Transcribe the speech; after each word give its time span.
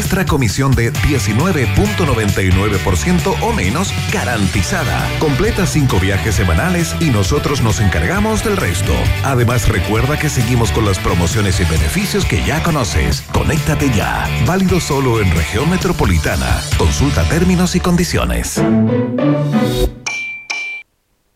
nuestra 0.00 0.24
comisión 0.24 0.72
de 0.72 0.94
19.99% 0.94 3.36
o 3.42 3.52
menos 3.52 3.92
garantizada. 4.10 5.06
Completa 5.18 5.66
cinco 5.66 6.00
viajes 6.00 6.36
semanales 6.36 6.96
y 7.00 7.10
nosotros 7.10 7.60
nos 7.60 7.80
encargamos 7.80 8.42
del 8.42 8.56
resto. 8.56 8.94
Además, 9.24 9.68
recuerda 9.68 10.18
que 10.18 10.30
seguimos 10.30 10.72
con 10.72 10.86
las 10.86 10.98
promociones 10.98 11.60
y 11.60 11.64
beneficios 11.64 12.24
que 12.24 12.42
ya 12.46 12.62
conoces. 12.62 13.20
Conéctate 13.34 13.90
ya. 13.90 14.26
Válido 14.46 14.80
solo 14.80 15.20
en 15.20 15.30
región 15.36 15.68
metropolitana. 15.68 16.62
Consulta 16.78 17.28
términos 17.28 17.76
y 17.76 17.80
condiciones. 17.80 18.58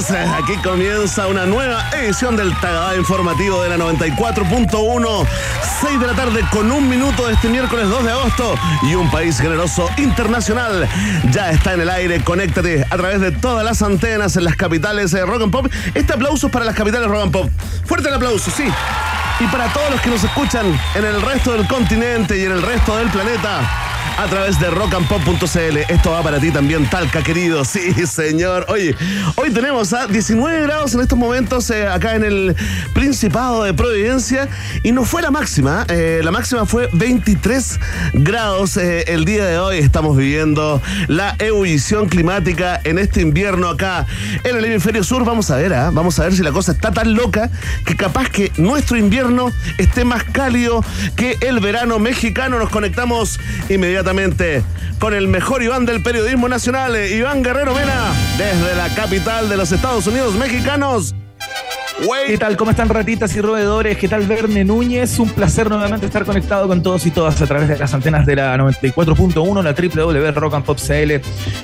Aquí 0.08 0.56
comienza 0.62 1.26
una 1.26 1.44
nueva 1.44 1.90
edición 1.90 2.34
del 2.34 2.58
Tagada 2.58 2.96
Informativo 2.96 3.62
de 3.62 3.68
la 3.68 3.76
94.1. 3.76 5.26
6 5.82 6.00
de 6.00 6.06
la 6.06 6.14
tarde 6.14 6.42
con 6.50 6.72
un 6.72 6.88
minuto 6.88 7.28
este 7.28 7.48
miércoles 7.48 7.86
2 7.88 8.04
de 8.04 8.10
agosto. 8.10 8.54
Y 8.82 8.94
un 8.94 9.10
país 9.10 9.38
generoso 9.38 9.90
internacional 9.98 10.88
ya 11.32 11.50
está 11.50 11.74
en 11.74 11.82
el 11.82 11.90
aire. 11.90 12.24
Conéctate 12.24 12.86
a 12.88 12.96
través 12.96 13.20
de 13.20 13.30
todas 13.30 13.62
las 13.62 13.82
antenas 13.82 14.36
en 14.36 14.44
las 14.44 14.56
capitales 14.56 15.10
de 15.10 15.26
Rock 15.26 15.42
and 15.42 15.52
Pop. 15.52 15.66
Este 15.92 16.14
aplauso 16.14 16.46
es 16.46 16.52
para 16.52 16.64
las 16.64 16.74
capitales 16.74 17.06
Rock 17.06 17.22
and 17.24 17.32
Pop. 17.32 17.50
Fuerte 17.84 18.08
el 18.08 18.14
aplauso, 18.14 18.50
sí. 18.50 18.64
Y 19.40 19.46
para 19.48 19.70
todos 19.70 19.90
los 19.90 20.00
que 20.00 20.08
nos 20.08 20.24
escuchan 20.24 20.66
en 20.94 21.04
el 21.04 21.20
resto 21.20 21.52
del 21.52 21.66
continente 21.68 22.38
y 22.38 22.44
en 22.44 22.52
el 22.52 22.62
resto 22.62 22.96
del 22.96 23.10
planeta 23.10 23.89
a 24.18 24.26
través 24.26 24.58
de 24.60 24.70
rockandpop.cl. 24.70 25.76
Esto 25.88 26.10
va 26.10 26.22
para 26.22 26.38
ti 26.38 26.50
también, 26.50 26.88
Talca, 26.88 27.22
querido. 27.22 27.64
Sí, 27.70 27.92
señor. 28.06 28.66
Oye, 28.68 28.96
hoy 29.36 29.50
tenemos 29.50 29.92
a 29.92 30.06
19 30.08 30.62
grados 30.62 30.92
en 30.94 31.00
estos 31.00 31.16
momentos 31.16 31.70
eh, 31.70 31.86
acá 31.86 32.16
en 32.16 32.24
el 32.24 32.56
Principado 32.94 33.62
de 33.62 33.72
Providencia 33.74 34.48
y 34.82 34.90
no 34.90 35.04
fue 35.04 35.22
la 35.22 35.30
máxima. 35.30 35.84
eh, 35.88 36.20
la 36.24 36.32
máxima 36.32 36.66
fue 36.66 36.88
23 36.92 37.78
grados 38.14 38.76
eh, 38.76 39.04
el 39.06 39.24
día 39.24 39.44
de 39.44 39.58
hoy. 39.58 39.78
Estamos 39.78 40.16
viviendo 40.16 40.82
la 41.06 41.36
ebullición 41.38 42.08
climática 42.08 42.80
en 42.82 42.98
este 42.98 43.20
invierno 43.20 43.68
acá 43.68 44.06
en 44.42 44.56
el 44.56 44.64
hemisferio 44.64 45.04
sur. 45.04 45.24
Vamos 45.24 45.50
a 45.50 45.56
ver, 45.56 45.72
¿ah? 45.72 45.90
vamos 45.92 46.18
a 46.18 46.24
ver 46.24 46.34
si 46.34 46.42
la 46.42 46.50
cosa 46.52 46.72
está 46.72 46.90
tan 46.90 47.14
loca 47.14 47.50
que 47.84 47.96
capaz 47.96 48.28
que 48.28 48.50
nuestro 48.56 48.96
invierno 48.96 49.52
esté 49.78 50.04
más 50.04 50.24
cálido 50.24 50.84
que 51.14 51.36
el 51.40 51.60
verano 51.60 51.98
mexicano. 52.00 52.58
Nos 52.58 52.70
conectamos 52.70 53.38
inmediatamente 53.68 53.99
con 54.98 55.12
el 55.12 55.28
mejor 55.28 55.62
Iván 55.62 55.84
del 55.84 56.02
periodismo 56.02 56.48
nacional, 56.48 56.96
eh, 56.96 57.14
Iván 57.16 57.42
Guerrero 57.42 57.74
Mena, 57.74 58.12
desde 58.38 58.74
la 58.74 58.88
capital 58.94 59.50
de 59.50 59.58
los 59.58 59.72
Estados 59.72 60.06
Unidos 60.06 60.34
mexicanos. 60.36 61.14
¿Qué 62.26 62.38
tal? 62.38 62.56
¿Cómo 62.56 62.70
están 62.70 62.88
ratitas 62.88 63.36
y 63.36 63.42
roedores? 63.42 63.98
¿Qué 63.98 64.08
tal 64.08 64.26
Verne 64.26 64.64
Núñez? 64.64 65.18
Un 65.18 65.28
placer 65.28 65.68
nuevamente 65.68 66.06
estar 66.06 66.24
conectado 66.24 66.66
con 66.66 66.82
todos 66.82 67.04
y 67.04 67.10
todas 67.10 67.42
a 67.42 67.46
través 67.46 67.68
de 67.68 67.76
las 67.76 67.92
antenas 67.92 68.24
de 68.24 68.36
la 68.36 68.56
94.1, 68.56 69.62
la 69.62 69.74
www 69.74 70.40
Rock 70.40 70.54
and 70.54 70.64
Pop 70.64 70.78
CL 70.78 71.20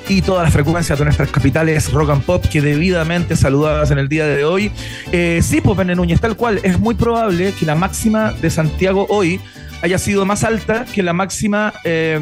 y 0.07 0.21
todas 0.21 0.43
las 0.43 0.53
frecuencias 0.53 0.99
de 0.99 1.05
nuestras 1.05 1.31
capitales 1.31 1.91
Rock 1.91 2.11
and 2.11 2.23
Pop 2.23 2.45
que 2.45 2.61
debidamente 2.61 3.35
saludadas 3.35 3.89
en 3.89 3.97
el 3.97 4.09
día 4.09 4.27
de 4.27 4.45
hoy. 4.45 4.71
Eh, 5.11 5.39
sí, 5.41 5.59
pues 5.59 5.75
Verne 5.75 5.95
Núñez, 5.95 6.21
tal 6.21 6.35
cual, 6.35 6.59
es 6.61 6.77
muy 6.77 6.93
probable 6.93 7.53
que 7.53 7.65
la 7.65 7.73
máxima 7.73 8.31
de 8.33 8.51
Santiago 8.51 9.07
hoy 9.09 9.41
haya 9.81 9.97
sido 9.97 10.25
más 10.25 10.43
alta 10.43 10.85
que 10.85 11.03
la 11.03 11.13
máxima 11.13 11.73
eh, 11.83 12.19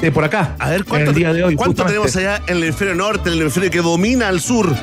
de 0.00 0.12
por 0.12 0.24
acá. 0.24 0.54
A 0.58 0.70
ver, 0.70 0.80
en 0.80 0.84
¿cuánto, 0.86 1.10
el 1.10 1.16
día 1.16 1.32
de 1.32 1.44
hoy. 1.44 1.54
¿cuánto 1.56 1.84
tenemos 1.84 2.14
allá 2.16 2.40
en 2.46 2.56
el 2.58 2.64
hemisferio 2.64 2.94
norte, 2.94 3.28
en 3.28 3.34
el 3.36 3.40
hemisferio 3.42 3.70
que 3.70 3.80
domina 3.80 4.28
al 4.28 4.40
sur? 4.40 4.74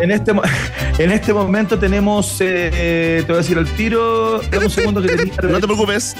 En 0.00 0.10
este, 0.10 0.32
en 0.98 1.10
este 1.10 1.32
momento 1.32 1.78
tenemos, 1.78 2.36
eh, 2.40 3.22
te 3.26 3.32
voy 3.32 3.34
a 3.34 3.38
decir 3.38 3.58
al 3.58 3.66
tiro, 3.74 4.40
un 4.40 4.70
segundo 4.70 5.00
que 5.02 5.08
tenía- 5.08 5.34
No 5.42 5.58
te 5.60 5.66
preocupes. 5.66 6.14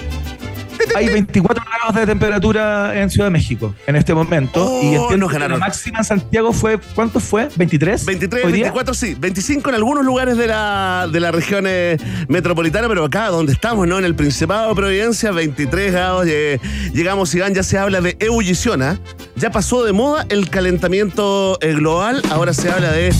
Hay 0.94 1.08
24 1.12 1.64
grados 1.64 1.94
de 1.94 2.06
temperatura 2.06 2.98
en 3.00 3.10
Ciudad 3.10 3.26
de 3.26 3.30
México 3.30 3.74
en 3.86 3.96
este 3.96 4.14
momento. 4.14 4.64
Oh, 4.64 4.82
y 4.82 4.94
entiendo 4.94 5.26
nos 5.26 5.32
que. 5.32 5.38
La 5.38 5.56
máxima 5.56 5.98
en 5.98 6.04
Santiago 6.04 6.52
fue, 6.52 6.78
¿cuánto 6.94 7.20
fue? 7.20 7.48
¿23? 7.50 8.04
23, 8.04 8.44
hoy 8.44 8.52
día? 8.52 8.64
24, 8.64 8.94
sí. 8.94 9.16
25 9.18 9.70
en 9.70 9.74
algunos 9.76 10.04
lugares 10.04 10.36
de 10.36 10.46
la, 10.46 11.08
de 11.10 11.20
la 11.20 11.30
región 11.30 11.64
eh, 11.66 11.96
metropolitana, 12.28 12.88
pero 12.88 13.04
acá 13.04 13.28
donde 13.28 13.52
estamos, 13.52 13.86
¿no? 13.86 13.98
En 13.98 14.04
el 14.04 14.14
Principado 14.14 14.68
de 14.70 14.74
Providencia, 14.74 15.30
23 15.30 15.92
grados. 15.92 16.26
eh, 16.28 16.60
llegamos, 16.92 17.34
Iván, 17.34 17.54
ya 17.54 17.62
se 17.62 17.78
habla 17.78 18.00
de 18.00 18.16
ebullición, 18.20 18.82
¿ah? 18.82 18.98
Ya 19.36 19.50
pasó 19.50 19.84
de 19.84 19.92
moda 19.92 20.26
el 20.28 20.50
calentamiento 20.50 21.58
eh, 21.60 21.72
global, 21.74 22.22
ahora 22.30 22.52
se 22.52 22.70
habla 22.70 22.90
de 22.92 23.12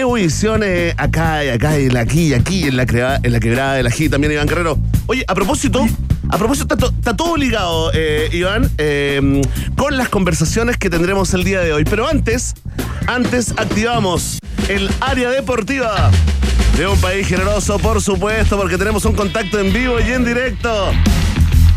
eh, 0.00 0.94
acá 0.98 1.44
y 1.44 1.48
acá 1.48 1.78
y 1.78 1.88
aquí 1.96 2.28
y 2.28 2.34
aquí, 2.34 2.62
en 2.64 2.76
la, 2.76 2.84
crea- 2.86 3.18
en 3.22 3.32
la 3.32 3.40
quebrada 3.40 3.74
del 3.74 3.86
ají 3.86 4.08
también, 4.08 4.32
Iván 4.32 4.46
Guerrero. 4.46 4.78
Oye, 5.06 5.24
a 5.26 5.34
propósito, 5.34 5.86
a 6.28 6.36
propósito, 6.38 6.74
está, 6.74 6.76
to- 6.76 6.92
está 6.98 7.16
todo 7.16 7.36
ligado, 7.36 7.90
eh, 7.94 8.28
Iván, 8.32 8.70
eh, 8.78 9.40
con 9.76 9.96
las 9.96 10.08
conversaciones 10.10 10.76
que 10.76 10.90
tendremos 10.90 11.32
el 11.34 11.44
día 11.44 11.60
de 11.60 11.72
hoy. 11.72 11.84
Pero 11.84 12.06
antes, 12.08 12.54
antes 13.06 13.52
activamos 13.56 14.38
el 14.68 14.90
área 15.00 15.30
deportiva 15.30 16.10
de 16.76 16.86
un 16.86 17.00
país 17.00 17.26
generoso, 17.26 17.78
por 17.78 18.02
supuesto, 18.02 18.58
porque 18.58 18.76
tenemos 18.76 19.04
un 19.06 19.14
contacto 19.14 19.58
en 19.58 19.72
vivo 19.72 19.96
y 20.00 20.10
en 20.12 20.24
directo. 20.24 20.92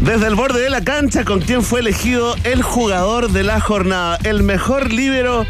Desde 0.02 0.28
el 0.28 0.36
borde 0.36 0.62
de 0.62 0.70
la 0.70 0.82
cancha, 0.82 1.26
con 1.26 1.42
quien 1.42 1.62
fue 1.62 1.82
elegido 1.82 2.36
el 2.46 2.64
jugador 2.64 3.32
de 3.32 3.44
la 3.44 3.60
jornada, 3.60 4.18
el 4.24 4.44
mejor 4.44 4.94
líbero, 4.94 5.46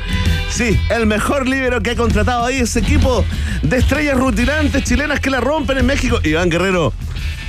sí, 0.50 0.80
el 0.90 1.06
mejor 1.06 1.48
líbero 1.48 1.82
que 1.82 1.92
ha 1.92 1.96
contratado 1.96 2.46
ahí 2.46 2.58
ese 2.58 2.80
equipo 2.80 3.24
de 3.62 3.78
estrellas 3.78 4.18
rutilantes 4.18 4.84
chilenas 4.84 5.20
que 5.20 5.30
la 5.30 5.40
rompen 5.40 5.78
en 5.78 5.86
México. 5.86 6.20
Iván 6.24 6.50
Guerrero, 6.50 6.94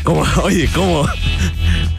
¿cómo, 0.05 0.25
oye, 0.43 0.69
cómo, 0.75 1.09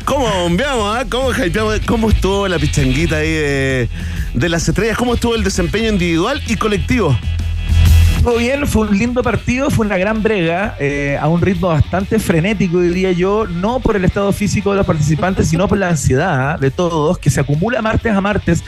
cómo 0.06 0.30
bombeamos, 0.30 0.96
ah? 0.96 1.06
¿Cómo 1.10 1.32
hypeamos? 1.32 1.80
¿Cómo 1.88 2.10
estuvo 2.12 2.48
la 2.48 2.60
pichanguita 2.60 3.18
ahí 3.18 3.32
de 3.32 4.50
las 4.50 4.70
estrellas? 4.70 4.98
¿Cómo 4.98 5.16
estuvo 5.16 5.34
el 5.34 5.44
desempeño 5.44 5.90
individual 5.90 6.42
y 6.46 6.58
colectivo? 6.58 7.18
Estuvo 8.22 8.38
bien, 8.38 8.68
fue 8.68 8.88
un 8.88 8.96
lindo 9.00 9.24
partido, 9.24 9.72
fue 9.72 9.84
una 9.84 9.98
gran 9.98 10.22
brega, 10.22 10.76
eh, 10.80 11.18
a 11.20 11.28
un 11.28 11.42
ritmo 11.42 11.70
bastante 11.70 12.20
frenético, 12.20 12.80
diría 12.80 13.12
yo, 13.14 13.48
no 13.48 13.80
por 13.80 13.96
el 13.96 14.06
estado 14.06 14.32
físico 14.32 14.70
de 14.70 14.78
los 14.78 14.86
participantes, 14.86 15.48
sino 15.48 15.68
por 15.68 15.80
la 15.80 15.90
ansiedad 15.90 16.60
de 16.60 16.70
todos, 16.70 17.18
que 17.18 17.32
se 17.32 17.40
acumula 17.40 17.82
martes 17.82 18.14
a 18.14 18.22
martes 18.22 18.64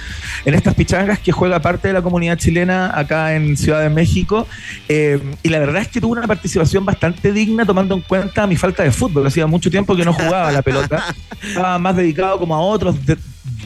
en 0.46 0.56
estas 0.56 0.74
pichangas 0.74 1.20
que 1.20 1.32
juega 1.32 1.60
parte 1.60 1.88
de 1.90 1.94
la 1.94 2.02
comunidad 2.02 2.36
chilena 2.40 2.98
acá 2.98 3.36
en 3.36 3.56
Ciudad 3.56 3.82
de 3.84 3.92
México. 3.92 4.48
Eh, 4.90 5.22
y 5.44 5.50
la 5.50 5.60
verdad 5.60 5.84
es 5.84 5.88
que 5.88 6.02
tuvo 6.02 6.14
una 6.14 6.26
participación 6.26 6.84
bastante 6.84 7.32
digna, 7.32 7.64
tomando 7.64 7.94
en 7.94 8.02
cuenta 8.02 8.48
mi 8.48 8.56
falta 8.56 8.82
de 8.82 8.92
fútbol. 8.92 9.28
Hacía 9.28 9.46
mucho 9.46 9.70
tiempo 9.70 9.96
que 9.96 10.04
no 10.04 10.14
jugaba 10.14 10.52
la 10.52 10.64
pelota, 10.64 11.04
estaba 11.44 11.78
más 11.78 11.96
dedicado 11.96 12.40
como 12.40 12.56
a 12.56 12.60
otros 12.60 13.06
de- 13.06 13.18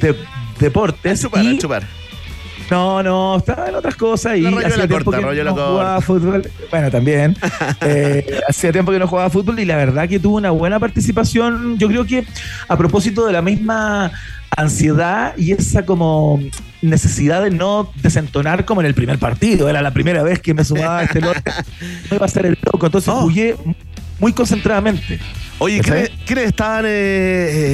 de- 0.01 0.17
deportes. 0.59 1.19
A 1.21 1.23
chupar, 1.29 1.45
y- 1.45 1.56
a 1.56 1.57
chupar. 1.57 1.83
No, 2.69 3.01
no, 3.03 3.37
estaba 3.37 3.67
en 3.69 3.75
otras 3.75 3.95
cosas 3.95 4.37
y 4.37 4.41
La 4.41 4.49
hacía 4.67 4.87
tiempo 4.87 5.11
corta, 5.11 5.29
que 5.29 5.43
no 5.43 5.51
corta. 5.55 5.67
jugaba 5.71 6.01
fútbol. 6.01 6.49
Bueno, 6.71 6.91
también. 6.91 7.35
Eh, 7.81 8.39
hacía 8.49 8.71
tiempo 8.71 8.91
que 8.91 8.99
no 8.99 9.07
jugaba 9.07 9.29
fútbol 9.29 9.59
y 9.59 9.65
la 9.65 9.75
verdad 9.77 10.09
que 10.09 10.19
tuvo 10.19 10.35
una 10.37 10.51
buena 10.51 10.79
participación. 10.79 11.77
Yo 11.77 11.87
creo 11.87 12.05
que 12.05 12.25
a 12.67 12.77
propósito 12.77 13.25
de 13.25 13.33
la 13.33 13.41
misma 13.41 14.11
ansiedad 14.55 15.33
y 15.37 15.51
esa 15.51 15.85
como 15.85 16.39
necesidad 16.81 17.43
de 17.43 17.51
no 17.51 17.91
desentonar 18.01 18.65
como 18.65 18.81
en 18.81 18.87
el 18.87 18.93
primer 18.95 19.19
partido. 19.19 19.69
Era 19.69 19.81
la 19.81 19.91
primera 19.91 20.23
vez 20.23 20.39
que 20.41 20.53
me 20.53 20.63
sumaba 20.63 20.99
a 20.99 21.03
este 21.03 21.21
lote. 21.21 21.41
No 22.09 22.15
iba 22.17 22.25
a 22.25 22.29
ser 22.29 22.45
el 22.47 22.57
loco. 22.71 22.85
Entonces 22.85 23.09
Oh. 23.13 23.21
jugué 23.21 23.55
muy 24.19 24.33
concentradamente. 24.33 25.19
Oye. 25.59 25.81
¿quiénes, 25.81 26.11
quiénes 26.25 26.45
estaban? 26.47 26.85
Eh, 26.85 26.89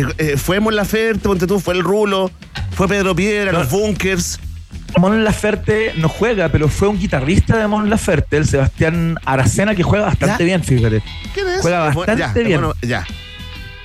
eh, 0.01 0.05
eh, 0.17 0.37
fue 0.37 0.59
Mon 0.59 0.75
Laferte, 0.75 1.19
ponte 1.27 1.47
tú, 1.47 1.59
fue 1.59 1.73
el 1.73 1.81
Rulo, 1.83 2.31
fue 2.71 2.87
Pedro 2.87 3.15
Piedra, 3.15 3.51
No. 3.51 3.59
los 3.59 3.69
Bunkers. 3.71 4.39
Mon 4.99 5.23
Laferte 5.23 5.93
no 5.97 6.07
juega, 6.09 6.49
pero 6.49 6.67
fue 6.69 6.87
un 6.87 6.99
guitarrista 6.99 7.57
de 7.57 7.67
Mon 7.67 7.89
Laferte, 7.89 8.37
el 8.37 8.45
Sebastián 8.45 9.17
Aracena, 9.25 9.75
que 9.75 9.83
juega 9.83 10.05
bastante 10.05 10.43
bien, 10.43 10.63
fíjate. 10.63 11.01
¿Quién 11.33 11.47
es? 11.49 11.61
Juega 11.61 11.79
bastante 11.91 12.43
bien. 12.43 12.59
Bueno, 12.61 12.75
ya. 12.81 13.05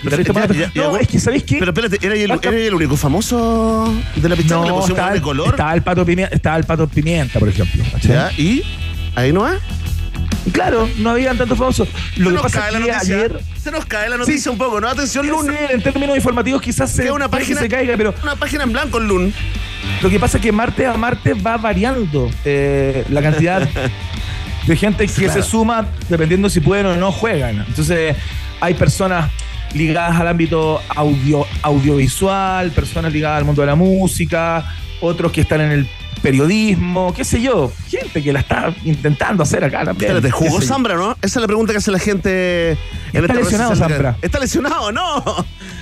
Ya, 0.00 0.10
ya, 0.10 0.70
no, 0.76 0.90
bueno. 0.90 0.96
es 0.98 1.08
que, 1.08 1.18
¿sabéis 1.18 1.42
qué? 1.42 1.56
Pero 1.58 1.72
espérate, 1.72 1.98
¿era 2.06 2.14
el, 2.14 2.28
Basta- 2.28 2.50
era 2.50 2.58
el 2.58 2.74
único 2.74 2.96
famoso 2.96 3.92
de 4.14 4.28
la 4.28 4.36
pichanga? 4.36 4.62
¿Le 4.66 4.68
no, 4.68 4.76
pusieron 4.76 4.96
estaba, 4.96 5.10
de 5.10 5.16
el- 5.16 5.22
color? 5.22 5.48
estaba 5.48 5.74
el 5.74 5.82
Pato 5.82 6.06
Pimienta, 6.06 6.36
estaba 6.36 6.56
el 6.56 6.64
Pato 6.64 6.86
Pimienta, 6.86 7.38
por 7.40 7.48
ejemplo. 7.48 7.82
Ya, 8.02 8.30
¿y? 8.38 8.62
¿Ahí 9.16 9.32
no 9.32 9.40
va? 9.40 9.54
Claro, 10.52 10.88
no 10.98 11.10
habían 11.10 11.36
tantos 11.38 11.58
famosos. 11.58 11.88
Lo 12.16 12.24
se 12.30 12.30
que 12.30 12.30
nos 12.30 12.42
pasa 12.42 12.60
cae 12.60 12.72
la 12.72 12.78
es 12.78 12.84
que 12.84 12.92
noticia. 12.92 13.14
ayer... 13.16 13.40
Se 13.62 13.70
nos 13.70 13.84
cae 13.86 14.08
la 14.08 14.16
noticia 14.16 14.50
un 14.50 14.58
poco, 14.58 14.80
¿no? 14.80 14.88
Atención, 14.88 15.26
Lun. 15.26 15.54
en 15.70 15.82
términos 15.82 16.16
informativos 16.16 16.62
quizás 16.62 16.90
se, 16.90 17.10
una 17.10 17.28
página, 17.28 17.60
se 17.60 17.68
caiga, 17.68 17.96
pero 17.96 18.14
una 18.22 18.36
página 18.36 18.64
en 18.64 18.72
blanco, 18.72 18.98
Lun. 18.98 19.32
Lo 20.02 20.08
que 20.10 20.18
pasa 20.20 20.38
es 20.38 20.42
que 20.42 20.52
martes 20.52 20.86
a 20.86 20.96
martes 20.96 21.34
va 21.44 21.56
variando 21.56 22.30
eh, 22.44 23.04
la 23.10 23.20
cantidad 23.22 23.68
de 24.66 24.76
gente 24.76 25.06
que 25.06 25.12
Claro. 25.12 25.32
se 25.32 25.42
suma 25.42 25.86
dependiendo 26.08 26.48
si 26.50 26.60
pueden 26.60 26.86
o 26.86 26.96
no 26.96 27.10
juegan. 27.12 27.64
Entonces, 27.66 28.16
hay 28.60 28.74
personas 28.74 29.30
ligadas 29.74 30.18
al 30.20 30.28
ámbito 30.28 30.80
audio, 30.94 31.46
audiovisual, 31.62 32.70
personas 32.70 33.12
ligadas 33.12 33.38
al 33.38 33.44
mundo 33.44 33.62
de 33.62 33.66
la 33.66 33.74
música, 33.74 34.64
otros 35.00 35.32
que 35.32 35.42
están 35.42 35.60
en 35.60 35.70
el 35.72 35.88
periodismo, 36.22 37.14
qué 37.14 37.24
sé 37.24 37.40
yo, 37.40 37.72
gente 37.88 38.22
que 38.22 38.32
la 38.32 38.40
está 38.40 38.74
intentando 38.84 39.42
hacer 39.44 39.62
acá 39.62 39.84
también. 39.84 40.10
Espérate, 40.16 40.30
¿jugó. 40.32 40.60
Zambra, 40.60 40.96
no? 40.96 41.12
Esa 41.22 41.26
es 41.26 41.36
la 41.36 41.46
pregunta 41.46 41.72
que 41.72 41.78
hace 41.78 41.92
la 41.92 41.98
gente 42.00 42.70
en 42.72 42.78
Está 43.12 43.20
esta 43.20 43.34
lesionado. 43.34 43.76
Zambra. 43.76 44.16
¿Está 44.20 44.38
lesionado? 44.40 44.90
¡No! 44.92 45.22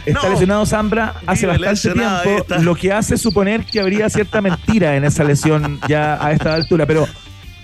Está 0.04 0.22
No. 0.22 0.30
lesionado 0.30 0.66
Zambra 0.66 1.14
hace 1.26 1.46
Vive 1.46 1.66
bastante 1.66 1.98
tiempo, 1.98 2.62
lo 2.62 2.74
que 2.74 2.92
hace 2.92 3.16
suponer 3.16 3.64
que 3.64 3.80
habría 3.80 4.10
cierta 4.10 4.40
mentira 4.42 4.94
en 4.96 5.04
esa 5.04 5.24
lesión 5.24 5.80
ya 5.88 6.24
a 6.24 6.32
esta 6.32 6.54
altura, 6.54 6.84
pero 6.86 7.08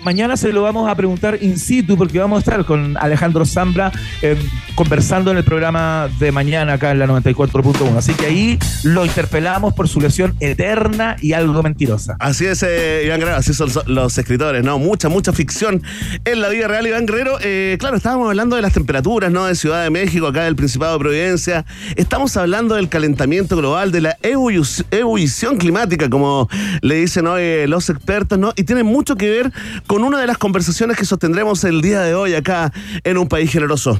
mañana 0.02 0.36
se 0.36 0.52
lo 0.52 0.62
vamos 0.62 0.88
a 0.90 0.94
preguntar 0.94 1.38
in 1.40 1.58
situ 1.58 1.96
porque 1.96 2.18
vamos 2.18 2.38
a 2.38 2.40
estar 2.40 2.64
con 2.64 2.96
Alejandro 2.96 3.44
Zambra 3.46 3.92
eh, 4.20 4.36
conversando 4.74 5.30
en 5.30 5.36
el 5.36 5.44
programa 5.44 6.08
de 6.18 6.32
mañana 6.32 6.74
acá 6.74 6.90
en 6.90 6.98
la 6.98 7.06
94.1, 7.06 7.96
así 7.96 8.12
que 8.14 8.26
ahí 8.26 8.58
lo 8.84 9.04
interpelamos 9.04 9.74
por 9.74 9.88
su 9.88 10.00
lesión 10.00 10.34
eterna 10.40 11.16
y 11.20 11.34
algo 11.34 11.62
mentirosa. 11.62 12.16
Así 12.18 12.46
es, 12.46 12.62
eh, 12.62 13.02
Iván 13.06 13.20
Guerrero, 13.20 13.36
así 13.38 13.54
son 13.54 13.70
so- 13.70 13.82
los 13.86 14.16
escritores, 14.18 14.64
¿no? 14.64 14.78
Mucha, 14.78 15.08
mucha 15.08 15.32
ficción 15.32 15.82
en 16.24 16.40
la 16.40 16.48
vida 16.48 16.68
real, 16.68 16.86
Iván 16.86 17.06
Guerrero. 17.06 17.36
Eh, 17.42 17.76
claro, 17.78 17.96
estábamos 17.96 18.28
hablando 18.28 18.56
de 18.56 18.62
las 18.62 18.72
temperaturas, 18.72 19.30
¿no? 19.30 19.44
De 19.46 19.54
Ciudad 19.54 19.84
de 19.84 19.90
México, 19.90 20.26
acá 20.26 20.44
del 20.44 20.56
Principado 20.56 20.94
de 20.94 20.98
Providencia. 20.98 21.64
Estamos 21.96 22.36
hablando 22.36 22.74
del 22.74 22.88
calentamiento 22.88 23.56
global, 23.56 23.92
de 23.92 24.00
la 24.00 24.16
ebullici- 24.22 24.84
ebullición 24.90 25.58
climática, 25.58 26.08
como 26.10 26.48
le 26.80 26.94
dicen 26.96 27.26
hoy 27.26 27.66
los 27.66 27.88
expertos, 27.90 28.38
¿no? 28.38 28.52
Y 28.56 28.64
tiene 28.64 28.82
mucho 28.82 29.16
que 29.16 29.28
ver 29.30 29.52
con 29.86 29.91
una 30.00 30.18
de 30.18 30.26
las 30.26 30.38
conversaciones 30.38 30.96
que 30.96 31.04
sostendremos 31.04 31.64
el 31.64 31.82
día 31.82 32.00
de 32.00 32.14
hoy 32.14 32.34
acá 32.34 32.72
en 33.04 33.18
un 33.18 33.28
país 33.28 33.52
generoso. 33.52 33.98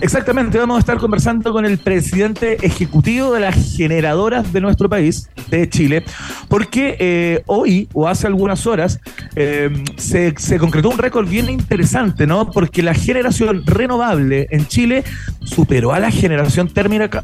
Exactamente, 0.00 0.58
vamos 0.58 0.76
a 0.76 0.80
estar 0.80 0.98
conversando 0.98 1.52
con 1.52 1.64
el 1.64 1.78
presidente 1.78 2.66
ejecutivo 2.66 3.32
de 3.32 3.40
las 3.40 3.76
generadoras 3.76 4.52
de 4.52 4.60
nuestro 4.60 4.88
país, 4.88 5.28
de 5.48 5.68
Chile, 5.68 6.02
porque 6.48 6.96
eh, 6.98 7.42
hoy 7.46 7.88
o 7.92 8.08
hace 8.08 8.26
algunas 8.26 8.66
horas 8.66 8.98
eh, 9.36 9.70
se, 9.96 10.34
se 10.36 10.58
concretó 10.58 10.90
un 10.90 10.98
récord 10.98 11.28
bien 11.28 11.48
interesante, 11.48 12.26
¿no? 12.26 12.50
Porque 12.50 12.82
la 12.82 12.94
generación 12.94 13.64
renovable 13.64 14.48
en 14.50 14.66
Chile 14.66 15.04
superó 15.44 15.92
a 15.92 16.00
la 16.00 16.10
generación 16.10 16.68
térmica, 16.68 17.22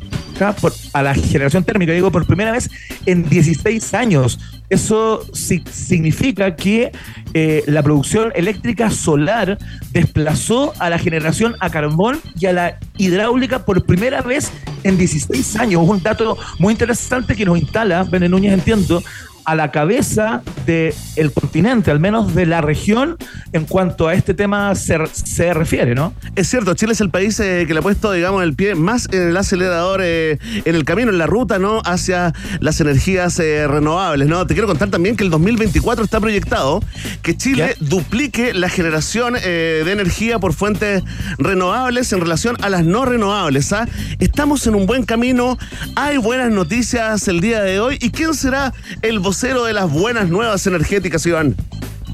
a 0.93 1.03
la 1.03 1.15
generación 1.15 1.65
térmica, 1.65 1.93
digo, 1.93 2.13
por 2.13 2.27
primera 2.27 2.53
vez 2.53 2.71
en 3.07 3.29
16 3.29 3.95
años. 3.95 4.39
Eso 4.71 5.25
si- 5.33 5.65
significa 5.71 6.55
que 6.57 6.93
eh, 7.35 7.65
la 7.67 7.83
producción 7.83 8.33
eléctrica 8.35 8.91
solar 8.91 9.59
desplazó 9.93 10.73
a 10.79 10.91
la 10.91 10.99
generación 10.99 11.55
a 11.61 11.71
carbón 11.71 12.21
y 12.39 12.47
a 12.47 12.53
la 12.53 12.79
hidráulica 12.97 13.65
por 13.65 13.85
primera 13.85 14.23
vez 14.23 14.51
en 14.85 14.97
16 14.99 15.57
años. 15.57 15.83
Un 15.87 16.03
dato 16.03 16.37
muy 16.59 16.73
interesante 16.73 17.35
que 17.35 17.45
nos 17.45 17.59
instala, 17.59 18.05
Bene 18.05 18.29
Núñez, 18.29 18.53
entiendo, 18.53 19.03
a 19.49 19.55
la 19.55 19.71
cabeza 19.71 20.43
del 20.67 21.33
continente, 21.33 21.91
al 21.91 22.01
menos 22.01 22.35
de 22.35 22.45
la 22.45 22.61
región, 22.61 23.17
en 23.55 23.65
cuanto 23.65 24.07
a 24.07 24.13
este 24.13 24.35
tema 24.35 24.75
se, 24.75 24.99
se 25.07 25.55
refiere, 25.55 25.95
¿no? 25.95 26.13
Es 26.37 26.49
cierto, 26.49 26.75
Chile 26.75 26.93
es 26.93 27.01
el 27.01 27.09
país 27.09 27.41
eh, 27.41 27.65
que 27.67 27.73
le 27.73 27.81
ha 27.81 27.83
puesto, 27.83 28.13
digamos, 28.13 28.43
el 28.43 28.53
pie 28.53 28.75
más 28.75 29.09
en 29.11 29.29
el 29.29 29.37
acelerador, 29.39 30.01
eh, 30.05 30.39
en 30.67 30.75
el 30.75 30.85
camino, 30.85 31.11
en 31.11 31.17
la 31.17 31.25
ruta, 31.25 31.59
¿no? 31.59 31.81
Hacia 31.87 32.35
las 32.61 32.79
energías 32.83 33.39
eh, 33.39 33.67
renovables, 33.67 34.29
¿no? 34.29 34.47
Te 34.47 34.53
quiero 34.53 34.69
contar 34.69 34.91
también 34.91 35.17
que 35.17 35.25
el 35.25 35.31
2024 35.31 36.05
está 36.05 36.21
proyectado 36.21 36.83
que 37.23 37.35
Chile 37.35 37.75
duplique 37.81 38.53
la 38.53 38.69
generación 38.69 39.33
de 39.33 39.91
energía 39.91 40.39
por 40.39 40.53
fuentes 40.53 41.03
renovables 41.39 42.13
en 42.13 42.21
relación 42.21 42.57
a 42.63 42.69
las 42.69 42.85
no 42.85 43.07
renovables, 43.07 43.73
¿ah? 43.73 43.89
Estamos 44.19 44.67
en 44.67 44.75
un 44.75 44.85
buen 44.85 45.05
camino, 45.05 45.57
hay 45.97 46.19
buenas 46.19 46.51
noticias 46.53 47.29
el 47.29 47.41
día 47.41 47.63
de 47.63 47.81
hoy. 47.81 47.97
¿Y 48.03 48.11
quién 48.11 48.35
será 48.35 48.75
el 49.01 49.21
vocero 49.21 49.38
de 49.47 49.73
las 49.73 49.89
buenas 49.89 50.29
nuevas 50.29 50.67
energéticas, 50.67 51.25
Iván? 51.25 51.55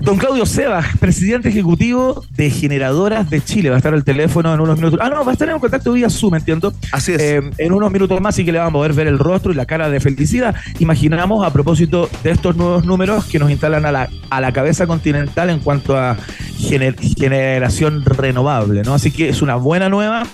Don 0.05 0.19
Claudio 0.19 0.45
Sebas, 0.45 0.85
presidente 0.99 1.49
ejecutivo 1.49 2.23
de 2.37 2.51
Generadoras 2.51 3.31
de 3.31 3.43
Chile, 3.43 3.71
va 3.71 3.77
a 3.77 3.79
estar 3.79 3.95
al 3.95 4.05
teléfono 4.05 4.53
en 4.53 4.61
unos 4.61 4.77
minutos. 4.77 5.01
Ah, 5.03 5.09
no, 5.09 5.25
va 5.25 5.31
a 5.31 5.33
estar 5.33 5.49
en 5.49 5.59
contacto 5.59 5.95
vía 5.95 6.11
Zoom, 6.11 6.35
entiendo. 6.35 6.75
Así 6.93 7.15
es. 7.15 7.23
Eh, 7.23 7.41
en 7.56 7.73
unos 7.73 7.91
minutos 7.91 8.21
más 8.21 8.35
sí 8.35 8.45
que 8.45 8.53
le 8.53 8.59
vamos 8.59 8.73
a 8.73 8.75
poder 8.75 8.93
ver 8.93 9.06
el 9.06 9.19
rostro 9.19 9.51
y 9.51 9.55
la 9.55 9.65
cara 9.65 9.89
de 9.89 10.01
felicidad. 10.01 10.55
Imaginamos 10.79 11.47
a 11.47 11.55
propósito 11.55 12.11
de 12.23 12.33
estos 12.33 12.55
nuevos 12.55 12.85
números 12.85 13.25
que 13.25 13.39
nos 13.39 13.51
instalan 13.51 13.87
a 13.87 13.93
la, 13.93 14.11
a 14.29 14.43
la 14.43 14.53
cabeza 14.53 14.87
continental 14.87 15.49
en 15.49 15.61
cuanto 15.61 15.97
a 15.97 16.19
gener- 16.59 16.97
generación 17.17 18.05
renovable, 18.05 18.83
¿no? 18.83 18.93
Así 18.93 19.11
que 19.11 19.31
es 19.31 19.41
una 19.41 19.55
buena 19.55 19.89
nueva. 19.89 20.25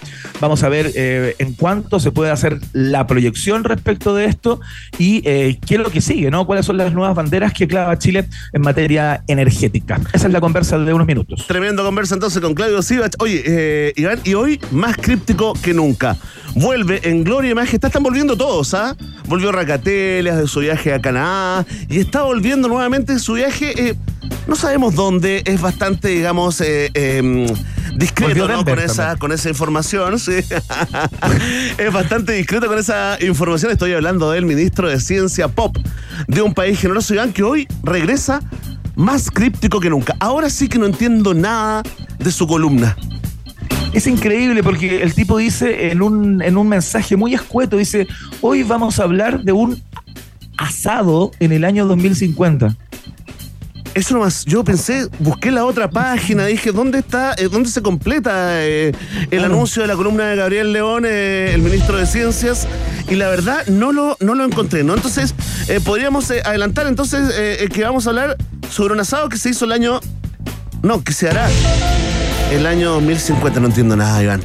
Vamos 0.40 0.64
a 0.64 0.68
ver 0.68 0.90
eh, 0.96 1.36
en 1.38 1.52
cuánto 1.52 2.00
se 2.00 2.10
puede 2.10 2.32
hacer 2.32 2.58
la 2.72 3.06
proyección 3.06 3.62
respecto 3.62 4.14
de 4.16 4.24
esto 4.24 4.60
y 4.98 5.22
eh, 5.26 5.60
qué 5.64 5.74
es 5.74 5.80
lo 5.80 5.90
que 5.90 6.00
sigue, 6.00 6.30
¿no? 6.30 6.44
¿Cuáles 6.46 6.66
son 6.66 6.76
las 6.76 6.92
nuevas 6.92 7.14
banderas 7.14 7.52
que 7.52 7.68
clava 7.68 7.96
Chile 7.98 8.26
en 8.52 8.62
materia 8.62 9.22
energética? 9.28 9.59
Esa 10.12 10.26
es 10.26 10.32
la 10.32 10.40
conversa 10.40 10.78
de 10.78 10.92
unos 10.92 11.06
minutos. 11.06 11.46
Tremendo 11.46 11.84
conversa 11.84 12.14
entonces 12.14 12.40
con 12.40 12.54
Claudio 12.54 12.82
Sivach. 12.82 13.12
Oye, 13.18 13.42
eh, 13.44 13.92
Iván, 13.96 14.20
y 14.24 14.34
hoy 14.34 14.60
más 14.70 14.96
críptico 14.96 15.54
que 15.54 15.74
nunca. 15.74 16.16
Vuelve 16.54 17.00
en 17.08 17.24
gloria 17.24 17.50
y 17.50 17.54
majestad. 17.54 17.88
Están 17.88 18.02
volviendo 18.02 18.36
todos, 18.36 18.74
¿ah? 18.74 18.96
Volvió 19.26 19.52
Racateles 19.52 20.36
de 20.36 20.46
su 20.46 20.60
viaje 20.60 20.92
a 20.92 21.00
Canadá 21.00 21.66
y 21.88 21.98
está 21.98 22.22
volviendo 22.22 22.68
nuevamente 22.68 23.18
su 23.18 23.34
viaje. 23.34 23.72
eh, 23.76 23.94
no 24.46 24.56
sabemos 24.56 24.94
dónde, 24.94 25.42
es 25.44 25.60
bastante, 25.60 26.08
digamos, 26.08 26.60
eh, 26.60 26.90
eh, 26.94 27.46
discreto 27.96 28.64
con, 28.64 28.78
esa, 28.78 29.16
con 29.16 29.32
esa 29.32 29.48
información. 29.48 30.18
sí. 30.18 30.32
es 31.78 31.92
bastante 31.92 32.32
discreto 32.32 32.66
con 32.66 32.78
esa 32.78 33.16
información. 33.20 33.72
Estoy 33.72 33.92
hablando 33.92 34.30
del 34.30 34.44
ministro 34.44 34.88
de 34.88 35.00
Ciencia 35.00 35.48
Pop 35.48 35.76
de 36.26 36.42
un 36.42 36.54
país 36.54 36.80
generoso, 36.80 37.14
Iván, 37.14 37.32
que 37.32 37.42
hoy 37.42 37.68
regresa 37.82 38.40
más 39.00 39.30
críptico 39.30 39.80
que 39.80 39.90
nunca. 39.90 40.14
Ahora 40.20 40.50
sí 40.50 40.68
que 40.68 40.78
no 40.78 40.86
entiendo 40.86 41.34
nada 41.34 41.82
de 42.18 42.30
su 42.30 42.46
columna. 42.46 42.96
Es 43.92 44.06
increíble 44.06 44.62
porque 44.62 45.02
el 45.02 45.14
tipo 45.14 45.38
dice 45.38 45.90
en 45.90 46.02
un, 46.02 46.42
en 46.42 46.56
un 46.56 46.68
mensaje 46.68 47.16
muy 47.16 47.34
escueto, 47.34 47.76
dice, 47.76 48.06
hoy 48.40 48.62
vamos 48.62 49.00
a 49.00 49.04
hablar 49.04 49.42
de 49.42 49.52
un 49.52 49.82
asado 50.58 51.32
en 51.40 51.52
el 51.52 51.64
año 51.64 51.86
2050. 51.86 52.76
Eso 53.94 54.14
nomás, 54.14 54.44
yo 54.44 54.62
pensé, 54.62 55.08
busqué 55.18 55.50
la 55.50 55.64
otra 55.64 55.90
página, 55.90 56.46
dije, 56.46 56.70
¿dónde 56.70 56.98
está, 57.00 57.34
eh, 57.36 57.48
dónde 57.50 57.68
se 57.68 57.82
completa 57.82 58.64
eh, 58.64 58.92
el 59.22 59.28
Claro. 59.28 59.46
anuncio 59.46 59.82
de 59.82 59.88
la 59.88 59.96
columna 59.96 60.26
de 60.28 60.36
Gabriel 60.36 60.72
León, 60.72 61.04
eh, 61.06 61.50
el 61.52 61.60
ministro 61.60 61.98
de 61.98 62.06
Ciencias? 62.06 62.68
Y 63.08 63.16
la 63.16 63.28
verdad, 63.28 63.66
no 63.66 63.90
lo, 63.90 64.16
no 64.20 64.34
lo 64.36 64.44
encontré, 64.44 64.84
¿no? 64.84 64.94
Entonces, 64.94 65.34
podríamos 65.84 66.30
adelantar 66.30 66.86
entonces 66.86 67.68
que 67.70 67.82
vamos 67.82 68.06
a 68.06 68.10
hablar 68.10 68.36
sobre 68.70 68.94
un 68.94 69.00
asado 69.00 69.28
que 69.28 69.36
se 69.38 69.50
hizo 69.50 69.64
el 69.64 69.72
año... 69.72 70.00
No, 70.82 71.02
que 71.02 71.12
se 71.12 71.28
hará 71.28 71.48
el 72.52 72.66
año 72.66 72.92
2050, 72.92 73.60
no 73.60 73.66
entiendo 73.66 73.96
nada, 73.96 74.22
Iván. 74.22 74.40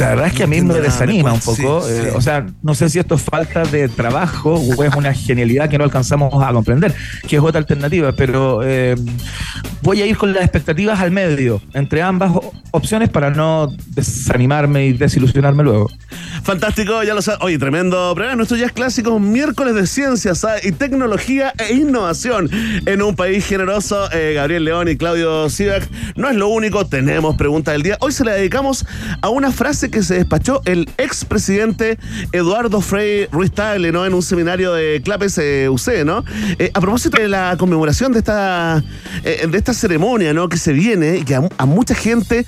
La 0.00 0.08
verdad 0.08 0.26
es 0.28 0.32
que 0.32 0.44
a 0.44 0.46
mí 0.46 0.62
me 0.62 0.80
desanima 0.80 1.34
un 1.34 1.40
poco. 1.40 1.82
sí, 1.82 1.92
eh. 1.92 2.12
O 2.14 2.22
sea, 2.22 2.46
no 2.62 2.74
sé 2.74 2.88
si 2.88 2.98
esto 2.98 3.16
es 3.16 3.22
falta 3.22 3.64
de 3.64 3.86
trabajo 3.88 4.54
o 4.54 4.82
es 4.82 4.94
una 4.94 5.12
genialidad 5.12 5.68
que 5.68 5.76
no 5.76 5.84
alcanzamos 5.84 6.32
a 6.42 6.52
comprender, 6.54 6.94
que 7.28 7.36
es 7.36 7.42
otra 7.42 7.58
alternativa, 7.58 8.12
pero 8.12 8.62
eh, 8.64 8.94
voy 9.82 10.00
a 10.00 10.06
ir 10.06 10.16
con 10.16 10.32
las 10.32 10.42
expectativas 10.42 11.00
al 11.00 11.10
medio, 11.10 11.60
entre 11.74 12.00
ambas 12.00 12.32
opciones 12.70 13.10
para 13.10 13.30
no 13.30 13.68
desanimarme 13.88 14.86
y 14.86 14.92
desilusionarme 14.94 15.64
luego. 15.64 15.90
Fantástico, 16.42 17.02
ya 17.02 17.14
lo 17.14 17.22
sabes. 17.22 17.40
Oye, 17.42 17.58
tremendo 17.58 18.14
programa. 18.14 18.36
Nuestro 18.36 18.56
es 18.56 18.72
clásico, 18.72 19.18
miércoles 19.20 19.74
de 19.74 19.86
ciencias 19.86 20.46
y 20.62 20.72
tecnología 20.72 21.52
e 21.58 21.74
innovación 21.74 22.48
en 22.86 23.02
un 23.02 23.14
país 23.14 23.46
generoso. 23.46 24.10
Eh, 24.12 24.32
Gabriel 24.34 24.64
León 24.64 24.88
y 24.88 24.96
Claudio 24.96 25.50
Sivak. 25.50 25.88
No 26.16 26.28
es 26.28 26.36
lo 26.36 26.48
único, 26.48 26.86
tenemos 26.86 27.36
pregunta 27.36 27.72
del 27.72 27.82
día. 27.82 27.98
Hoy 28.00 28.12
se 28.12 28.24
la 28.24 28.32
dedicamos 28.32 28.86
a 29.20 29.28
una 29.28 29.52
frase 29.52 29.90
que 29.90 30.02
se 30.02 30.14
despachó 30.14 30.62
el 30.64 30.88
expresidente 30.96 31.98
Eduardo 32.32 32.80
Frei 32.80 33.26
Ruiz 33.26 33.52
Tagle, 33.52 33.92
¿no? 33.92 34.06
En 34.06 34.14
un 34.14 34.22
seminario 34.22 34.72
de 34.72 35.02
Clapes 35.04 35.36
eh, 35.38 35.68
UC, 35.68 36.04
¿no? 36.04 36.24
Eh, 36.58 36.70
a 36.72 36.80
propósito 36.80 37.20
de 37.20 37.28
la 37.28 37.54
conmemoración 37.58 38.12
de 38.12 38.20
esta, 38.20 38.82
eh, 39.24 39.46
de 39.48 39.58
esta 39.58 39.74
ceremonia, 39.74 40.32
¿no? 40.32 40.48
Que 40.48 40.56
se 40.56 40.72
viene 40.72 41.18
y 41.18 41.24
que 41.24 41.34
a, 41.34 41.48
a 41.58 41.66
mucha 41.66 41.94
gente 41.94 42.46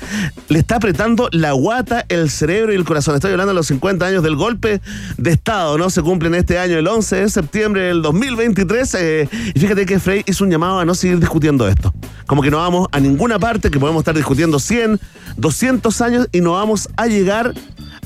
le 0.48 0.58
está 0.58 0.76
apretando 0.76 1.28
la 1.30 1.52
guata, 1.52 2.06
el 2.08 2.30
cerebro 2.30 2.72
y 2.72 2.76
el 2.76 2.84
corazón. 2.84 3.14
Estoy 3.14 3.32
hablando 3.32 3.52
de 3.52 3.56
los 3.56 3.66
50 3.66 3.81
años 3.88 4.22
del 4.22 4.36
golpe 4.36 4.80
de 5.18 5.30
Estado, 5.32 5.76
¿no? 5.76 5.90
Se 5.90 6.02
cumplen 6.02 6.34
este 6.34 6.58
año, 6.58 6.78
el 6.78 6.86
11 6.86 7.16
de 7.16 7.28
septiembre 7.28 7.82
del 7.82 8.00
2023. 8.00 8.94
eh, 8.94 9.28
y 9.54 9.58
fíjate 9.58 9.86
que 9.86 9.98
Frey 9.98 10.22
hizo 10.26 10.44
un 10.44 10.50
llamado 10.50 10.78
a 10.78 10.84
no 10.84 10.94
seguir 10.94 11.18
discutiendo 11.18 11.66
esto. 11.66 11.92
Como 12.26 12.42
que 12.42 12.50
no 12.50 12.58
vamos 12.58 12.88
a 12.92 13.00
ninguna 13.00 13.38
parte, 13.38 13.70
que 13.70 13.80
podemos 13.80 14.00
estar 14.00 14.14
discutiendo 14.14 14.58
100, 14.60 15.00
200 15.36 16.00
años 16.00 16.28
y 16.30 16.40
no 16.40 16.52
vamos 16.52 16.88
a 16.96 17.06
llegar 17.08 17.54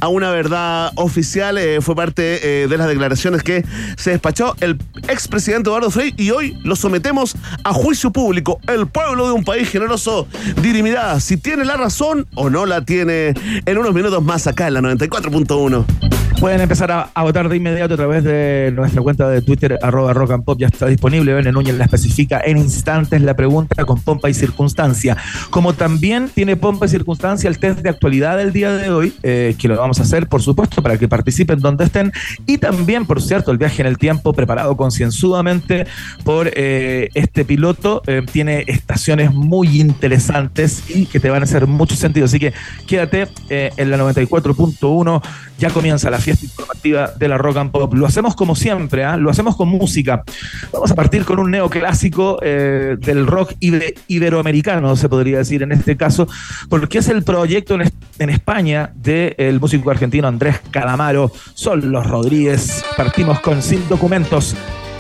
a 0.00 0.09
una 0.09 0.31
verdad 0.31 0.93
oficial. 0.97 1.59
eh, 1.59 1.81
fue 1.81 1.95
parte 1.95 2.62
eh, 2.62 2.69
de 2.69 2.76
las 2.76 2.88
declaraciones 2.88 3.43
que 3.43 3.65
se 3.97 4.11
despachó 4.11 4.55
el 4.61 4.79
expresidente 5.09 5.71
Eduardo 5.71 5.91
Frei 5.91 6.12
y 6.17 6.31
hoy 6.31 6.59
lo 6.65 6.76
sometemos 6.76 7.35
a 7.65 7.73
juicio 7.73 8.11
público. 8.11 8.61
El 8.69 8.87
pueblo 8.87 9.26
de 9.26 9.33
un 9.33 9.45
país 9.45 9.69
generoso 9.71 10.26
dirimirá 10.61 11.19
si 11.21 11.37
tiene 11.37 11.65
la 11.65 11.76
razón 11.76 12.26
o 12.35 12.50
no 12.50 12.67
la 12.67 12.85
tiene 12.85 13.35
en 13.65 13.79
unos 13.79 13.95
minutos 13.95 14.23
más 14.23 14.47
acá 14.47 14.69
en 14.69 14.75
la 14.75 14.81
94.1. 14.81 16.25
Pueden 16.40 16.61
empezar 16.61 16.93
a, 16.93 17.23
votar 17.23 17.49
de 17.49 17.57
inmediato 17.57 17.95
a 17.95 17.97
través 17.97 18.23
de 18.23 18.71
nuestra 18.75 19.00
cuenta 19.00 19.28
de 19.28 19.40
Twitter, 19.40 19.78
arroba 19.81 20.12
rock 20.12 20.33
and 20.33 20.45
pop, 20.45 20.59
ya 20.59 20.66
está 20.66 20.87
disponible. 20.87 21.33
Bene 21.33 21.50
Núñez 21.50 21.76
la 21.76 21.85
especifica 21.85 22.43
en 22.45 22.59
instantes 22.59 23.23
la 23.23 23.35
pregunta 23.35 23.87
con 23.87 24.00
pompa 24.00 24.28
y 24.28 24.35
circunstancia. 24.35 25.16
Como 25.49 25.73
también 25.73 26.28
tiene 26.28 26.57
pompa 26.57 26.87
y 26.87 26.88
circunstancia 26.90 27.49
el 27.49 27.59
test 27.59 27.81
de 27.81 27.88
actualidad 27.88 28.37
del 28.37 28.52
día 28.52 28.71
de 28.73 28.90
hoy, 28.90 29.14
eh, 29.23 29.57
que 29.59 29.66
lo 29.66 29.78
vamos 29.78 29.99
a 29.99 30.02
hacer, 30.02 30.28
por 30.28 30.43
supuesto, 30.43 30.83
para 30.83 30.99
que 30.99 31.09
participen 31.09 31.59
donde 31.59 31.85
estén. 31.85 32.12
Y 32.45 32.59
también, 32.59 33.07
por 33.07 33.23
cierto, 33.23 33.50
el 33.50 33.57
viaje 33.57 33.81
en 33.81 33.88
el 33.88 33.97
tiempo 33.97 34.35
preparado 34.35 34.76
concienzudamente 34.76 35.87
por 36.23 36.50
eh, 36.55 37.09
este 37.14 37.47
piloto. 37.47 38.02
eh, 38.07 38.23
tiene 38.31 38.64
estaciones 38.66 39.33
muy 39.33 39.81
interesantes 39.81 40.85
y 40.90 41.07
que 41.07 41.19
te 41.19 41.31
van 41.31 41.43
a 41.43 41.45
hacer 41.45 41.66
mucho 41.66 41.97
sentido. 41.97 42.26
Así 42.26 42.38
que 42.38 42.52
quédate 42.87 43.28
en 43.49 43.90
la 43.90 43.97
94.1. 43.97 45.23
Ya 45.59 45.71
comienza 45.71 46.11
la 46.11 46.19
fiesta 46.26 46.45
informativa 46.47 47.12
de 47.16 47.28
la 47.28 47.38
rock 47.38 47.56
and 47.59 47.71
pop. 47.71 47.95
Lo 47.95 48.04
hacemos 48.06 48.35
como 48.35 48.56
siempre, 48.56 49.04
¿ah? 49.04 49.16
lo 49.16 49.30
hacemos 49.30 49.56
con 49.56 49.68
música. 49.68 50.25
Vamos 50.73 50.90
a 50.90 50.95
partir 50.97 51.25
con 51.25 51.38
un 51.38 51.50
neoclásico 51.52 52.38
eh, 52.42 52.97
del 52.99 53.26
rock 53.26 53.52
ibe- 53.61 53.95
iberoamericano, 54.09 54.97
se 54.97 55.09
podría 55.09 55.38
decir 55.38 55.62
en 55.62 55.71
este 55.73 55.97
caso, 55.97 56.26
porque 56.68 56.99
es 56.99 57.09
el 57.09 57.23
proyecto 57.23 57.75
en, 57.76 57.90
en 58.18 58.30
España 58.30 58.90
del 58.95 59.61
músico 59.61 59.90
argentino 59.90 60.26
Andrés 60.26 60.61
Calamaro, 60.73 61.30
Son 61.54 61.92
los 61.92 62.04
Rodríguez. 62.06 62.85
Partimos 62.97 63.38
con 63.40 63.62
Sin 63.62 63.88
Documentos. 63.88 64.56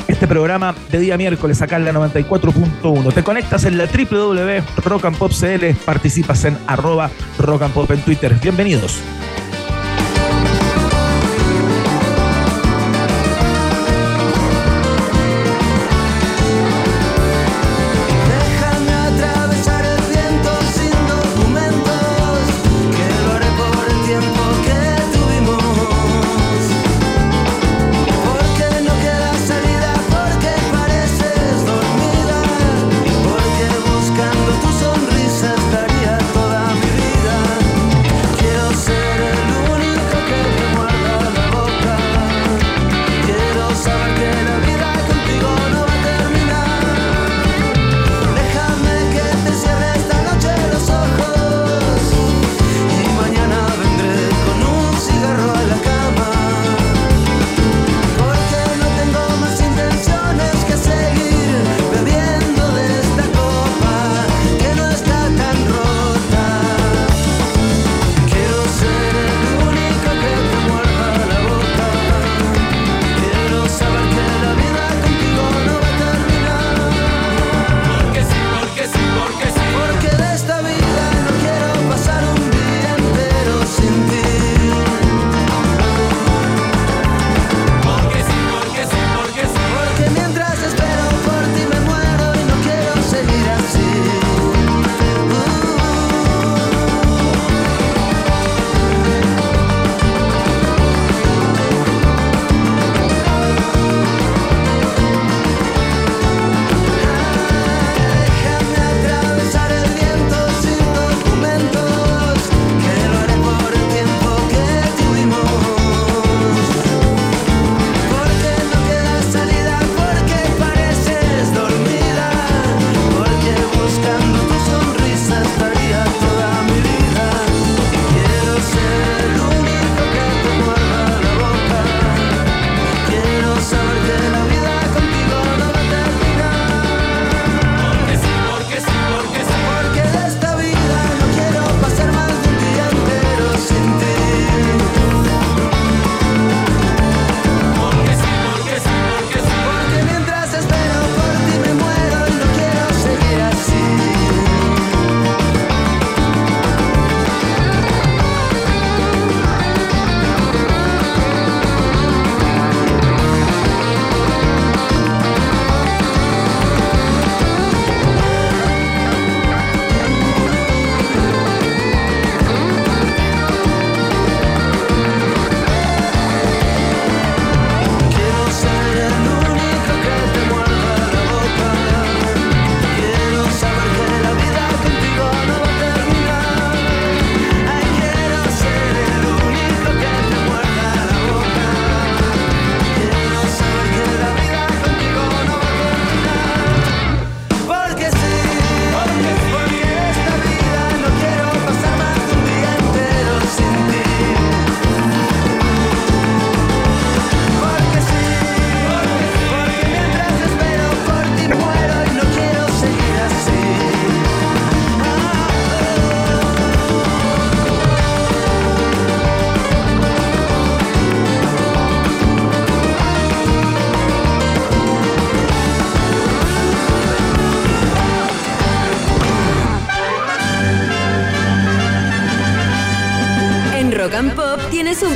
Este 0.06 0.28
programa 0.28 0.72
de 0.92 1.00
día 1.00 1.16
miércoles 1.16 1.60
acá 1.62 1.76
en 1.78 1.84
la 1.86 1.92
94.1. 1.92 3.12
Te 3.12 3.24
conectas 3.24 3.64
en 3.64 3.76
la 3.76 3.86
www 3.86 4.62
Rock 4.84 5.04
and 5.06 5.16
Pop 5.18 5.32
CL, 5.32 5.74
participas 5.84 6.44
en 6.44 6.56
arroba 6.68 7.10
Rock 7.40 7.62
and 7.62 7.74
Pop 7.74 7.90
en 7.90 8.00
Twitter. 8.02 8.32
Bienvenidos. 8.40 9.00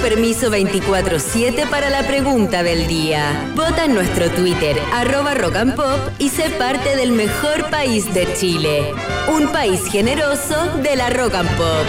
Permiso 0.00 0.50
24-7 0.50 1.68
para 1.68 1.90
la 1.90 2.06
pregunta 2.06 2.62
del 2.62 2.86
día. 2.86 3.52
Vota 3.54 3.84
en 3.84 3.94
nuestro 3.94 4.30
Twitter, 4.30 4.76
arroba 4.92 5.34
Rock 5.34 5.74
Pop, 5.76 5.98
y 6.18 6.30
sé 6.30 6.50
parte 6.50 6.96
del 6.96 7.12
mejor 7.12 7.68
país 7.70 8.12
de 8.14 8.32
Chile. 8.34 8.92
Un 9.28 9.48
país 9.48 9.80
generoso 9.90 10.78
de 10.82 10.96
la 10.96 11.10
Rock 11.10 11.34
and 11.34 11.50
Pop. 11.56 11.86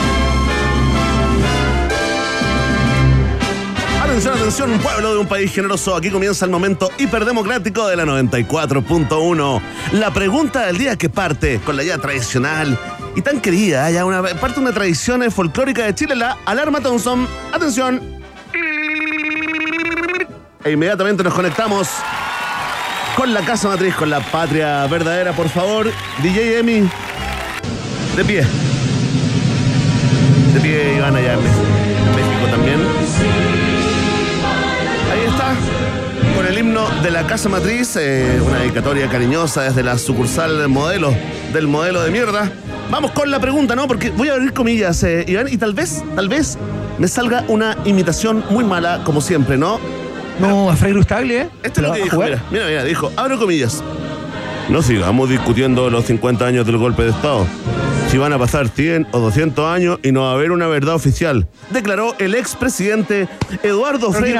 Atención, 4.04 4.38
atención, 4.38 4.80
pueblo 4.80 5.14
de 5.14 5.20
un 5.20 5.28
país 5.28 5.54
generoso. 5.54 5.96
Aquí 5.96 6.10
comienza 6.10 6.44
el 6.44 6.52
momento 6.52 6.90
hiperdemocrático 6.98 7.88
de 7.88 7.96
la 7.96 8.06
94.1. 8.06 9.62
La 9.94 10.14
pregunta 10.14 10.66
del 10.66 10.78
día 10.78 10.98
que 10.98 11.10
parte 11.10 11.62
con 11.64 11.78
la 11.78 11.84
ya 11.84 11.98
tradicional 11.98 12.78
y 13.16 13.22
tan 13.22 13.42
querida, 13.42 13.90
ya 13.92 14.06
una 14.06 14.22
parte 14.22 14.56
de 14.56 14.62
una 14.62 14.72
tradición 14.72 15.30
folclórica 15.32 15.86
de 15.86 15.96
Chile, 15.96 16.16
la 16.16 16.38
alarma 16.46 16.80
Thompson. 16.82 17.28
Atención. 17.52 18.22
E 20.64 20.72
inmediatamente 20.72 21.24
nos 21.24 21.34
conectamos 21.34 21.90
con 23.16 23.34
la 23.34 23.42
casa 23.42 23.68
matriz, 23.68 23.96
con 23.96 24.10
la 24.10 24.20
patria 24.20 24.86
verdadera, 24.88 25.34
por 25.34 25.50
favor. 25.50 25.92
DJ 26.22 26.60
Emi, 26.60 26.90
de 28.16 28.26
pie. 28.26 28.46
De 30.54 30.60
pie, 30.60 31.02
allá 31.04 31.34
en 31.34 31.44
México 31.44 32.48
también. 32.50 32.91
Himno 36.62 36.88
de 37.02 37.10
la 37.10 37.26
Casa 37.26 37.50
Matriz, 37.50 37.96
eh, 37.96 38.40
una 38.46 38.60
dedicatoria 38.60 39.10
cariñosa 39.10 39.64
desde 39.64 39.82
la 39.82 39.98
sucursal 39.98 40.70
modelo, 40.70 41.12
del 41.54 41.68
modelo 41.68 42.04
de 42.04 42.12
mierda. 42.12 42.52
Vamos 42.92 43.12
con 43.12 43.32
la 43.32 43.40
pregunta, 43.40 43.76
¿no? 43.76 43.88
Porque 43.88 44.12
voy 44.12 44.30
a 44.30 44.34
abrir 44.34 44.54
comillas, 44.54 45.02
eh, 45.02 45.26
Iván, 45.28 45.48
y 45.52 45.58
tal 45.58 45.74
vez, 45.74 46.04
tal 46.16 46.30
vez 46.30 46.60
me 47.00 47.08
salga 47.08 47.44
una 47.48 47.78
imitación 47.86 48.44
muy 48.52 48.64
mala, 48.64 49.02
como 49.04 49.22
siempre, 49.22 49.58
¿no? 49.58 49.80
No, 50.40 50.70
a 50.70 50.76
Frei 50.76 50.94
Rustaglia, 50.94 51.44
¿eh? 51.44 51.50
Esto 51.64 51.82
es 51.82 51.88
lo 51.88 51.88
¿Lo 51.88 51.94
que 51.96 52.04
dijo, 52.04 52.22
mira, 52.22 52.44
mira, 52.52 52.68
mira, 52.68 52.84
dijo, 52.84 53.12
abro 53.16 53.40
comillas. 53.40 53.84
No 54.70 54.84
sigamos 54.84 55.30
discutiendo 55.30 55.90
los 55.90 56.06
50 56.06 56.46
años 56.46 56.68
del 56.68 56.78
golpe 56.78 57.02
de 57.02 57.10
Estado. 57.10 57.48
Si 58.10 58.20
van 58.20 58.34
a 58.34 58.38
pasar 58.38 58.68
100 58.68 59.08
o 59.12 59.20
200 59.20 59.66
años 59.66 60.00
y 60.04 60.12
no 60.12 60.24
va 60.24 60.32
a 60.32 60.34
haber 60.34 60.52
una 60.52 60.68
verdad 60.68 60.94
oficial, 60.94 61.48
declaró 61.72 62.14
el 62.20 62.36
expresidente 62.36 63.28
Eduardo 63.64 64.12
Frei. 64.14 64.36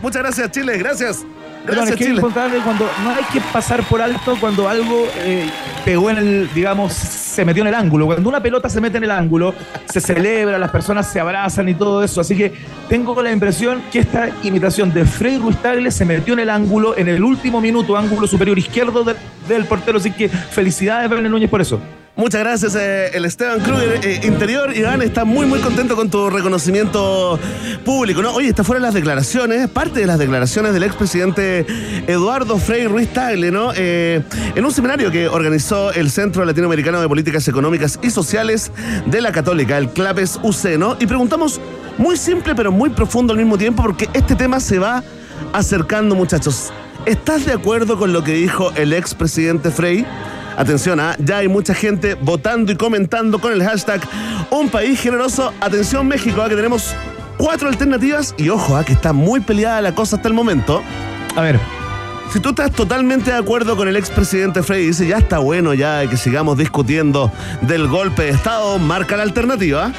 Muchas 0.00 0.22
gracias, 0.22 0.52
Chile, 0.52 0.78
gracias. 0.78 1.24
Perdón, 1.64 1.84
es 1.84 1.88
que 1.90 1.94
es 1.94 2.08
Chile. 2.08 2.16
importante 2.16 2.58
cuando 2.58 2.88
no 3.02 3.10
hay 3.10 3.24
que 3.32 3.40
pasar 3.40 3.82
por 3.84 4.02
alto 4.02 4.36
cuando 4.38 4.68
algo 4.68 5.06
eh, 5.16 5.48
pegó 5.84 6.10
en 6.10 6.18
el, 6.18 6.50
digamos, 6.52 6.92
se 6.92 7.44
metió 7.44 7.62
en 7.62 7.68
el 7.68 7.74
ángulo. 7.74 8.06
Cuando 8.06 8.28
una 8.28 8.40
pelota 8.40 8.68
se 8.68 8.80
mete 8.80 8.98
en 8.98 9.04
el 9.04 9.10
ángulo, 9.10 9.54
se 9.86 10.00
celebra, 10.00 10.58
las 10.58 10.70
personas 10.70 11.10
se 11.10 11.20
abrazan 11.20 11.68
y 11.68 11.74
todo 11.74 12.02
eso. 12.04 12.20
Así 12.20 12.36
que 12.36 12.52
tengo 12.88 13.20
la 13.22 13.32
impresión 13.32 13.82
que 13.90 14.00
esta 14.00 14.28
imitación 14.42 14.92
de 14.92 15.04
Frei 15.04 15.38
Ruiz 15.38 15.56
Tagle 15.56 15.90
se 15.90 16.04
metió 16.04 16.34
en 16.34 16.40
el 16.40 16.50
ángulo 16.50 16.96
en 16.96 17.08
el 17.08 17.24
último 17.24 17.60
minuto, 17.60 17.96
ángulo 17.96 18.26
superior 18.26 18.58
izquierdo 18.58 19.02
del, 19.02 19.16
del 19.48 19.64
portero. 19.64 19.98
Así 19.98 20.10
que 20.10 20.28
felicidades, 20.28 21.08
Bernie 21.08 21.30
Núñez, 21.30 21.48
por 21.48 21.60
eso. 21.60 21.80
Muchas 22.16 22.42
gracias, 22.42 22.76
eh, 22.76 23.10
el 23.14 23.24
Esteban 23.24 23.58
Kruger 23.58 23.98
eh, 24.04 24.20
Interior. 24.22 24.76
Iván 24.76 25.02
está 25.02 25.24
muy, 25.24 25.46
muy 25.46 25.58
contento 25.58 25.96
con 25.96 26.10
tu 26.10 26.30
reconocimiento 26.30 27.40
público, 27.84 28.22
¿no? 28.22 28.32
Oye, 28.32 28.50
estas 28.50 28.64
fueron 28.64 28.84
las 28.84 28.94
declaraciones, 28.94 29.68
parte 29.68 29.98
de 29.98 30.06
las 30.06 30.20
declaraciones 30.20 30.74
del 30.74 30.84
expresidente 30.84 31.66
Eduardo 32.06 32.56
Frei 32.58 32.86
Ruiz 32.86 33.12
Tagle, 33.12 33.50
¿no? 33.50 33.72
Eh, 33.74 34.22
en 34.54 34.64
un 34.64 34.70
seminario 34.70 35.10
que 35.10 35.26
organizó 35.26 35.92
el 35.92 36.08
Centro 36.08 36.44
Latinoamericano 36.44 37.00
de 37.00 37.08
Políticas 37.08 37.48
Económicas 37.48 37.98
y 38.00 38.10
Sociales 38.10 38.70
de 39.06 39.20
la 39.20 39.32
Católica, 39.32 39.76
el 39.76 39.88
CLAPES 39.88 40.38
UC, 40.40 40.78
¿no? 40.78 40.96
Y 41.00 41.06
preguntamos 41.06 41.60
muy 41.98 42.16
simple, 42.16 42.54
pero 42.54 42.70
muy 42.70 42.90
profundo 42.90 43.32
al 43.32 43.40
mismo 43.40 43.58
tiempo, 43.58 43.82
porque 43.82 44.08
este 44.12 44.36
tema 44.36 44.60
se 44.60 44.78
va 44.78 45.02
acercando, 45.52 46.14
muchachos. 46.14 46.72
¿Estás 47.06 47.44
de 47.44 47.54
acuerdo 47.54 47.98
con 47.98 48.12
lo 48.12 48.22
que 48.22 48.34
dijo 48.34 48.70
el 48.76 48.92
expresidente 48.92 49.72
Frei? 49.72 50.06
Atención, 50.56 51.00
¿ah? 51.00 51.16
ya 51.18 51.38
hay 51.38 51.48
mucha 51.48 51.74
gente 51.74 52.14
votando 52.14 52.70
y 52.70 52.76
comentando 52.76 53.40
con 53.40 53.52
el 53.52 53.62
hashtag 53.64 54.00
Un 54.50 54.68
País 54.68 55.00
Generoso. 55.00 55.52
Atención 55.60 56.06
México, 56.06 56.42
¿ah? 56.42 56.48
que 56.48 56.54
tenemos 56.54 56.94
cuatro 57.38 57.68
alternativas 57.68 58.34
y 58.38 58.48
ojo, 58.50 58.76
¿ah? 58.76 58.84
que 58.84 58.92
está 58.92 59.12
muy 59.12 59.40
peleada 59.40 59.80
la 59.80 59.94
cosa 59.94 60.16
hasta 60.16 60.28
el 60.28 60.34
momento. 60.34 60.82
A 61.34 61.40
ver, 61.40 61.58
Si 62.32 62.38
tú 62.40 62.50
estás 62.50 62.70
totalmente 62.72 63.32
de 63.32 63.36
acuerdo 63.36 63.76
con 63.76 63.88
el 63.88 63.96
expresidente 63.96 64.62
Frey 64.62 64.84
y 64.84 64.86
dice 64.88 65.06
ya 65.06 65.18
está 65.18 65.38
bueno 65.38 65.74
ya 65.74 66.08
que 66.08 66.16
sigamos 66.16 66.56
discutiendo 66.56 67.30
del 67.62 67.88
golpe 67.88 68.22
de 68.22 68.30
Estado, 68.30 68.78
marca 68.78 69.16
la 69.16 69.24
alternativa. 69.24 69.92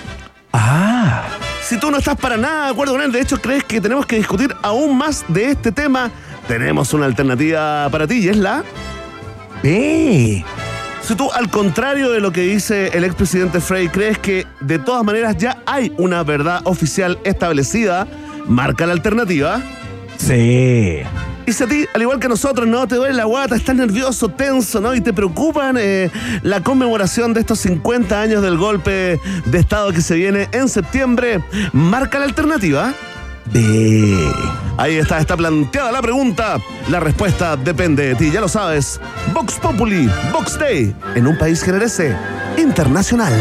ah, 0.54 1.24
Si 1.62 1.78
tú 1.78 1.91
no 1.91 1.98
estás 1.98 2.15
para 2.18 2.38
nada 2.38 2.65
de 2.65 2.72
acuerdo 2.72 2.94
con 2.94 3.02
él, 3.02 3.12
de 3.12 3.20
hecho 3.20 3.41
crees 3.41 3.63
que 3.65 3.82
tenemos 3.82 4.06
que 4.06 4.15
discutir 4.15 4.56
aún 4.62 4.98
más 4.98 5.26
de 5.28 5.52
este 5.52 5.72
tema, 5.74 6.12
tenemos 6.48 6.94
una 6.94 7.06
alternativa 7.06 7.89
para 7.89 8.08
ti 8.08 8.20
y 8.20 8.30
es 8.30 8.38
la... 8.38 8.63
ve. 9.63 10.44
Si 11.02 11.13
tú, 11.13 11.32
al 11.32 11.52
contrario 11.52 12.10
de 12.10 12.20
lo 12.20 12.32
que 12.32 12.41
dice 12.41 12.88
el 12.98 13.04
expresidente 13.04 13.60
Frey, 13.60 13.89
crees 13.89 14.18
que 14.18 14.48
de 14.60 14.80
todas 14.80 15.04
maneras 15.04 15.38
ya 15.38 15.62
hay 15.68 15.94
una 15.98 16.24
verdad 16.24 16.62
oficial 16.63 17.20
establecida, 17.24 18.08
marca 18.48 18.88
la 18.88 18.94
alternativa. 18.94 19.62
Sí. 20.18 21.02
Y 21.46 21.54
si 21.54 21.63
a 21.63 21.68
ti, 21.68 21.86
al 21.94 22.02
igual 22.02 22.20
que 22.20 22.26
a 22.26 22.30
nosotros, 22.30 22.68
no 22.68 22.88
te 22.88 22.96
duele 22.96 23.13
la 23.13 23.26
guata, 23.26 23.56
estás 23.56 23.76
nervioso, 23.76 24.30
tenso, 24.30 24.82
¿no? 24.82 24.96
Y 24.96 25.02
te 25.02 25.13
preocupan 25.13 25.76
eh, 25.78 26.10
la 26.41 26.62
conmemoración 26.62 27.34
de 27.36 27.41
estos 27.41 27.60
50 27.60 28.20
años 28.20 28.41
del 28.41 28.58
golpe 28.58 29.20
de 29.46 29.60
Estado 29.60 29.91
que 29.91 30.02
se 30.02 30.15
viene 30.15 30.50
en 30.54 30.68
septiembre, 30.70 31.39
marca 31.72 32.18
la 32.18 32.26
alternativa. 32.26 32.96
Ahí 34.77 34.95
está, 34.95 35.19
está 35.19 35.38
planteada 35.38 35.91
la 35.91 36.01
pregunta. 36.01 36.58
La 36.89 36.99
respuesta 36.99 37.55
depende 37.55 38.08
de 38.08 38.15
ti, 38.15 38.31
ya 38.31 38.41
lo 38.41 38.47
sabes. 38.47 38.99
Vox 39.34 39.55
Populi, 39.55 40.10
Vox 40.31 40.60
Day, 40.60 40.95
en 41.15 41.27
un 41.27 41.38
país 41.38 41.63
generese 41.63 42.15
internacional. 42.58 43.34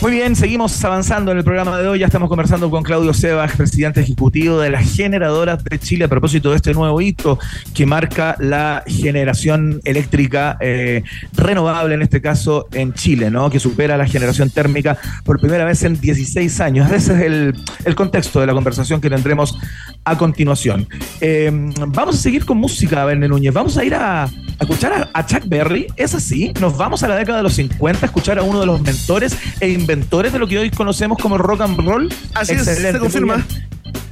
Muy 0.00 0.12
bien, 0.12 0.34
seguimos 0.34 0.82
avanzando 0.82 1.30
en 1.30 1.36
el 1.36 1.44
programa 1.44 1.78
de 1.78 1.86
hoy. 1.86 1.98
Ya 1.98 2.06
estamos 2.06 2.30
conversando 2.30 2.70
con 2.70 2.82
Claudio 2.82 3.12
Sebas, 3.12 3.54
presidente 3.54 4.00
ejecutivo 4.00 4.58
de 4.58 4.70
las 4.70 4.96
generadoras 4.96 5.62
de 5.62 5.78
Chile, 5.78 6.06
a 6.06 6.08
propósito 6.08 6.48
de 6.48 6.56
este 6.56 6.72
nuevo 6.72 7.02
hito 7.02 7.38
que 7.74 7.84
marca 7.84 8.34
la 8.38 8.82
generación 8.86 9.78
eléctrica 9.84 10.56
eh, 10.58 11.02
renovable, 11.34 11.96
en 11.96 12.00
este 12.00 12.22
caso 12.22 12.66
en 12.72 12.94
Chile, 12.94 13.30
¿no? 13.30 13.50
Que 13.50 13.60
supera 13.60 13.98
la 13.98 14.06
generación 14.06 14.48
térmica 14.48 14.96
por 15.22 15.38
primera 15.38 15.66
vez 15.66 15.82
en 15.82 16.00
16 16.00 16.60
años. 16.60 16.90
Ese 16.90 17.12
es 17.12 17.20
el, 17.20 17.54
el 17.84 17.94
contexto 17.94 18.40
de 18.40 18.46
la 18.46 18.54
conversación 18.54 19.02
que 19.02 19.10
tendremos 19.10 19.58
a 20.04 20.16
continuación. 20.16 20.88
Eh, 21.20 21.50
vamos 21.88 22.16
a 22.16 22.18
seguir 22.18 22.44
con 22.44 22.58
música, 22.58 23.04
Verne 23.04 23.28
Núñez. 23.28 23.52
Vamos 23.52 23.76
a 23.76 23.84
ir 23.84 23.94
a, 23.94 24.24
a 24.24 24.30
escuchar 24.60 24.92
a, 24.92 25.10
a 25.12 25.26
Chuck 25.26 25.44
Berry. 25.46 25.86
Es 25.96 26.14
así, 26.14 26.52
nos 26.60 26.76
vamos 26.76 27.02
a 27.02 27.08
la 27.08 27.16
década 27.16 27.38
de 27.38 27.44
los 27.44 27.54
50 27.54 28.04
a 28.04 28.06
escuchar 28.06 28.38
a 28.38 28.42
uno 28.42 28.60
de 28.60 28.66
los 28.66 28.80
mentores 28.80 29.36
e 29.60 29.68
inventores 29.68 30.32
de 30.32 30.38
lo 30.38 30.46
que 30.46 30.58
hoy 30.58 30.70
conocemos 30.70 31.18
como 31.18 31.38
rock 31.38 31.60
and 31.62 31.78
roll. 31.78 32.12
Así 32.34 32.54
es, 32.54 32.64
se 32.64 32.98
confirma. 32.98 33.44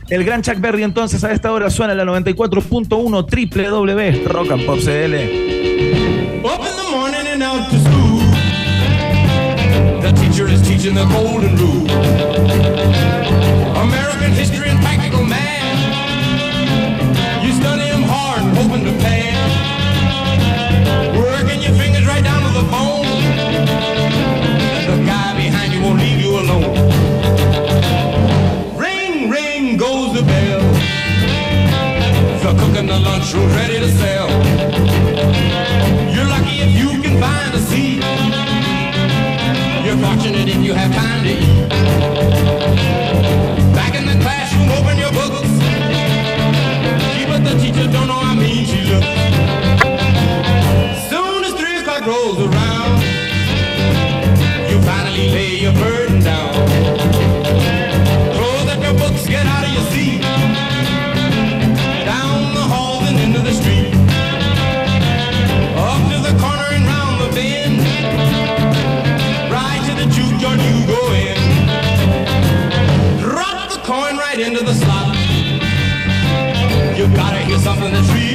El 0.08 0.24
gran 0.24 0.40
Chuck 0.42 0.58
Berry 0.58 0.84
entonces 0.84 1.22
a 1.22 1.32
esta 1.32 1.52
hora 1.52 1.68
suena 1.68 1.92
en 1.92 1.98
la 1.98 2.04
94.1 2.04 2.88
www 2.88 4.26
Rock 4.32 4.50
and 4.52 4.64
Pop 4.64 4.78
CL. 4.78 5.14
Up 6.44 6.60
in 6.60 6.76
the 6.76 6.90
morning 6.90 7.26
and 7.26 7.42
out 7.42 7.68
to 7.68 7.78
school. 7.78 8.20
The 10.00 10.12
teacher 10.12 10.48
is 10.48 10.62
teaching 10.62 10.94
the 10.94 11.04
golden 11.12 11.56
rule. 11.56 11.86
American 13.76 14.32
history 14.32 14.67
Ready 32.98 33.78
to 33.78 33.88
sell. 33.92 34.28
You're 36.12 36.26
lucky 36.26 36.60
if 36.60 36.72
you 36.76 37.00
can 37.00 37.20
find 37.20 37.54
a 37.54 37.58
seat. 37.58 38.02
You're 39.84 39.96
fortunate 39.98 40.48
if 40.48 40.64
you 40.64 40.72
have 40.72 40.92
time 40.92 41.22
to 41.22 42.54
eat. 42.54 42.57
something 77.68 77.92
that's 77.92 78.10
real. 78.14 78.27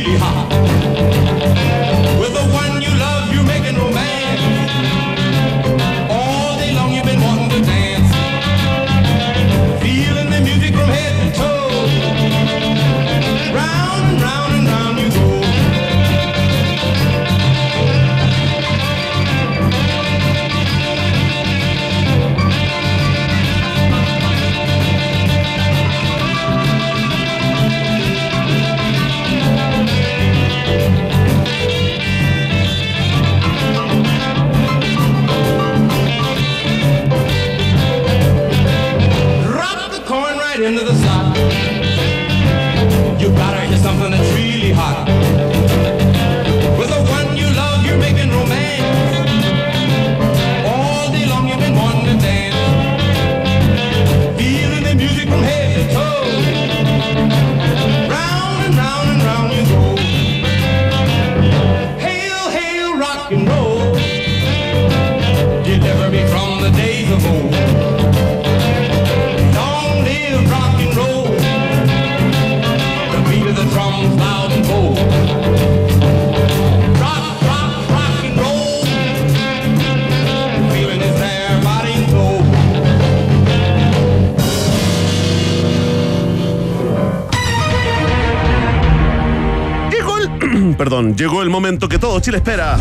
Llegó 91.15 91.41
el 91.41 91.49
momento 91.49 91.87
que 91.87 91.99
todo 91.99 92.19
Chile 92.19 92.37
espera. 92.37 92.77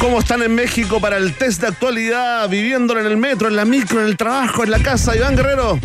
¿Cómo 0.00 0.18
están 0.18 0.42
en 0.42 0.54
México 0.54 1.00
para 1.00 1.16
el 1.16 1.34
test 1.34 1.60
de 1.60 1.68
actualidad, 1.68 2.48
viviéndolo 2.48 3.00
en 3.00 3.06
el 3.06 3.16
metro, 3.16 3.48
en 3.48 3.56
la 3.56 3.64
micro, 3.64 4.00
en 4.00 4.06
el 4.06 4.16
trabajo, 4.16 4.64
en 4.64 4.70
la 4.70 4.78
casa? 4.80 5.16
Iván 5.16 5.36
Guerrero. 5.36 5.78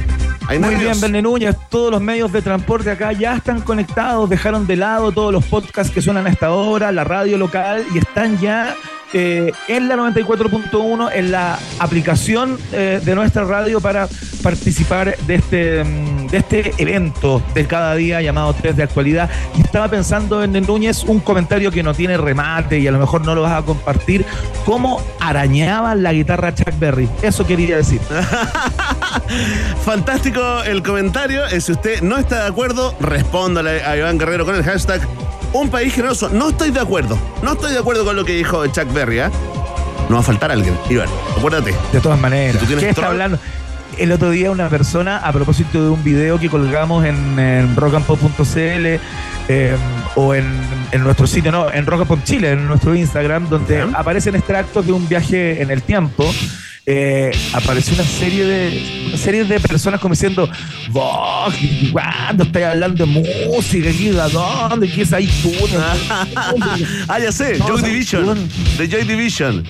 ¿Hay 0.47 0.59
Muy 0.59 0.69
nervios? 0.69 0.91
bien, 0.91 1.01
Verne 1.01 1.21
Núñez. 1.21 1.55
Todos 1.69 1.91
los 1.91 2.01
medios 2.01 2.31
de 2.31 2.41
transporte 2.41 2.89
acá 2.89 3.11
ya 3.11 3.35
están 3.35 3.61
conectados, 3.61 4.29
dejaron 4.29 4.65
de 4.65 4.77
lado 4.77 5.11
todos 5.11 5.31
los 5.31 5.45
podcasts 5.45 5.93
que 5.93 6.01
suenan 6.01 6.25
a 6.25 6.29
esta 6.29 6.51
hora, 6.51 6.91
la 6.91 7.03
radio 7.03 7.37
local 7.37 7.85
y 7.93 7.97
están 7.97 8.39
ya 8.39 8.75
eh, 9.13 9.51
en 9.67 9.87
la 9.87 9.95
94.1, 9.95 11.11
en 11.13 11.31
la 11.31 11.59
aplicación 11.79 12.57
eh, 12.71 12.99
de 13.03 13.15
nuestra 13.15 13.43
radio 13.43 13.81
para 13.81 14.07
participar 14.41 15.17
de 15.27 15.35
este, 15.35 15.83
mm, 15.83 16.06
de 16.29 16.37
este 16.37 16.73
evento 16.77 17.41
de 17.53 17.65
cada 17.65 17.95
día 17.95 18.21
llamado 18.21 18.53
Test 18.53 18.77
de 18.77 18.83
Actualidad. 18.83 19.29
Y 19.55 19.61
estaba 19.61 19.87
pensando 19.87 20.43
en 20.43 20.53
Núñez 20.53 21.03
un 21.03 21.19
comentario 21.19 21.71
que 21.71 21.83
no 21.83 21.93
tiene 21.93 22.17
remate 22.17 22.79
y 22.79 22.87
a 22.87 22.91
lo 22.91 22.99
mejor 22.99 23.25
no 23.25 23.35
lo 23.35 23.41
vas 23.43 23.61
a 23.61 23.65
compartir, 23.65 24.25
cómo 24.65 25.01
arañaba 25.19 25.95
la 25.95 26.13
guitarra 26.13 26.53
Chuck 26.53 26.77
Berry. 26.79 27.09
Eso 27.21 27.45
quería 27.45 27.77
decir. 27.77 28.01
Fantástico 29.85 30.63
el 30.63 30.83
comentario. 30.83 31.45
Eh, 31.47 31.61
Si 31.61 31.71
usted 31.71 32.01
no 32.01 32.17
está 32.17 32.43
de 32.43 32.47
acuerdo, 32.49 32.95
respóndale 32.99 33.83
a 33.83 33.97
Iván 33.97 34.17
Guerrero 34.17 34.45
con 34.45 34.55
el 34.55 34.63
hashtag 34.63 35.01
Un 35.53 35.69
País 35.69 35.93
Generoso. 35.93 36.29
No 36.29 36.49
estoy 36.49 36.71
de 36.71 36.79
acuerdo. 36.79 37.17
No 37.41 37.53
estoy 37.53 37.73
de 37.73 37.79
acuerdo 37.79 38.05
con 38.05 38.15
lo 38.15 38.25
que 38.25 38.33
dijo 38.33 38.65
Chuck 38.67 38.91
Berry. 38.93 39.19
¿ah? 39.19 39.31
No 40.09 40.15
va 40.15 40.19
a 40.21 40.23
faltar 40.23 40.51
alguien. 40.51 40.77
Iván, 40.89 41.09
acuérdate. 41.37 41.73
De 41.91 41.99
todas 41.99 42.19
maneras. 42.19 42.53
Si 42.53 42.59
tú 42.59 42.65
tienes 42.65 42.83
¿Qué 42.83 42.89
está 42.91 43.07
hablando? 43.07 43.39
El 43.97 44.11
otro 44.11 44.29
día 44.29 44.51
una 44.51 44.69
persona, 44.69 45.17
a 45.17 45.31
propósito 45.33 45.83
de 45.83 45.89
un 45.89 46.03
video 46.03 46.39
que 46.39 46.49
colgamos 46.49 47.03
en, 47.05 47.39
en 47.39 47.75
rockandpop.cl 47.75 48.85
eh, 49.49 49.75
o 50.15 50.35
en, 50.35 50.45
en 50.91 51.03
nuestro 51.03 51.25
sitio, 51.25 51.51
no, 51.51 51.71
en 51.71 51.85
Rock 51.85 52.01
and 52.01 52.07
Pop 52.07 52.19
Chile, 52.23 52.51
en 52.51 52.67
nuestro 52.67 52.93
Instagram, 52.95 53.49
donde 53.49 53.81
aparecen 53.93 54.35
extractos 54.35 54.85
de 54.85 54.91
un 54.93 55.07
viaje 55.09 55.61
en 55.61 55.71
el 55.71 55.81
tiempo. 55.81 56.31
eh, 56.85 57.31
apareció 57.53 57.95
una 57.95 58.03
serie 58.05 58.45
de 58.45 59.05
una 59.09 59.17
serie 59.17 59.43
de 59.43 59.59
personas 59.59 59.99
como 59.99 60.13
diciendo 60.13 60.49
vos 60.89 61.53
cuando 61.91 62.43
estáis 62.45 62.65
hablando 62.67 63.05
de 63.05 63.11
música 63.51 63.89
aquí 63.89 64.09
¿a 64.17 64.29
dónde 64.29 64.87
qué 64.89 65.01
es 65.01 65.11
ahí 65.11 65.27
tú 65.41 65.51
ah, 67.09 67.19
ya 67.19 67.31
sé. 67.31 67.57
No, 67.57 67.67
Joy 67.67 67.81
Division. 67.81 68.49
De 68.77 68.87
Joy 68.87 69.03
Division. 69.03 69.63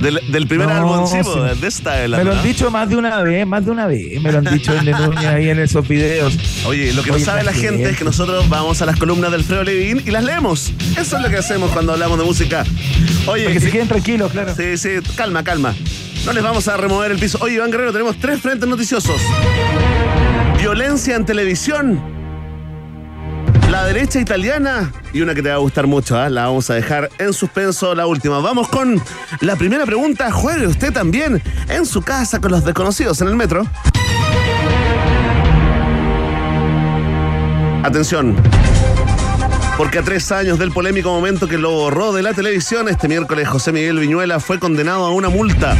Del, 0.00 0.20
del 0.30 0.46
primer 0.46 0.68
No, 0.68 0.74
álbum, 0.74 1.06
sí, 1.06 1.16
sí. 1.18 1.22
po, 1.22 1.42
de 1.42 1.70
Style. 1.70 2.16
me 2.16 2.24
lo 2.24 2.32
han 2.32 2.36
¿no? 2.38 2.42
dicho 2.42 2.70
más 2.70 2.88
de 2.88 2.96
una 2.96 3.22
vez 3.22 3.46
más 3.46 3.64
de 3.64 3.70
una 3.70 3.86
vez 3.86 4.20
me 4.20 4.30
lo 4.30 4.38
han 4.38 4.44
dicho 4.44 4.74
en 4.76 4.84
Núñez 4.90 5.24
ahí 5.26 5.48
en 5.48 5.58
esos 5.58 5.86
videos 5.88 6.36
Oye, 6.66 6.92
lo 6.92 7.02
que 7.02 7.10
no 7.10 7.16
Oye, 7.16 7.24
sabe 7.24 7.42
la 7.44 7.52
gente 7.52 7.90
es 7.90 7.96
que 7.96 8.04
nosotros 8.04 8.48
vamos 8.48 8.82
a 8.82 8.86
las 8.86 8.96
columnas 8.98 9.30
del 9.32 9.42
Fredo 9.44 9.62
Levin 9.64 10.02
y 10.04 10.10
las 10.10 10.24
leemos. 10.24 10.72
Eso 10.98 11.16
es 11.16 11.22
lo 11.22 11.28
que 11.30 11.36
hacemos 11.36 11.70
cuando 11.70 11.92
hablamos 11.92 12.18
de 12.18 12.24
música. 12.24 12.64
Oye, 13.26 13.46
que 13.52 13.60
se 13.60 13.70
queden 13.70 13.88
tranquilos 13.88 14.32
claro 14.32 14.54
Sí, 14.54 14.76
sí, 14.76 14.88
calma, 15.16 15.42
calma. 15.44 15.74
No 16.24 16.32
les 16.32 16.42
vamos 16.42 16.66
a 16.68 16.76
remover 16.76 17.12
el 17.12 17.18
piso. 17.18 17.38
Oye, 17.40 17.54
Iván 17.54 17.70
Guerrero, 17.70 17.92
tenemos 17.92 18.16
tres 18.18 18.40
frentes 18.40 18.68
noticiosos. 18.68 19.20
Violencia 20.58 21.14
en 21.16 21.24
televisión. 21.24 22.15
La 23.70 23.84
derecha 23.84 24.20
italiana 24.20 24.92
y 25.12 25.20
una 25.22 25.34
que 25.34 25.42
te 25.42 25.48
va 25.48 25.56
a 25.56 25.58
gustar 25.58 25.86
mucho, 25.86 26.18
¿ah? 26.18 26.28
la 26.28 26.46
vamos 26.46 26.70
a 26.70 26.74
dejar 26.74 27.10
en 27.18 27.32
suspenso, 27.32 27.94
la 27.94 28.06
última. 28.06 28.38
Vamos 28.38 28.68
con 28.68 29.02
la 29.40 29.56
primera 29.56 29.84
pregunta. 29.84 30.30
¿Juegue 30.30 30.66
usted 30.66 30.92
también 30.92 31.42
en 31.68 31.84
su 31.84 32.02
casa 32.02 32.40
con 32.40 32.52
los 32.52 32.64
desconocidos 32.64 33.20
en 33.20 33.28
el 33.28 33.36
metro? 33.36 33.66
Atención, 37.82 38.36
porque 39.76 39.98
a 39.98 40.02
tres 40.02 40.32
años 40.32 40.58
del 40.58 40.72
polémico 40.72 41.10
momento 41.10 41.46
que 41.48 41.58
lo 41.58 41.70
borró 41.70 42.12
de 42.12 42.22
la 42.22 42.32
televisión, 42.32 42.88
este 42.88 43.08
miércoles 43.08 43.46
José 43.48 43.72
Miguel 43.72 43.98
Viñuela 43.98 44.40
fue 44.40 44.58
condenado 44.58 45.04
a 45.04 45.10
una 45.10 45.28
multa 45.28 45.76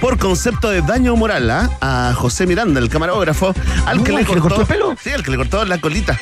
por 0.00 0.18
concepto 0.18 0.68
de 0.68 0.82
daño 0.82 1.16
moral 1.16 1.50
¿ah? 1.50 1.70
a 1.80 2.14
José 2.14 2.46
Miranda, 2.46 2.78
el 2.78 2.88
camarógrafo, 2.88 3.54
al 3.86 4.02
que 4.04 4.12
le 4.12 4.24
¿que 4.24 4.34
le 4.34 4.40
cortó, 4.40 4.56
cortó 4.56 4.60
el 4.60 4.66
pelo? 4.66 4.96
Sí, 5.02 5.10
al 5.10 5.22
que 5.22 5.30
le 5.30 5.36
cortó 5.36 5.64
la 5.64 5.80
colita. 5.80 6.18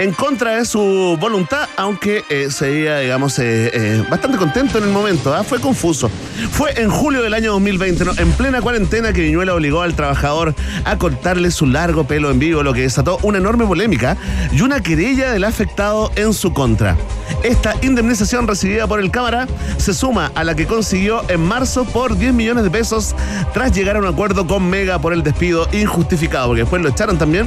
En 0.00 0.14
contra 0.14 0.56
de 0.56 0.64
su 0.64 1.18
voluntad, 1.20 1.68
aunque 1.76 2.24
eh, 2.30 2.50
se 2.50 2.70
veía, 2.70 3.00
digamos, 3.00 3.38
eh, 3.38 3.70
eh, 3.74 4.02
bastante 4.08 4.38
contento 4.38 4.78
en 4.78 4.84
el 4.84 4.90
momento, 4.90 5.34
¿ah? 5.34 5.44
fue 5.44 5.60
confuso. 5.60 6.10
Fue 6.52 6.72
en 6.80 6.88
julio 6.88 7.20
del 7.20 7.34
año 7.34 7.52
2020, 7.52 8.06
¿no? 8.06 8.12
en 8.16 8.32
plena 8.32 8.62
cuarentena, 8.62 9.12
que 9.12 9.20
Viñuela 9.20 9.54
obligó 9.54 9.82
al 9.82 9.94
trabajador 9.94 10.54
a 10.86 10.96
cortarle 10.96 11.50
su 11.50 11.66
largo 11.66 12.04
pelo 12.04 12.30
en 12.30 12.38
vivo, 12.38 12.62
lo 12.62 12.72
que 12.72 12.80
desató 12.80 13.18
una 13.20 13.36
enorme 13.36 13.66
polémica 13.66 14.16
y 14.50 14.62
una 14.62 14.80
querella 14.82 15.32
del 15.32 15.44
afectado 15.44 16.10
en 16.16 16.32
su 16.32 16.54
contra. 16.54 16.96
Esta 17.42 17.74
indemnización 17.82 18.48
recibida 18.48 18.86
por 18.86 19.00
el 19.00 19.10
Cámara 19.10 19.48
se 19.76 19.92
suma 19.92 20.32
a 20.34 20.44
la 20.44 20.54
que 20.54 20.64
consiguió 20.66 21.28
en 21.28 21.42
marzo 21.42 21.84
por 21.84 22.16
10 22.16 22.32
millones 22.32 22.64
de 22.64 22.70
pesos 22.70 23.14
tras 23.52 23.72
llegar 23.72 23.96
a 23.96 23.98
un 23.98 24.06
acuerdo 24.06 24.46
con 24.46 24.66
Mega 24.66 24.98
por 24.98 25.12
el 25.12 25.22
despido 25.22 25.68
injustificado, 25.72 26.46
porque 26.46 26.62
después 26.62 26.80
lo 26.80 26.88
echaron 26.88 27.18
también. 27.18 27.46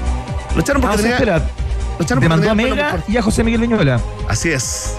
Lo 0.54 0.62
echaron 0.62 0.84
porque 0.84 0.98
Ah, 0.98 1.02
tenía... 1.02 1.16
espera, 1.16 1.50
lo 2.00 2.06
demandó 2.20 2.52
a 2.52 2.56
Mega 2.56 3.04
y 3.08 3.18
a 3.18 3.22
José 3.22 3.44
Miguel 3.44 3.62
Viñuela 3.62 4.00
Así 4.28 4.50
es. 4.50 4.96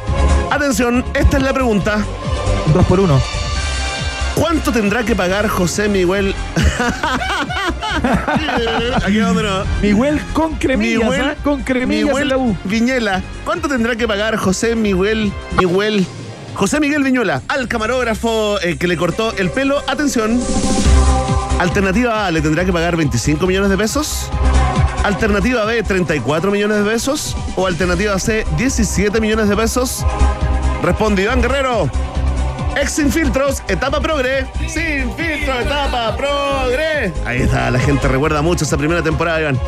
Atención, 0.50 1.04
esta 1.14 1.36
es 1.38 1.42
la 1.42 1.52
pregunta. 1.52 1.98
dos 2.72 2.84
por 2.86 3.00
uno 3.00 3.20
¿Cuánto 4.34 4.72
tendrá 4.72 5.04
que 5.04 5.14
pagar 5.14 5.46
José 5.48 5.88
Miguel? 5.88 6.34
Aquí 9.04 9.18
donde 9.18 9.42
no. 9.44 9.64
Miguel 9.80 10.20
con 10.32 10.54
cremillas 10.56 11.08
Miguel- 11.08 11.30
¿ah? 11.30 11.34
con 11.44 11.62
cremillas 11.62 12.06
Miguel 12.08 12.22
en 12.22 12.28
la 12.28 12.36
U 12.38 12.56
Viñela. 12.64 13.22
¿Cuánto 13.44 13.68
tendrá 13.68 13.94
que 13.94 14.08
pagar 14.08 14.36
José 14.36 14.74
Miguel 14.74 15.32
Miguel 15.58 16.04
José 16.54 16.80
Miguel 16.80 17.04
Viñuela 17.04 17.42
al 17.48 17.68
camarógrafo 17.68 18.60
eh, 18.60 18.76
que 18.76 18.88
le 18.88 18.96
cortó 18.96 19.32
el 19.36 19.50
pelo? 19.50 19.82
Atención. 19.86 20.40
Alternativa 21.60 22.26
A 22.26 22.30
le 22.32 22.40
tendrá 22.40 22.64
que 22.64 22.72
pagar 22.72 22.96
25 22.96 23.46
millones 23.46 23.70
de 23.70 23.76
pesos. 23.76 24.28
Alternativa 25.04 25.66
B 25.66 25.82
34 25.82 26.50
millones 26.50 26.82
de 26.82 26.90
pesos 26.90 27.36
o 27.56 27.66
alternativa 27.66 28.18
C 28.18 28.46
17 28.56 29.20
millones 29.20 29.50
de 29.50 29.56
pesos. 29.56 30.04
Responde 30.82 31.24
Iván 31.24 31.42
Guerrero. 31.42 31.90
Ex 32.74 32.92
sin 32.92 33.12
filtros, 33.12 33.62
etapa 33.68 34.00
progre. 34.00 34.46
Sin 34.66 35.14
filtro, 35.14 35.60
etapa 35.60 36.16
progre. 36.16 37.12
Ahí 37.26 37.42
está, 37.42 37.70
la 37.70 37.78
gente 37.78 38.08
recuerda 38.08 38.40
mucho 38.40 38.64
esa 38.64 38.78
primera 38.78 39.02
temporada, 39.02 39.42
Iván. 39.42 39.60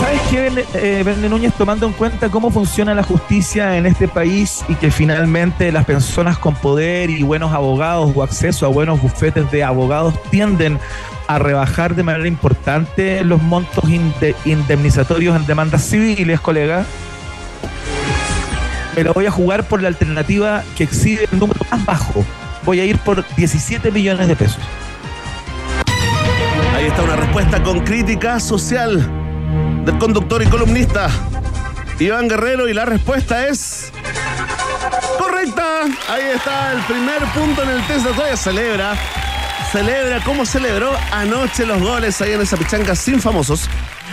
¿Sabes 0.00 0.20
qué, 0.30 0.64
eh, 0.74 1.28
Núñez, 1.30 1.54
tomando 1.54 1.86
en 1.86 1.94
cuenta 1.94 2.28
cómo 2.28 2.50
funciona 2.50 2.94
la 2.94 3.02
justicia 3.02 3.78
en 3.78 3.86
este 3.86 4.08
país 4.08 4.62
y 4.68 4.74
que 4.74 4.90
finalmente 4.90 5.72
las 5.72 5.86
personas 5.86 6.36
con 6.36 6.54
poder 6.54 7.08
y 7.08 7.22
buenos 7.22 7.54
abogados 7.54 8.12
o 8.14 8.22
acceso 8.22 8.66
a 8.66 8.68
buenos 8.68 9.00
bufetes 9.00 9.50
de 9.50 9.64
abogados 9.64 10.14
tienden 10.30 10.78
a 11.26 11.38
rebajar 11.38 11.94
de 11.94 12.02
manera 12.02 12.28
importante 12.28 13.24
los 13.24 13.40
montos 13.42 13.84
inde- 13.84 14.34
indemnizatorios 14.44 15.36
en 15.36 15.46
demandas 15.46 15.82
civiles, 15.84 16.40
colega? 16.40 16.84
Me 18.96 19.02
voy 19.04 19.26
a 19.26 19.30
jugar 19.30 19.64
por 19.64 19.82
la 19.82 19.88
alternativa 19.88 20.62
que 20.76 20.84
exige 20.84 21.26
el 21.32 21.38
número 21.38 21.60
más 21.70 21.84
bajo. 21.84 22.24
Voy 22.64 22.80
a 22.80 22.84
ir 22.84 22.98
por 22.98 23.24
17 23.36 23.90
millones 23.90 24.28
de 24.28 24.36
pesos. 24.36 24.60
Ahí 26.76 26.86
está 26.86 27.02
una 27.02 27.16
respuesta 27.16 27.62
con 27.62 27.80
crítica 27.80 28.38
social 28.40 29.04
del 29.84 29.98
conductor 29.98 30.42
y 30.42 30.46
columnista 30.46 31.08
Iván 31.98 32.28
Guerrero 32.28 32.68
y 32.68 32.74
la 32.74 32.84
respuesta 32.84 33.46
es 33.48 33.92
correcta. 35.18 35.82
Ahí 36.08 36.22
está 36.34 36.72
el 36.72 36.80
primer 36.82 37.22
punto 37.34 37.62
en 37.62 37.70
el 37.70 37.86
test 37.86 38.06
de 38.06 38.12
todavía 38.12 38.36
celebra. 38.36 38.94
Celebra 39.74 40.22
cómo 40.22 40.46
celebró 40.46 40.92
anoche 41.10 41.66
los 41.66 41.82
goles 41.82 42.22
ahí 42.22 42.30
en 42.30 42.40
esa 42.40 42.56
pichanga 42.56 42.94
sin 42.94 43.20
famosos. 43.20 43.62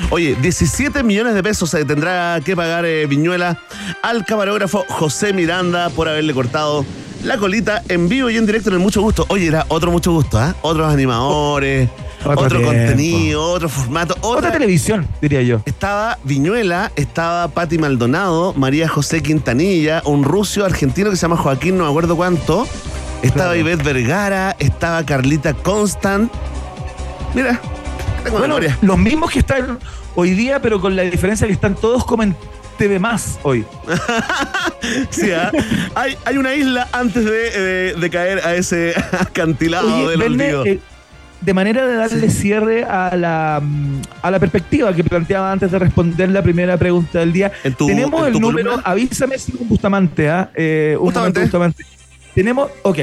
Oye, 0.09 0.35
17 0.41 1.03
millones 1.03 1.35
de 1.35 1.43
pesos 1.43 1.71
eh, 1.75 1.85
tendrá 1.85 2.41
que 2.43 2.55
pagar 2.55 2.83
eh, 2.83 3.05
Viñuela 3.05 3.59
al 4.01 4.25
camarógrafo 4.25 4.83
José 4.89 5.33
Miranda 5.33 5.91
por 5.91 6.09
haberle 6.09 6.33
cortado 6.33 6.83
la 7.23 7.37
colita 7.37 7.83
en 7.89 8.09
vivo 8.09 8.31
y 8.31 8.37
en 8.37 8.47
directo 8.47 8.69
en 8.69 8.77
el 8.77 8.79
Mucho 8.79 9.03
Gusto. 9.03 9.27
Oye, 9.27 9.45
era 9.45 9.67
otro 9.67 9.91
Mucho 9.91 10.11
Gusto, 10.11 10.39
¿ah? 10.39 10.55
Otros 10.63 10.91
animadores, 10.91 11.91
Otro 12.25 12.41
otro, 12.41 12.61
contenido, 12.63 13.43
otro 13.43 13.69
formato, 13.69 14.15
Otra 14.21 14.29
otra... 14.29 14.51
televisión, 14.53 15.07
diría 15.21 15.43
yo. 15.43 15.61
Estaba 15.65 16.17
Viñuela, 16.23 16.91
estaba 16.95 17.49
Patti 17.49 17.77
Maldonado, 17.77 18.55
María 18.55 18.87
José 18.87 19.21
Quintanilla, 19.21 20.01
un 20.05 20.23
ruso 20.23 20.65
argentino 20.65 21.11
que 21.11 21.17
se 21.17 21.21
llama 21.21 21.37
Joaquín, 21.37 21.77
no 21.77 21.83
me 21.83 21.89
acuerdo 21.91 22.15
cuánto, 22.15 22.67
estaba. 23.21 23.57
Ivette 23.57 23.83
Vergara, 23.83 24.55
estaba 24.59 25.03
Carlita 25.05 25.53
Constant. 25.53 26.31
Mira, 27.33 27.59
tengo 28.23 28.37
Bueno, 28.39 28.55
memoria. 28.55 28.77
los 28.81 28.97
mismos 28.97 29.31
que 29.31 29.39
están 29.39 29.79
hoy 30.15 30.31
día, 30.31 30.61
pero 30.61 30.81
con 30.81 30.95
la 30.95 31.03
diferencia 31.03 31.47
que 31.47 31.53
están 31.53 31.75
todos 31.75 32.05
como 32.05 32.23
en 32.23 32.35
TV 32.77 32.99
más 32.99 33.39
hoy. 33.43 33.65
Sí, 35.11 35.31
¿ah? 35.31 35.51
hay, 35.93 36.17
hay 36.25 36.37
una 36.37 36.55
isla 36.55 36.87
antes 36.91 37.23
de, 37.23 37.31
de- 37.31 37.93
de 37.93 38.09
caer 38.09 38.39
a 38.43 38.55
ese 38.55 38.93
acantilado 39.19 39.95
Oye, 39.95 40.09
del 40.09 40.19
Verne, 40.19 40.55
olvido. 40.55 40.65
eh, 40.65 40.79
de 41.39 41.53
manera 41.53 41.85
de 41.85 41.95
darle 41.95 42.29
cierre 42.31 42.83
a 42.83 43.15
la, 43.15 43.61
mm, 43.63 44.01
a 44.23 44.31
la 44.31 44.39
perspectiva 44.39 44.91
que 44.93 45.03
planteaba 45.03 45.51
antes 45.51 45.71
de 45.71 45.77
responder 45.79 46.29
la 46.29 46.41
primera 46.41 46.77
pregunta 46.77 47.19
del 47.19 47.31
día, 47.31 47.51
tu- 47.77 47.87
tenemos 47.87 48.21
en 48.27 48.33
el 48.35 48.41
número, 48.41 48.69
columna. 48.71 48.89
avísame 48.89 49.37
si 49.37 49.53
un 49.59 49.69
Bustamante, 49.69 50.29
¿ah? 50.29 50.49
Eh, 50.55 50.95
un 50.97 51.05
Bustamante. 51.05 51.39
momento, 51.41 51.59
Bustamante. 51.59 51.85
Tenemos, 52.35 52.69
ok, 52.83 52.97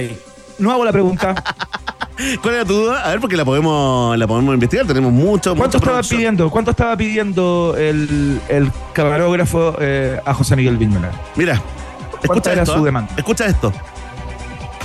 no 0.59 0.73
hago 0.73 0.85
la 0.85 0.93
pregunta. 0.93 1.35
¿Cuál 2.43 2.55
era 2.55 2.65
tu 2.65 2.75
duda? 2.75 3.05
A 3.05 3.11
ver, 3.11 3.21
porque 3.21 3.37
la 3.37 3.45
podemos, 3.45 4.17
la 4.19 4.27
podemos 4.27 4.53
investigar. 4.55 4.87
Tenemos 4.87 5.13
mucho, 5.13 5.55
¿Cuánto 5.55 5.77
estaba 5.77 5.95
producción. 5.97 6.19
pidiendo? 6.19 6.51
¿Cuánto 6.51 6.71
estaba 6.73 6.97
pidiendo 6.97 7.77
el, 7.79 8.41
el 8.49 8.73
camarógrafo 8.93 9.77
eh, 9.81 10.21
a 10.25 10.35
José 10.35 10.57
Miguel 10.57 10.77
Vignola? 10.79 11.11
Mira, 11.37 11.63
¿Cuánta 12.11 12.25
escucha 12.25 12.53
era 12.53 12.63
esto. 12.63 12.77
su 12.77 12.85
demanda? 12.85 13.13
Escucha 13.17 13.47
esto. 13.47 13.73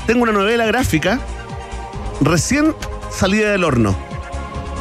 Tengo 0.06 0.22
una 0.24 0.32
novela 0.32 0.66
gráfica 0.66 1.20
recién 2.22 2.76
salida 3.10 3.52
del 3.52 3.64
horno. 3.64 3.96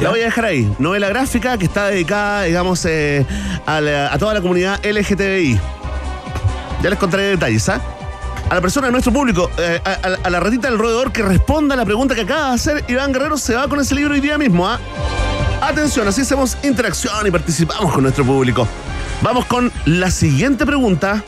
La 0.01 0.09
voy 0.09 0.19
a 0.21 0.25
dejar 0.25 0.45
ahí. 0.45 0.71
Novela 0.79 1.07
gráfica 1.09 1.57
que 1.57 1.65
está 1.65 1.87
dedicada, 1.87 2.43
digamos, 2.43 2.83
eh, 2.85 3.25
a, 3.65 3.79
la- 3.81 4.13
a 4.13 4.17
toda 4.19 4.33
la 4.35 4.41
comunidad 4.41 4.79
LGTBI. 4.85 5.59
Ya 6.83 6.89
les 6.89 6.99
contaré 6.99 7.23
detalles, 7.23 7.67
¿ah? 7.69 7.81
A 8.53 8.57
la 8.57 8.61
persona 8.61 8.85
de 8.85 8.91
nuestro 8.91 9.11
público, 9.11 9.49
eh, 9.57 9.81
a, 9.83 10.29
la 10.29 10.39
ratita 10.39 10.69
del 10.69 10.77
roedor 10.77 11.11
que 11.11 11.23
responda 11.23 11.73
a 11.73 11.75
la 11.75 11.85
pregunta 11.85 12.13
que 12.13 12.21
acaba 12.21 12.49
de 12.49 12.53
hacer, 12.53 12.85
Iván 12.87 13.11
Guerrero 13.11 13.35
se 13.35 13.55
va 13.55 13.67
con 13.67 13.79
ese 13.79 13.95
libro 13.95 14.13
hoy 14.13 14.19
día 14.19 14.37
mismo, 14.37 14.69
¿ah? 14.69 14.79
Atención, 15.59 16.07
así 16.07 16.21
hacemos 16.21 16.55
interacción 16.61 17.25
y 17.25 17.31
participamos 17.31 17.91
con 17.91 18.03
nuestro 18.03 18.23
público. 18.23 18.67
Vamos 19.23 19.45
con 19.45 19.71
la 19.85 20.11
siguiente 20.11 20.67
pregunta. 20.67 21.23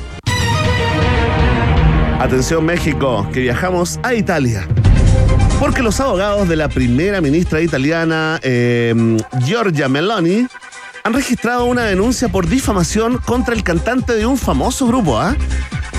Atención 2.20 2.64
México, 2.64 3.28
que 3.34 3.40
viajamos 3.40 4.00
a 4.04 4.14
Italia. 4.14 4.68
Porque 5.60 5.82
los 5.82 6.00
abogados 6.00 6.48
de 6.48 6.58
la 6.58 6.70
primera 6.70 7.22
ministra 7.22 7.60
italiana, 7.60 8.40
eh, 8.44 8.94
Giorgia 9.44 9.90
Meloni, 9.90 10.46
han 11.04 11.14
registrado 11.14 11.66
una 11.66 11.86
denuncia 11.86 12.30
por 12.30 12.48
difamación 12.48 13.18
contra 13.18 13.56
el 13.56 13.64
cantante 13.64 14.14
de 14.14 14.28
un 14.28 14.38
famoso 14.38 14.86
grupo, 14.86 15.20
¿ah? 15.20 15.36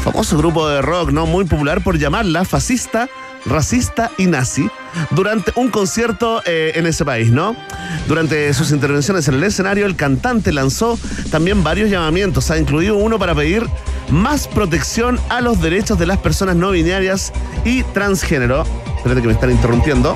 Famoso 0.07 0.39
grupo 0.39 0.69
de 0.69 0.83
rock, 0.83 1.11
¿no? 1.11 1.27
Muy 1.27 1.47
popular 1.47 1.83
por 1.83 1.99
llamarla 1.99 2.45
fascista, 2.45 3.09
racista 3.45 4.13
y 4.17 4.27
nazi, 4.27 4.71
durante 5.11 5.53
un 5.57 5.69
concierto 5.69 6.43
eh, 6.47 6.71
en 6.77 6.87
ese 6.87 7.05
país, 7.05 7.33
¿no? 7.33 7.57
Durante 8.07 8.55
sus 8.55 8.71
intervenciones 8.71 9.27
en 9.27 9.35
el 9.35 9.43
escenario, 9.43 9.85
el 9.85 9.97
cantante 9.97 10.53
lanzó 10.53 10.97
también 11.33 11.65
varios 11.65 11.91
llamamientos, 11.91 12.53
ha 12.53 12.57
incluido 12.57 12.97
uno 12.97 13.19
para 13.19 13.35
pedir 13.35 13.67
más 14.09 14.47
protección 14.47 15.19
a 15.29 15.41
los 15.41 15.61
derechos 15.61 15.99
de 15.99 16.07
las 16.07 16.19
personas 16.19 16.55
no 16.55 16.71
binarias 16.71 17.33
y 17.65 17.83
transgénero. 17.83 18.65
Espérate 18.99 19.23
que 19.23 19.27
me 19.27 19.35
están 19.35 19.51
interrumpiendo. 19.51 20.15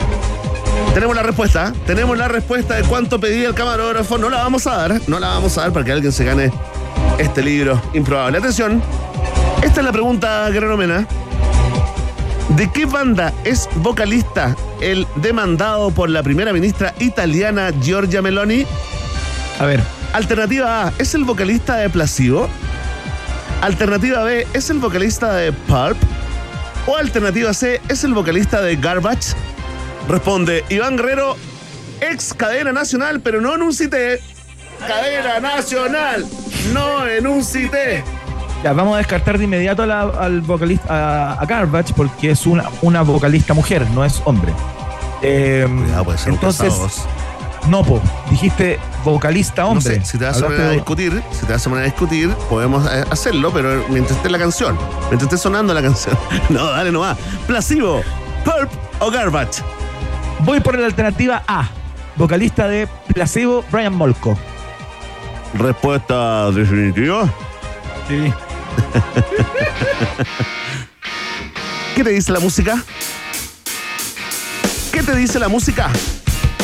Tenemos 0.95 1.17
la 1.17 1.25
respuesta, 1.25 1.73
tenemos 1.85 2.17
la 2.17 2.29
respuesta 2.29 2.77
de 2.77 2.85
cuánto 2.85 3.19
pedía 3.19 3.49
el 3.49 3.55
camarógrafo. 3.55 4.19
No 4.19 4.31
la 4.31 4.37
vamos 4.37 4.69
a 4.69 4.77
dar, 4.77 5.01
no 5.09 5.19
la 5.19 5.31
vamos 5.31 5.59
a 5.59 5.63
dar 5.63 5.73
para 5.73 5.85
que 5.85 5.91
alguien 5.91 6.13
se 6.13 6.25
gane 6.25 6.53
este 7.19 7.43
libro 7.43 7.83
improbable. 7.93 8.39
Atención, 8.39 8.81
esta 9.63 9.81
es 9.81 9.85
la 9.85 9.93
pregunta, 9.93 10.49
Guerrero 10.51 10.77
Mena. 10.77 11.07
¿De 12.57 12.71
qué 12.73 12.85
banda 12.87 13.33
es 13.45 13.69
vocalista 13.77 14.57
el 14.81 15.07
demandado 15.17 15.91
por 15.91 16.11
la 16.11 16.23
primera 16.23 16.53
ministra 16.53 16.95
italiana 16.99 17.71
Giorgia 17.81 18.23
Meloni? 18.23 18.67
A 19.59 19.67
ver, 19.67 19.81
Alternativa 20.13 20.87
A, 20.87 20.93
¿es 20.99 21.15
el 21.15 21.25
vocalista 21.25 21.77
de 21.77 21.89
Placebo? 21.89 22.49
Alternativa 23.61 24.25
B, 24.25 24.47
¿es 24.53 24.71
el 24.71 24.79
vocalista 24.79 25.35
de 25.35 25.53
Pulp? 25.53 25.97
O 26.87 26.97
alternativa 26.97 27.55
C, 27.55 27.81
¿es 27.89 28.03
el 28.03 28.15
vocalista 28.15 28.61
de 28.63 28.75
Garbage? 28.77 29.35
Responde 30.09 30.65
Iván 30.71 30.97
Guerrero, 30.97 31.37
ex 32.01 32.35
cadena 32.35 32.73
nacional, 32.73 33.21
pero 33.21 33.41
no 33.41 33.55
en 33.55 33.63
un 33.63 33.73
cité. 33.73 34.21
Cadena 34.89 35.39
nacional, 35.39 36.27
no 36.73 37.07
en 37.07 37.27
un 37.27 37.45
cité. 37.45 38.03
Ya 38.63 38.73
vamos 38.73 38.95
a 38.95 38.99
descartar 38.99 39.39
de 39.39 39.45
inmediato 39.45 39.83
a 39.83 39.87
la- 39.87 40.03
al 40.03 40.41
vocalista, 40.43 41.33
a, 41.33 41.33
a 41.35 41.47
Garbage, 41.47 41.93
porque 41.95 42.31
es 42.33 42.47
una, 42.47 42.65
una 42.83 43.03
vocalista 43.03 43.55
mujer, 43.55 43.89
no 43.91 44.05
es 44.05 44.21
hombre. 44.25 44.53
Eh, 45.23 45.67
Cuidado, 45.69 46.05
puede 46.05 46.19
ser 46.19 46.33
entonces, 46.33 46.75
no, 47.69 47.85
po, 47.85 48.01
dijiste 48.31 48.79
vocalista 49.05 49.63
No 49.63 49.69
hombre. 49.73 49.97
sé, 49.97 50.05
si 50.05 50.17
te 50.17 50.25
vas 50.25 50.41
a 50.41 50.47
poner 50.47 50.61
a 50.63 50.71
discutir, 50.71 51.23
si 51.31 51.45
te 51.45 51.53
vas 51.53 51.67
a 51.67 51.69
poner 51.69 51.85
a 51.85 51.87
discutir, 51.87 52.31
podemos 52.49 52.87
eh, 52.91 53.05
hacerlo, 53.11 53.51
pero 53.53 53.85
mientras 53.91 54.17
esté 54.17 54.31
la 54.31 54.39
canción, 54.39 54.79
mientras 55.11 55.25
esté 55.25 55.37
sonando 55.37 55.75
la 55.75 55.83
canción. 55.83 56.17
No, 56.49 56.65
dale 56.71 56.91
nomás. 56.91 57.19
Placebo, 57.47 58.03
Pulp 58.45 58.71
o 59.01 59.11
Garbage. 59.11 59.63
Voy 60.41 60.61
por 60.61 60.79
la 60.79 60.87
alternativa 60.87 61.43
A, 61.47 61.69
vocalista 62.17 62.67
de 62.67 62.89
Placebo, 63.13 63.63
Brian 63.71 63.95
Molko. 63.95 64.39
Respuesta 65.55 66.51
definitiva. 66.53 67.29
Sí. 68.09 68.33
¿Qué 71.95 72.05
te 72.05 72.11
dice 72.11 72.33
la 72.33 72.41
música? 72.41 72.83
¿Qué 74.93 75.03
te 75.03 75.15
dice 75.15 75.39
la 75.39 75.49
música? 75.49 75.91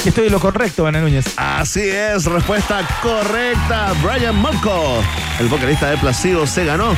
Estoy 0.04 0.26
en 0.26 0.32
lo 0.32 0.40
correcto, 0.40 0.86
Ana 0.86 1.00
Núñez. 1.00 1.26
Así 1.36 1.80
es, 1.80 2.24
respuesta 2.26 2.86
correcta. 3.02 3.92
Brian 4.02 4.36
Molko, 4.36 5.02
el 5.40 5.48
vocalista 5.48 5.90
de 5.90 5.96
Placebo, 5.96 6.46
se 6.46 6.64
ganó 6.64 6.94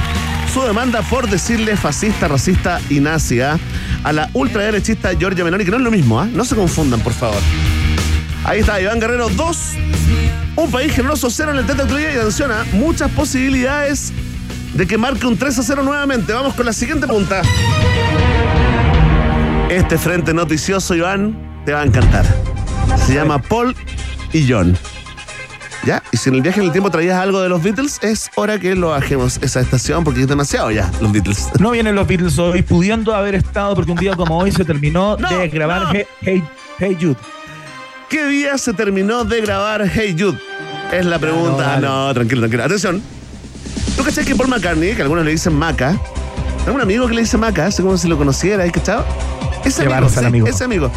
su 0.52 0.62
demanda 0.62 1.02
por 1.02 1.28
decirle 1.28 1.76
fascista, 1.76 2.28
racista 2.28 2.80
y 2.90 3.00
nazi 3.00 3.40
¿ah? 3.40 3.58
a 4.04 4.12
la 4.12 4.30
ultraderechista 4.34 5.14
Giorgia 5.14 5.42
Meloni, 5.42 5.64
que 5.64 5.70
no 5.70 5.78
es 5.78 5.82
lo 5.82 5.90
mismo, 5.90 6.20
¿ah? 6.20 6.28
no 6.32 6.44
se 6.44 6.54
confundan, 6.54 7.00
por 7.00 7.12
favor. 7.12 7.40
Ahí 8.44 8.60
está, 8.60 8.80
Iván 8.80 9.00
Guerrero 9.00 9.28
2. 9.30 9.58
Un 10.56 10.70
país 10.70 10.94
generoso 10.94 11.30
0 11.30 11.52
en 11.52 11.58
el 11.58 11.66
Teta 11.66 11.86
y 12.00 12.04
atención, 12.04 12.52
¿ah? 12.52 12.64
muchas 12.72 13.10
posibilidades 13.12 14.12
de 14.78 14.86
que 14.86 14.96
marque 14.96 15.26
un 15.26 15.36
3 15.36 15.58
a 15.58 15.62
0 15.64 15.82
nuevamente. 15.82 16.32
Vamos 16.32 16.54
con 16.54 16.64
la 16.64 16.72
siguiente 16.72 17.08
punta. 17.08 17.42
Este 19.68 19.98
frente 19.98 20.32
noticioso, 20.32 20.94
Iván, 20.94 21.36
te 21.66 21.72
va 21.72 21.80
a 21.80 21.84
encantar. 21.84 22.24
Se 23.04 23.12
llama 23.14 23.42
Paul 23.42 23.74
y 24.32 24.48
John. 24.48 24.78
¿Ya? 25.84 26.00
Y 26.12 26.16
si 26.16 26.28
en 26.28 26.36
el 26.36 26.42
viaje 26.42 26.60
en 26.60 26.66
el 26.66 26.72
tiempo 26.72 26.90
traías 26.90 27.20
algo 27.20 27.40
de 27.40 27.48
los 27.48 27.60
Beatles, 27.60 27.98
es 28.02 28.30
hora 28.36 28.60
que 28.60 28.76
lo 28.76 28.90
bajemos 28.90 29.38
esa 29.42 29.60
estación 29.60 30.04
porque 30.04 30.20
es 30.20 30.28
demasiado 30.28 30.70
ya, 30.70 30.90
los 31.00 31.10
Beatles. 31.10 31.48
No 31.58 31.72
vienen 31.72 31.96
los 31.96 32.06
Beatles 32.06 32.38
hoy, 32.38 32.62
pudiendo 32.62 33.14
haber 33.16 33.34
estado, 33.34 33.74
porque 33.74 33.90
un 33.90 33.98
día 33.98 34.14
como 34.14 34.38
hoy 34.38 34.52
se 34.52 34.64
terminó 34.64 35.16
No, 35.16 35.28
de 35.28 35.48
grabar 35.48 35.82
no. 35.82 35.88
Hey, 35.92 36.04
Hey, 36.20 36.44
Hey 36.78 36.96
Jude. 37.00 37.16
¿Qué 38.08 38.26
día 38.26 38.56
se 38.58 38.72
terminó 38.74 39.24
de 39.24 39.40
grabar 39.40 39.88
Hey 39.92 40.14
Jude? 40.16 40.38
Es 40.92 41.04
la 41.04 41.18
pregunta. 41.18 41.64
dale. 41.64 41.86
No, 41.86 42.14
tranquilo, 42.14 42.42
tranquilo. 42.42 42.64
Atención. 42.64 43.17
¿Tú 43.98 44.04
cachai 44.04 44.24
que 44.24 44.36
Paul 44.36 44.48
McCartney, 44.48 44.94
que 44.94 45.02
algunos 45.02 45.24
le 45.24 45.32
dicen 45.32 45.54
Maca, 45.54 45.98
tengo 46.64 46.76
un 46.76 46.80
amigo 46.82 47.08
que 47.08 47.14
le 47.14 47.22
dice 47.22 47.36
Maca, 47.36 47.66
así 47.66 47.82
como 47.82 47.98
si 47.98 48.06
lo 48.06 48.16
conociera, 48.16 48.62
¿hay 48.62 48.70
cachado? 48.70 49.04
Ese 49.64 49.82
amigo, 49.82 50.08
sí, 50.08 50.24
amigo. 50.24 50.46
ese 50.46 50.62
amigo. 50.62 50.90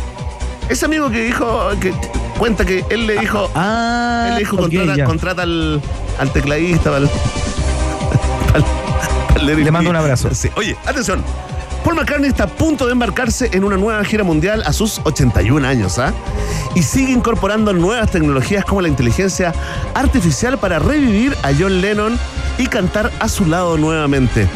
Ese 0.70 0.86
amigo 0.86 1.10
que 1.10 1.24
dijo, 1.24 1.70
que 1.82 1.92
cuenta 2.38 2.64
que 2.64 2.86
él 2.92 3.08
le 3.08 3.18
dijo, 3.18 3.50
Ah, 3.56 4.26
él 4.28 4.34
le 4.36 4.40
dijo, 4.42 4.56
contrata, 5.08 5.42
al, 5.42 5.82
al 6.20 6.32
tecladista, 6.32 6.96
al, 6.96 7.10
Le 9.44 9.72
mando 9.72 9.90
un 9.90 9.96
abrazo. 9.96 10.30
Sí. 10.36 10.50
Oye, 10.56 10.78
atención. 10.86 11.24
Paul 11.84 11.96
McCartney 11.96 12.30
está 12.30 12.44
a 12.44 12.48
punto 12.48 12.86
de 12.86 12.92
embarcarse 12.92 13.50
en 13.54 13.64
una 13.64 13.76
nueva 13.76 14.04
gira 14.04 14.24
mundial 14.24 14.62
a 14.66 14.74
sus 14.74 15.02
81 15.04 15.68
años, 15.68 15.98
¿ah? 15.98 16.14
Y 16.76 16.84
sigue 16.84 17.12
incorporando 17.12 17.74
nuevas 17.74 18.12
tecnologías 18.12 18.64
como 18.66 18.82
la 18.82 18.88
inteligencia 18.88 19.54
artificial 19.96 20.60
para 20.60 20.78
revivir 20.78 21.36
a 21.44 21.52
John 21.58 21.82
Lennon 21.82 22.20
y 22.58 22.68
cantar 22.68 23.12
a 23.20 23.28
su 23.28 23.46
lado 23.46 23.78
nuevamente. 23.78 24.48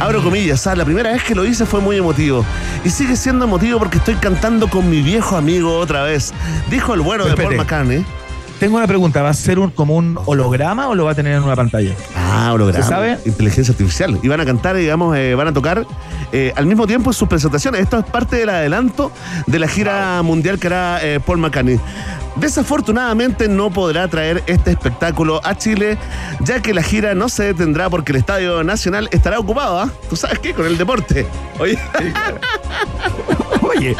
Abro 0.00 0.22
comillas, 0.22 0.66
¿ah? 0.66 0.74
la 0.74 0.84
primera 0.84 1.12
vez 1.12 1.22
que 1.22 1.34
lo 1.34 1.44
hice 1.44 1.64
fue 1.64 1.80
muy 1.80 1.96
emotivo. 1.96 2.44
Y 2.84 2.90
sigue 2.90 3.16
siendo 3.16 3.44
emotivo 3.44 3.78
porque 3.78 3.98
estoy 3.98 4.16
cantando 4.16 4.68
con 4.68 4.90
mi 4.90 5.02
viejo 5.02 5.36
amigo 5.36 5.78
otra 5.78 6.02
vez. 6.02 6.34
Dijo 6.68 6.94
el 6.94 7.00
bueno 7.00 7.24
de 7.26 7.36
Paul. 7.36 7.56
McCartney. 7.56 8.04
Tengo 8.58 8.78
una 8.78 8.86
pregunta, 8.86 9.20
¿va 9.22 9.28
a 9.28 9.34
ser 9.34 9.58
un, 9.58 9.70
como 9.70 9.96
un 9.96 10.18
holograma 10.24 10.88
o 10.88 10.94
lo 10.94 11.04
va 11.04 11.10
a 11.10 11.14
tener 11.14 11.34
en 11.34 11.42
una 11.42 11.54
pantalla? 11.54 11.94
Ah, 12.16 12.52
holograma. 12.54 12.82
¿Se 12.82 12.88
sabe? 12.88 13.18
Inteligencia 13.26 13.72
artificial. 13.72 14.18
Y 14.22 14.28
van 14.28 14.40
a 14.40 14.46
cantar, 14.46 14.76
digamos, 14.76 15.14
eh, 15.16 15.34
van 15.34 15.48
a 15.48 15.52
tocar 15.52 15.86
eh, 16.32 16.52
al 16.56 16.64
mismo 16.64 16.86
tiempo 16.86 17.10
en 17.10 17.14
sus 17.14 17.28
presentaciones. 17.28 17.82
Esto 17.82 17.98
es 17.98 18.04
parte 18.06 18.36
del 18.36 18.48
adelanto 18.48 19.12
de 19.46 19.58
la 19.58 19.68
gira 19.68 20.22
mundial 20.22 20.58
que 20.58 20.68
hará 20.68 20.98
eh, 21.02 21.20
Paul 21.24 21.38
McCartney. 21.38 21.78
Desafortunadamente 22.36 23.48
no 23.48 23.70
podrá 23.70 24.08
traer 24.08 24.42
este 24.46 24.70
espectáculo 24.70 25.40
a 25.42 25.56
Chile, 25.56 25.96
ya 26.40 26.60
que 26.60 26.74
la 26.74 26.82
gira 26.82 27.14
no 27.14 27.28
se 27.28 27.44
detendrá 27.44 27.88
porque 27.88 28.12
el 28.12 28.18
Estadio 28.18 28.62
Nacional 28.62 29.08
estará 29.10 29.38
ocupado, 29.38 29.80
¿ah? 29.80 29.90
¿Tú 30.08 30.16
sabes 30.16 30.38
qué? 30.38 30.52
Con 30.52 30.66
el 30.66 30.76
deporte. 30.76 31.26
Oye, 31.58 31.78
Oye, 33.62 33.96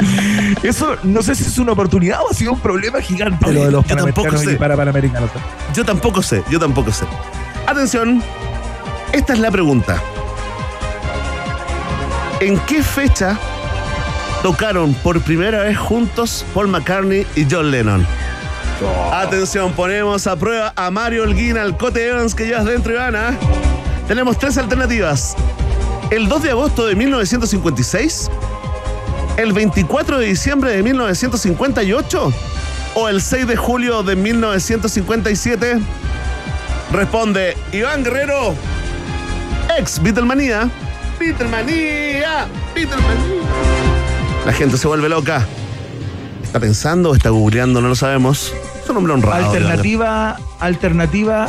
eso 0.63 0.97
no 1.03 1.23
sé 1.23 1.35
si 1.35 1.45
es 1.45 1.59
una 1.59 1.73
oportunidad 1.73 2.21
o 2.23 2.31
ha 2.31 2.35
sido 2.35 2.53
un 2.53 2.61
problema 2.61 3.01
gigante 3.01 3.53
lo 3.53 3.65
de 3.65 3.71
los 3.71 3.87
yo 3.87 3.97
tampoco 3.97 4.37
sé. 4.37 4.53
y 4.53 4.57
para 4.57 4.77
panamericanos. 4.77 5.31
yo 5.75 5.85
tampoco 5.85 6.23
sé, 6.23 6.43
yo 6.51 6.59
tampoco 6.59 6.93
sé. 6.93 7.05
Atención, 7.67 8.23
esta 9.13 9.33
es 9.33 9.39
la 9.39 9.51
pregunta. 9.51 10.01
¿En 12.41 12.59
qué 12.61 12.83
fecha 12.83 13.39
tocaron 14.43 14.95
por 14.95 15.21
primera 15.23 15.63
vez 15.63 15.79
juntos 15.79 16.45
Paul 16.55 16.69
McCartney 16.69 17.27
y 17.35 17.47
John 17.51 17.71
Lennon? 17.71 18.07
Atención, 19.13 19.73
ponemos 19.73 20.27
a 20.27 20.37
prueba 20.37 20.73
a 20.77 20.91
Mario 20.91 21.23
Holguín, 21.23 21.57
al 21.57 21.77
Cote 21.77 22.09
Evans 22.09 22.35
que 22.35 22.47
llevas 22.47 22.67
dentro, 22.67 22.93
Ivana. 22.93 23.37
Tenemos 24.07 24.39
tres 24.39 24.59
alternativas. 24.59 25.35
El 26.11 26.29
2 26.29 26.43
de 26.43 26.51
agosto 26.51 26.87
de 26.87 26.95
1956, 26.95 28.31
el 29.39 29.53
24 29.53 30.19
de 30.19 30.27
diciembre 30.27 30.73
de 30.73 30.83
1958 30.83 32.33
o 32.95 33.09
el 33.09 33.21
6 33.21 33.47
de 33.47 33.57
julio 33.57 34.03
de 34.03 34.15
1957. 34.15 35.81
Responde 36.93 37.57
Iván 37.73 38.05
Guerrero, 38.05 38.55
ex 39.79 40.01
Beatlemanía. 40.01 40.69
Beatlemanía, 41.19 42.47
Beatlemanía. 42.75 43.96
La 44.47 44.53
gente 44.53 44.79
se 44.79 44.87
vuelve 44.89 45.09
loca. 45.09 45.45
Está 46.43 46.61
pensando, 46.61 47.15
está 47.15 47.31
googleando, 47.31 47.81
no 47.81 47.89
lo 47.89 47.97
sabemos. 47.97 48.55
Es 48.83 48.89
un 48.89 48.97
hombre 48.97 49.13
honrado. 49.13 49.51
Alternativa, 49.51 50.37
alternativa 50.61 51.49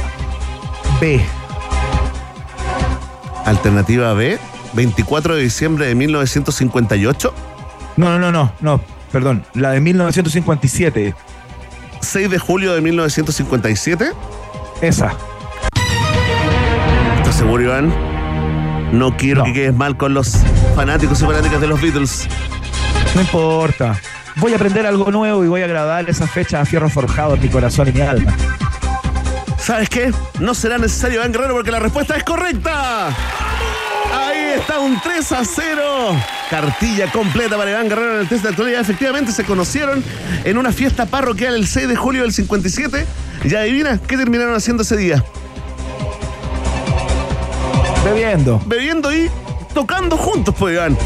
B. 0.99 1.21
Alternativa 3.45 4.13
B, 4.13 4.39
24 4.73 5.35
de 5.35 5.41
diciembre 5.43 5.85
de 5.85 5.95
1958, 5.95 7.33
No, 7.95 8.09
no, 8.09 8.19
no, 8.19 8.31
no, 8.31 8.51
no, 8.59 8.81
perdón. 9.11 9.45
La 9.53 9.71
de 9.71 9.79
1957. 9.79 11.15
6 12.01 12.29
de 12.29 12.39
julio 12.39 12.73
de 12.73 12.81
1957. 12.81 14.11
Esa. 14.81 15.13
¿Estás 17.17 17.35
seguro, 17.35 17.63
Iván? 17.63 17.93
No 18.91 19.15
quiero 19.17 19.39
No. 19.41 19.45
que 19.45 19.53
quedes 19.53 19.73
mal 19.75 19.97
con 19.97 20.13
los 20.13 20.37
fanáticos 20.75 21.21
y 21.21 21.25
fanáticas 21.25 21.61
de 21.61 21.67
los 21.67 21.79
Beatles. 21.81 22.27
No 23.15 23.21
importa. 23.21 23.99
Voy 24.35 24.53
a 24.53 24.55
aprender 24.55 24.85
algo 24.85 25.11
nuevo 25.11 25.43
y 25.43 25.47
voy 25.47 25.63
a 25.63 25.67
grabar 25.67 26.09
esa 26.09 26.27
fecha 26.27 26.61
a 26.61 26.65
fierro 26.65 26.89
forjado 26.89 27.35
en 27.35 27.41
mi 27.41 27.49
corazón 27.49 27.87
y 27.87 27.91
mi 27.91 28.01
alma. 28.01 28.35
¿Sabes 29.57 29.89
qué? 29.89 30.13
No 30.39 30.53
será 30.53 30.77
necesario 30.77 31.19
Iván 31.19 31.31
Guerrero 31.31 31.55
porque 31.55 31.71
la 31.71 31.79
respuesta 31.79 32.15
es 32.15 32.23
correcta. 32.23 33.07
Ahí 33.07 34.53
está 34.57 34.79
un 34.79 35.01
3 35.01 35.31
a 35.31 35.43
0. 35.43 36.15
Cartilla 36.49 37.11
completa 37.11 37.57
para 37.57 37.71
Iván 37.71 37.89
Guerrero 37.89 38.13
en 38.15 38.19
el 38.21 38.29
test 38.29 38.43
de 38.43 38.49
actualidad. 38.49 38.81
Efectivamente 38.81 39.31
se 39.31 39.43
conocieron 39.43 40.03
en 40.43 40.57
una 40.57 40.71
fiesta 40.71 41.05
parroquial 41.05 41.55
el 41.55 41.67
6 41.67 41.87
de 41.89 41.95
julio 41.95 42.21
del 42.21 42.31
57. 42.31 43.05
Y 43.43 43.55
adivina 43.55 43.99
qué 44.07 44.17
terminaron 44.17 44.55
haciendo 44.55 44.83
ese 44.83 44.95
día. 44.95 45.23
Bebiendo. 48.05 48.61
Bebiendo 48.65 49.13
y 49.13 49.29
tocando 49.73 50.15
juntos, 50.15 50.55
pues 50.57 50.75
Iván. 50.75 50.97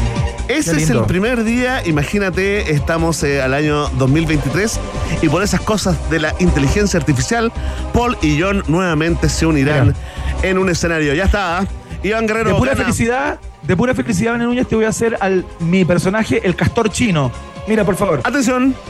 Ese 0.52 0.76
es 0.76 0.90
el 0.90 1.04
primer 1.04 1.44
día, 1.44 1.80
imagínate, 1.86 2.72
estamos 2.72 3.22
eh, 3.22 3.40
al 3.40 3.54
año 3.54 3.88
2023 3.98 4.78
y 5.22 5.28
por 5.30 5.42
esas 5.42 5.62
cosas 5.62 6.10
de 6.10 6.20
la 6.20 6.34
inteligencia 6.40 7.00
artificial, 7.00 7.50
Paul 7.94 8.18
y 8.20 8.38
John 8.38 8.62
nuevamente 8.68 9.30
se 9.30 9.46
unirán 9.46 9.94
en 10.42 10.58
un 10.58 10.68
escenario. 10.68 11.14
Ya 11.14 11.24
está, 11.24 11.60
¿ah? 11.60 11.66
Iván 12.02 12.26
Guerrero. 12.26 12.50
De 12.50 12.56
pura 12.56 12.72
gana. 12.72 12.84
felicidad, 12.84 13.40
de 13.62 13.76
pura 13.76 13.94
felicidad, 13.94 14.32
Bené 14.32 14.44
Núñez, 14.44 14.68
te 14.68 14.76
voy 14.76 14.84
a 14.84 14.90
hacer 14.90 15.16
al 15.20 15.46
mi 15.60 15.86
personaje, 15.86 16.42
el 16.44 16.54
castor 16.54 16.90
chino. 16.90 17.32
Mira, 17.66 17.82
por 17.84 17.96
favor. 17.96 18.20
Atención. 18.22 18.74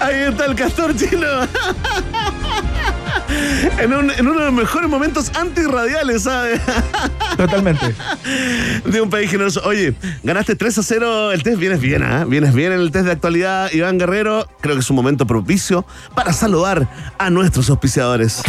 Ahí 0.00 0.14
está 0.28 0.46
el 0.46 0.54
castor 0.54 0.94
chino. 0.94 1.26
En, 3.78 3.92
un- 3.92 4.10
en 4.10 4.26
uno 4.26 4.38
de 4.40 4.46
los 4.46 4.54
mejores 4.54 4.88
momentos 4.88 5.30
antirradiales, 5.36 6.22
¿sabes? 6.22 6.60
Totalmente. 7.36 7.94
de 8.84 9.00
un 9.00 9.10
país 9.10 9.30
generoso. 9.30 9.60
Oye, 9.64 9.94
ganaste 10.22 10.54
3 10.56 10.78
a 10.78 10.82
0 10.82 11.32
el 11.32 11.42
test. 11.42 11.58
Vienes 11.58 11.80
bien, 11.80 12.02
¿ah? 12.02 12.24
Vienes 12.24 12.54
bien 12.54 12.72
en 12.72 12.80
el 12.80 12.90
test 12.90 13.06
de 13.06 13.12
actualidad, 13.12 13.70
Iván 13.72 13.98
Guerrero. 13.98 14.46
Creo 14.60 14.74
que 14.74 14.80
es 14.80 14.90
un 14.90 14.96
momento 14.96 15.26
propicio 15.26 15.84
para 16.14 16.32
saludar 16.32 16.88
a 17.18 17.30
nuestros 17.30 17.68
auspiciadores. 17.70 18.42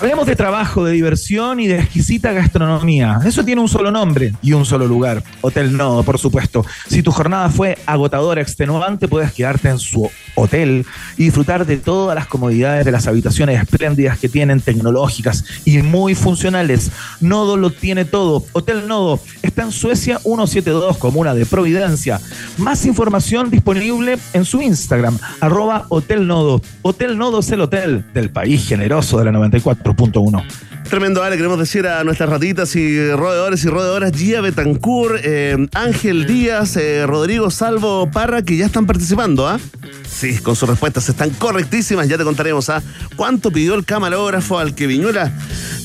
Hablemos 0.00 0.26
de 0.26 0.34
trabajo, 0.34 0.84
de 0.84 0.90
diversión 0.94 1.60
y 1.60 1.68
de 1.68 1.78
exquisita 1.78 2.32
gastronomía. 2.32 3.20
Eso 3.24 3.44
tiene 3.44 3.60
un 3.60 3.68
solo 3.68 3.92
nombre 3.92 4.32
y 4.42 4.52
un 4.52 4.64
solo 4.66 4.88
lugar. 4.88 5.22
Hotel 5.42 5.76
Nodo, 5.76 6.02
por 6.02 6.18
supuesto. 6.18 6.66
Si 6.88 7.04
tu 7.04 7.12
jornada 7.12 7.48
fue 7.50 7.78
agotadora, 7.86 8.42
extenuante, 8.42 9.06
puedes 9.06 9.30
quedarte 9.32 9.68
en 9.68 9.78
su 9.78 10.10
hotel 10.34 10.86
y 11.16 11.24
disfrutar 11.24 11.66
de 11.66 11.76
todas 11.76 12.14
las 12.14 12.26
comodidades 12.26 12.84
de 12.84 12.92
las 12.92 13.06
habitaciones 13.06 13.60
espléndidas 13.60 14.18
que 14.18 14.28
tienen, 14.28 14.60
tecnológicas 14.60 15.44
y 15.64 15.78
muy 15.82 16.14
funcionales. 16.14 16.90
Nodo 17.20 17.56
lo 17.56 17.70
tiene 17.70 18.04
todo. 18.04 18.44
Hotel 18.52 18.86
Nodo 18.88 19.20
está 19.42 19.62
en 19.62 19.72
Suecia 19.72 20.18
172, 20.18 20.98
comuna 20.98 21.34
de 21.34 21.46
Providencia. 21.46 22.20
Más 22.58 22.86
información 22.86 23.50
disponible 23.50 24.18
en 24.32 24.44
su 24.44 24.60
Instagram, 24.62 25.18
arroba 25.40 25.86
Hotel 25.88 26.26
Nodo. 26.26 26.60
Hotel 26.82 27.18
Nodo 27.18 27.40
es 27.40 27.50
el 27.50 27.60
hotel 27.60 28.04
del 28.14 28.30
país 28.30 28.66
generoso 28.66 29.18
de 29.18 29.24
la 29.24 29.32
94.1. 29.32 30.44
Tremendo, 30.92 31.22
Ale. 31.22 31.38
Queremos 31.38 31.58
decir 31.58 31.86
a 31.86 32.04
nuestras 32.04 32.28
ratitas 32.28 32.76
y 32.76 33.12
roedores 33.12 33.64
y 33.64 33.68
roedoras, 33.68 34.12
Gia 34.12 34.42
Betancourt, 34.42 35.22
eh, 35.24 35.56
Ángel 35.72 36.26
Díaz, 36.26 36.76
eh, 36.76 37.06
Rodrigo 37.06 37.50
Salvo 37.50 38.10
Parra, 38.10 38.42
que 38.42 38.58
ya 38.58 38.66
están 38.66 38.84
participando, 38.84 39.48
¿ah? 39.48 39.58
Sí, 40.06 40.36
con 40.40 40.54
sus 40.54 40.68
respuestas 40.68 41.08
están 41.08 41.30
correctísimas. 41.30 42.08
Ya 42.08 42.18
te 42.18 42.24
contaremos, 42.24 42.68
¿ah? 42.68 42.82
¿Cuánto 43.16 43.50
pidió 43.50 43.74
el 43.74 43.86
camarógrafo 43.86 44.58
al 44.58 44.74
que 44.74 44.86
Viñuela 44.86 45.32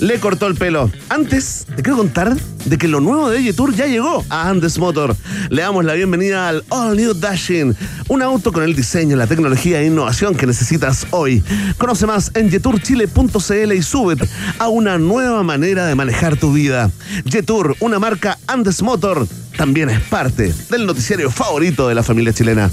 le 0.01 0.20
cortó 0.20 0.45
el 0.47 0.55
pelo? 0.55 0.91
Antes, 1.08 1.66
te 1.74 1.84
quiero 1.84 1.95
contar 1.95 2.36
de 2.66 2.78
que 2.78 2.89
lo 2.89 2.99
nuevo 2.99 3.30
de 3.30 3.41
Yetur 3.41 3.74
ya 3.74 3.88
llegó 3.88 4.26
a 4.30 4.49
Andes 4.49 4.78
Motor. 4.78 5.16
Le 5.49 5.62
damos 5.62 5.86
la 5.86 5.93
bienvenida 5.93 6.49
al 6.49 6.66
All 6.70 6.97
New 6.97 7.14
Dashing, 7.14 7.76
un 8.10 8.22
auto 8.22 8.51
con 8.51 8.64
el 8.64 8.76
diseño, 8.76 9.16
la 9.16 9.26
tecnología 9.26 9.82
e 9.82 9.86
innovación 9.86 10.36
que 10.36 10.45
necesitas 10.45 11.08
hoy. 11.12 11.41
Conoce 11.78 12.05
más 12.05 12.32
en 12.34 12.49
yeturchile.cl 12.49 13.74
y 13.74 13.82
súbete 13.82 14.28
a 14.60 14.68
una 14.68 14.96
nueva 14.97 15.43
manera 15.43 15.85
de 15.85 15.95
manejar 15.95 16.37
tu 16.37 16.53
vida. 16.53 16.91
Yetur, 17.25 17.75
una 17.79 17.99
marca 17.99 18.37
Andes 18.47 18.81
Motor, 18.81 19.27
también 19.57 19.89
es 19.89 19.99
parte 20.01 20.53
del 20.69 20.85
noticiario 20.85 21.31
favorito 21.31 21.87
de 21.87 21.95
la 21.95 22.03
familia 22.03 22.33
chilena. 22.33 22.69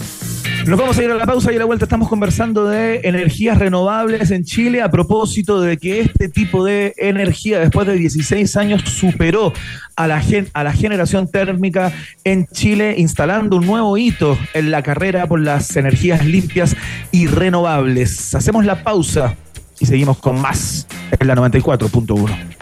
Nos 0.66 0.78
vamos 0.78 0.96
a 0.96 1.02
ir 1.02 1.10
a 1.10 1.14
la 1.14 1.26
pausa 1.26 1.52
y 1.52 1.56
a 1.56 1.58
la 1.58 1.66
vuelta 1.66 1.84
estamos 1.84 2.08
conversando 2.08 2.66
de 2.66 3.00
energías 3.04 3.58
renovables 3.58 4.30
en 4.30 4.44
Chile 4.44 4.80
a 4.80 4.90
propósito 4.90 5.60
de 5.60 5.76
que 5.76 6.00
este 6.00 6.28
tipo 6.28 6.64
de 6.64 6.94
energía 6.96 7.58
después 7.60 7.86
de 7.86 7.94
16 7.94 8.56
años 8.56 8.82
superó 8.86 9.52
a 9.94 10.06
la, 10.06 10.22
a 10.54 10.64
la 10.64 10.72
generación 10.72 11.30
térmica 11.30 11.92
en 12.24 12.46
Chile 12.46 12.94
instalando 12.96 13.56
un 13.56 13.66
nuevo 13.66 13.98
hito 13.98 14.38
en 14.54 14.70
la 14.70 14.82
carrera 14.82 15.26
por 15.26 15.40
las 15.40 15.76
energías 15.76 16.24
limpias 16.24 16.76
y 17.12 17.26
renovables. 17.26 18.34
Hacemos 18.34 18.64
la 18.64 18.82
pausa 18.82 19.36
y 19.78 19.86
seguimos 19.86 20.18
con 20.18 20.40
más 20.40 20.86
en 21.18 21.26
la 21.26 21.34
94.1. 21.34 22.54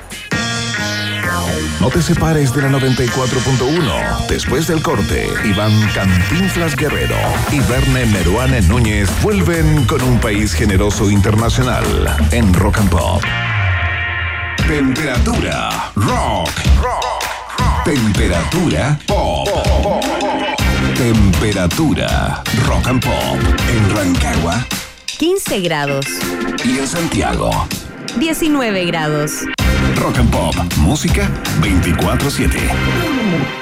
No 1.80 1.90
te 1.90 2.00
separes 2.00 2.54
de 2.54 2.62
la 2.62 2.68
94.1. 2.68 4.26
Después 4.28 4.68
del 4.68 4.82
corte, 4.82 5.28
Iván 5.44 5.72
Cantinflas 5.92 6.76
Guerrero 6.76 7.16
y 7.50 7.58
Verne 7.58 8.06
Meruane 8.06 8.62
Núñez 8.62 9.10
vuelven 9.20 9.84
con 9.86 10.00
un 10.02 10.20
país 10.20 10.54
generoso 10.54 11.10
internacional 11.10 11.84
en 12.30 12.54
Rock 12.54 12.78
and 12.78 12.88
Pop. 12.88 13.22
Temperatura 14.68 15.90
rock. 15.96 16.50
Temperatura 17.84 18.96
pop. 19.08 19.48
Temperatura 20.96 22.44
rock 22.64 22.86
and 22.86 23.04
pop 23.04 23.38
en 23.68 23.96
Rancagua 23.96 24.64
15 25.22 25.60
grados, 25.60 26.04
y 26.64 26.80
en 26.80 26.88
Santiago. 26.88 27.48
19 28.18 28.86
grados. 28.86 29.44
Rock 29.94 30.18
and 30.18 30.32
Pop, 30.32 30.56
música 30.78 31.30
24/7. 31.60 33.61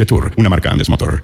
Jetour, 0.01 0.31
una 0.35 0.49
marca 0.49 0.71
Andes 0.71 0.89
Motor. 0.89 1.23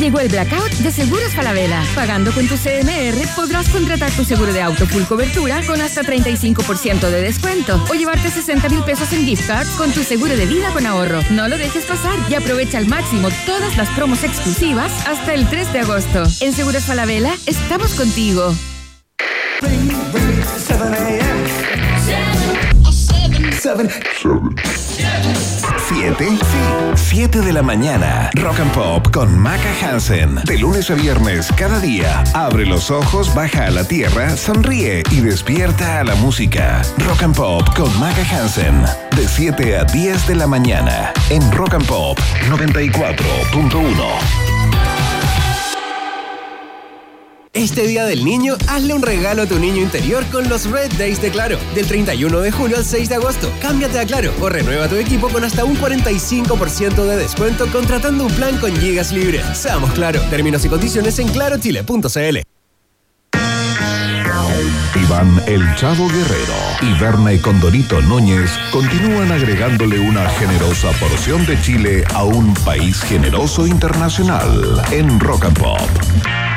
Llegó 0.00 0.18
el 0.18 0.28
blackout 0.30 0.70
de 0.78 0.90
Seguros 0.90 1.34
Falabella. 1.34 1.84
Pagando 1.94 2.32
con 2.32 2.48
tu 2.48 2.56
CMR 2.56 3.22
podrás 3.36 3.68
contratar 3.68 4.10
tu 4.12 4.24
seguro 4.24 4.50
de 4.50 4.62
auto 4.62 4.86
full 4.86 5.02
cobertura 5.02 5.60
con 5.66 5.78
hasta 5.82 6.00
35% 6.00 7.10
de 7.10 7.20
descuento 7.20 7.84
o 7.90 7.92
llevarte 7.92 8.30
60 8.30 8.70
mil 8.70 8.82
pesos 8.82 9.12
en 9.12 9.26
gift 9.26 9.46
cards 9.46 9.68
con 9.76 9.92
tu 9.92 10.02
seguro 10.02 10.34
de 10.34 10.46
vida 10.46 10.72
con 10.72 10.86
ahorro. 10.86 11.20
No 11.30 11.48
lo 11.48 11.58
dejes 11.58 11.84
pasar 11.84 12.18
y 12.30 12.34
aprovecha 12.34 12.78
al 12.78 12.86
máximo 12.86 13.28
todas 13.44 13.76
las 13.76 13.90
promos 13.90 14.24
exclusivas 14.24 14.90
hasta 15.06 15.34
el 15.34 15.46
3 15.46 15.70
de 15.74 15.80
agosto. 15.80 16.22
En 16.40 16.54
Seguros 16.54 16.84
Falabella 16.84 17.34
estamos 17.46 17.92
contigo. 17.92 18.54
7. 24.88 25.39
Sí, 25.90 26.04
7 26.94 27.40
de 27.40 27.52
la 27.52 27.64
mañana. 27.64 28.30
Rock 28.34 28.60
and 28.60 28.72
Pop 28.72 29.10
con 29.10 29.36
Maca 29.36 29.72
Hansen. 29.82 30.36
De 30.44 30.56
lunes 30.56 30.88
a 30.88 30.94
viernes, 30.94 31.48
cada 31.56 31.80
día. 31.80 32.22
Abre 32.32 32.64
los 32.64 32.92
ojos, 32.92 33.34
baja 33.34 33.66
a 33.66 33.70
la 33.72 33.82
tierra, 33.82 34.36
sonríe 34.36 35.02
y 35.10 35.20
despierta 35.20 35.98
a 35.98 36.04
la 36.04 36.14
música. 36.14 36.82
Rock 36.98 37.24
and 37.24 37.34
Pop 37.34 37.74
con 37.74 37.90
Maca 37.98 38.22
Hansen. 38.30 38.84
De 39.16 39.26
7 39.26 39.78
a 39.78 39.84
10 39.84 40.28
de 40.28 40.36
la 40.36 40.46
mañana. 40.46 41.12
En 41.28 41.50
Rock 41.50 41.74
and 41.74 41.86
Pop 41.86 42.16
94.1. 42.48 44.49
Este 47.52 47.84
Día 47.88 48.04
del 48.04 48.24
Niño, 48.24 48.54
hazle 48.68 48.94
un 48.94 49.02
regalo 49.02 49.42
a 49.42 49.46
tu 49.46 49.58
niño 49.58 49.82
interior 49.82 50.24
con 50.26 50.48
los 50.48 50.70
Red 50.70 50.92
Days 50.96 51.20
de 51.20 51.30
Claro. 51.32 51.58
Del 51.74 51.84
31 51.84 52.38
de 52.38 52.52
julio 52.52 52.76
al 52.76 52.84
6 52.84 53.08
de 53.08 53.16
agosto. 53.16 53.50
Cámbiate 53.60 53.98
a 53.98 54.06
Claro 54.06 54.32
o 54.40 54.48
renueva 54.48 54.86
tu 54.86 54.94
equipo 54.94 55.28
con 55.28 55.42
hasta 55.42 55.64
un 55.64 55.76
45% 55.76 57.04
de 57.04 57.16
descuento 57.16 57.66
contratando 57.72 58.24
un 58.26 58.32
plan 58.34 58.56
con 58.58 58.74
gigas 58.76 59.12
libres. 59.12 59.44
Seamos 59.58 59.90
Claro. 59.92 60.20
Términos 60.30 60.64
y 60.64 60.68
condiciones 60.68 61.18
en 61.18 61.26
clarochile.cl. 61.28 62.38
Iván 64.94 65.42
El 65.48 65.74
Chavo 65.74 66.08
Guerrero 66.08 66.54
y 66.82 67.00
Berna 67.00 67.32
y 67.32 67.38
Condorito 67.38 68.00
Núñez 68.02 68.52
continúan 68.70 69.32
agregándole 69.32 69.98
una 69.98 70.28
generosa 70.30 70.92
porción 71.00 71.44
de 71.46 71.60
Chile 71.60 72.04
a 72.14 72.22
un 72.22 72.54
país 72.54 73.00
generoso 73.02 73.66
internacional 73.66 74.80
en 74.92 75.18
Rock 75.18 75.46
and 75.46 75.58
Pop. 75.58 76.49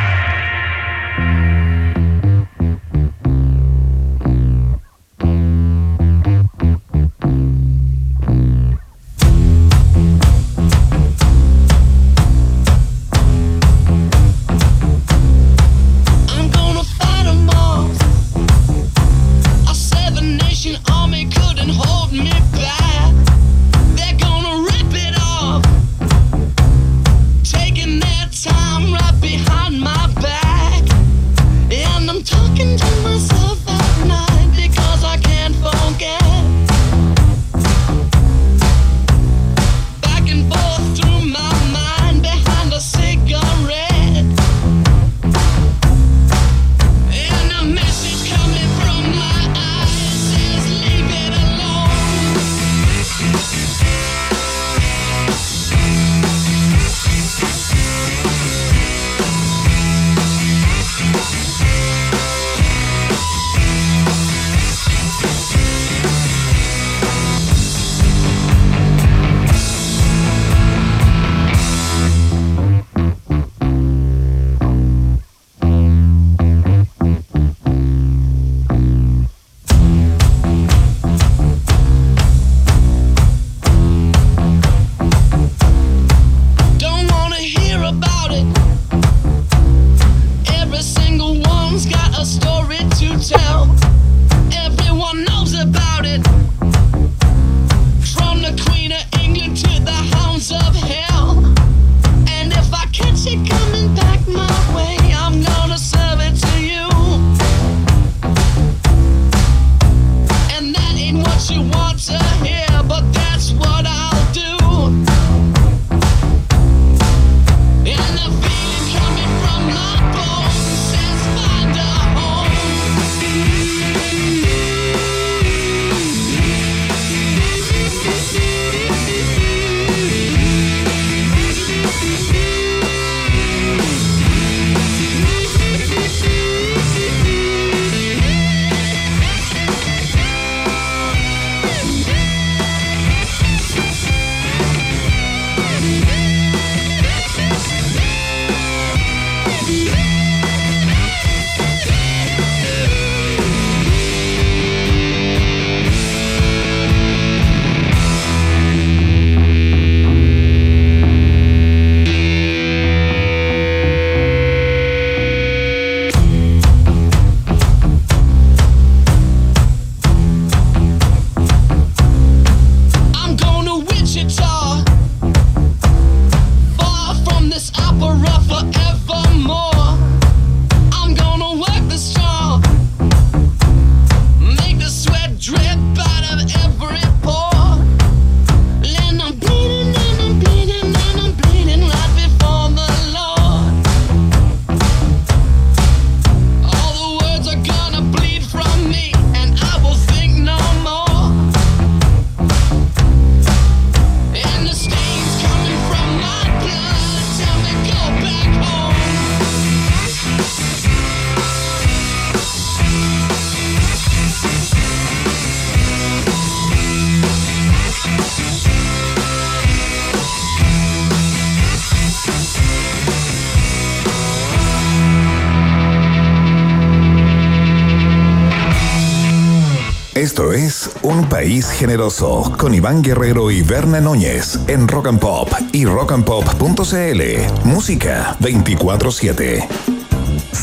Generoso 231.61 232.51
con 232.57 232.73
Iván 232.73 233.01
Guerrero 233.01 233.51
y 233.51 233.61
Berna 233.61 234.01
Núñez 234.01 234.59
en 234.67 234.87
Rock 234.87 235.07
and 235.07 235.19
Pop 235.19 235.49
y 235.71 235.85
rockandpop.cl. 235.85 237.21
Música 237.65 238.35
24-7. 238.39 240.02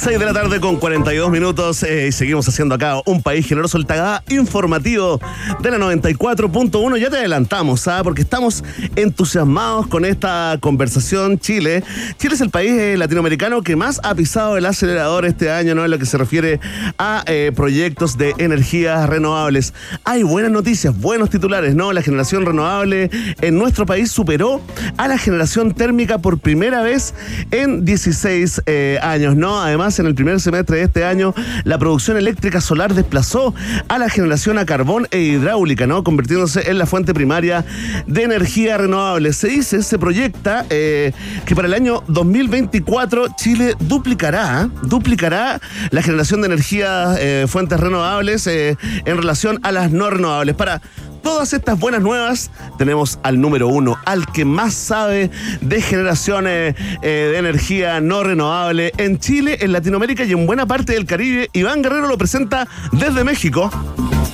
6 0.00 0.18
de 0.18 0.24
la 0.24 0.32
tarde 0.32 0.60
con 0.60 0.78
42 0.78 1.30
minutos 1.30 1.82
eh, 1.82 2.06
y 2.06 2.12
seguimos 2.12 2.48
haciendo 2.48 2.74
acá 2.74 3.02
un 3.04 3.22
país 3.22 3.46
generoso, 3.46 3.76
el 3.76 3.84
tagada 3.84 4.24
informativo 4.30 5.20
de 5.60 5.70
la 5.70 5.76
94.1. 5.76 6.96
Ya 6.96 7.10
te 7.10 7.18
adelantamos, 7.18 7.86
¿ah? 7.86 8.00
porque 8.02 8.22
estamos 8.22 8.64
entusiasmados 8.96 9.88
con 9.88 10.06
esta 10.06 10.56
conversación. 10.58 11.38
Chile. 11.38 11.84
Chile 12.16 12.34
es 12.34 12.40
el 12.40 12.48
país 12.48 12.72
eh, 12.72 12.96
latinoamericano 12.96 13.60
que 13.60 13.76
más 13.76 14.00
ha 14.02 14.14
pisado 14.14 14.56
el 14.56 14.64
acelerador 14.64 15.26
este 15.26 15.50
año, 15.50 15.74
¿no? 15.74 15.84
En 15.84 15.90
lo 15.90 15.98
que 15.98 16.06
se 16.06 16.16
refiere 16.16 16.60
a 16.96 17.22
eh, 17.26 17.52
proyectos 17.54 18.16
de 18.16 18.32
energías 18.38 19.06
renovables. 19.06 19.74
Hay 20.04 20.22
buenas 20.22 20.50
noticias, 20.50 20.98
buenos 20.98 21.28
titulares, 21.28 21.74
¿no? 21.74 21.92
La 21.92 22.00
generación 22.00 22.46
renovable 22.46 23.10
en 23.42 23.58
nuestro 23.58 23.84
país 23.84 24.10
superó 24.10 24.62
a 24.96 25.08
la 25.08 25.18
generación 25.18 25.74
térmica 25.74 26.16
por 26.16 26.38
primera 26.38 26.80
vez 26.80 27.12
en 27.50 27.84
16 27.84 28.62
eh, 28.64 28.98
años, 29.02 29.36
¿no? 29.36 29.60
Además, 29.60 29.89
en 29.98 30.06
el 30.06 30.14
primer 30.14 30.40
semestre 30.40 30.78
de 30.78 30.84
este 30.84 31.04
año, 31.04 31.34
la 31.64 31.78
producción 31.78 32.16
eléctrica 32.16 32.60
solar 32.60 32.94
desplazó 32.94 33.54
a 33.88 33.98
la 33.98 34.08
generación 34.08 34.58
a 34.58 34.64
carbón 34.64 35.08
e 35.10 35.18
hidráulica, 35.20 35.86
¿no? 35.86 36.04
Convirtiéndose 36.04 36.70
en 36.70 36.78
la 36.78 36.86
fuente 36.86 37.14
primaria 37.14 37.64
de 38.06 38.22
energía 38.22 38.78
renovable. 38.78 39.32
Se 39.32 39.48
dice, 39.48 39.82
se 39.82 39.98
proyecta 39.98 40.64
eh, 40.70 41.12
que 41.44 41.54
para 41.54 41.68
el 41.68 41.74
año 41.74 42.02
2024 42.08 43.28
Chile 43.36 43.74
duplicará, 43.80 44.70
duplicará 44.82 45.60
la 45.90 46.02
generación 46.02 46.42
de 46.42 46.46
energía 46.46 47.16
eh, 47.18 47.46
fuentes 47.48 47.80
renovables 47.80 48.46
eh, 48.46 48.76
en 49.04 49.16
relación 49.16 49.58
a 49.62 49.72
las 49.72 49.90
no 49.90 50.10
renovables. 50.10 50.54
Para 50.54 50.80
todas 51.22 51.52
estas 51.52 51.78
buenas 51.78 52.00
nuevas, 52.02 52.50
tenemos 52.78 53.18
al 53.22 53.40
número 53.40 53.68
uno, 53.68 53.96
al 54.04 54.26
que 54.26 54.44
más 54.44 54.74
sabe 54.74 55.30
de 55.60 55.80
generaciones 55.80 56.74
eh, 57.02 57.28
de 57.32 57.38
energía 57.38 58.00
no 58.00 58.22
renovable 58.22 58.92
en 58.96 59.18
Chile, 59.18 59.58
en 59.60 59.72
Latinoamérica 59.72 60.24
y 60.24 60.32
en 60.32 60.46
buena 60.46 60.66
parte 60.66 60.92
del 60.92 61.06
Caribe. 61.06 61.48
Iván 61.52 61.82
Guerrero 61.82 62.08
lo 62.08 62.18
presenta 62.18 62.66
desde 62.92 63.24
México. 63.24 63.70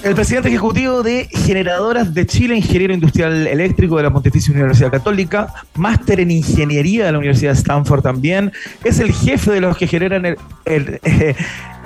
El 0.02 0.14
presidente 0.14 0.48
ejecutivo 0.48 1.02
de 1.02 1.28
Generadoras 1.32 2.14
de 2.14 2.26
Chile, 2.26 2.54
ingeniero 2.56 2.94
industrial 2.94 3.46
eléctrico 3.46 3.96
de 3.96 4.04
la 4.04 4.12
Pontificia 4.12 4.52
Universidad 4.54 4.90
Católica, 4.92 5.52
máster 5.74 6.20
en 6.20 6.30
ingeniería 6.30 7.06
de 7.06 7.12
la 7.12 7.18
Universidad 7.18 7.52
de 7.52 7.58
Stanford 7.58 8.02
también, 8.02 8.52
es 8.84 9.00
el 9.00 9.12
jefe 9.12 9.50
de 9.50 9.60
los 9.60 9.76
que 9.76 9.88
generan 9.88 10.24
el- 10.26 10.36
eh, 11.04 11.34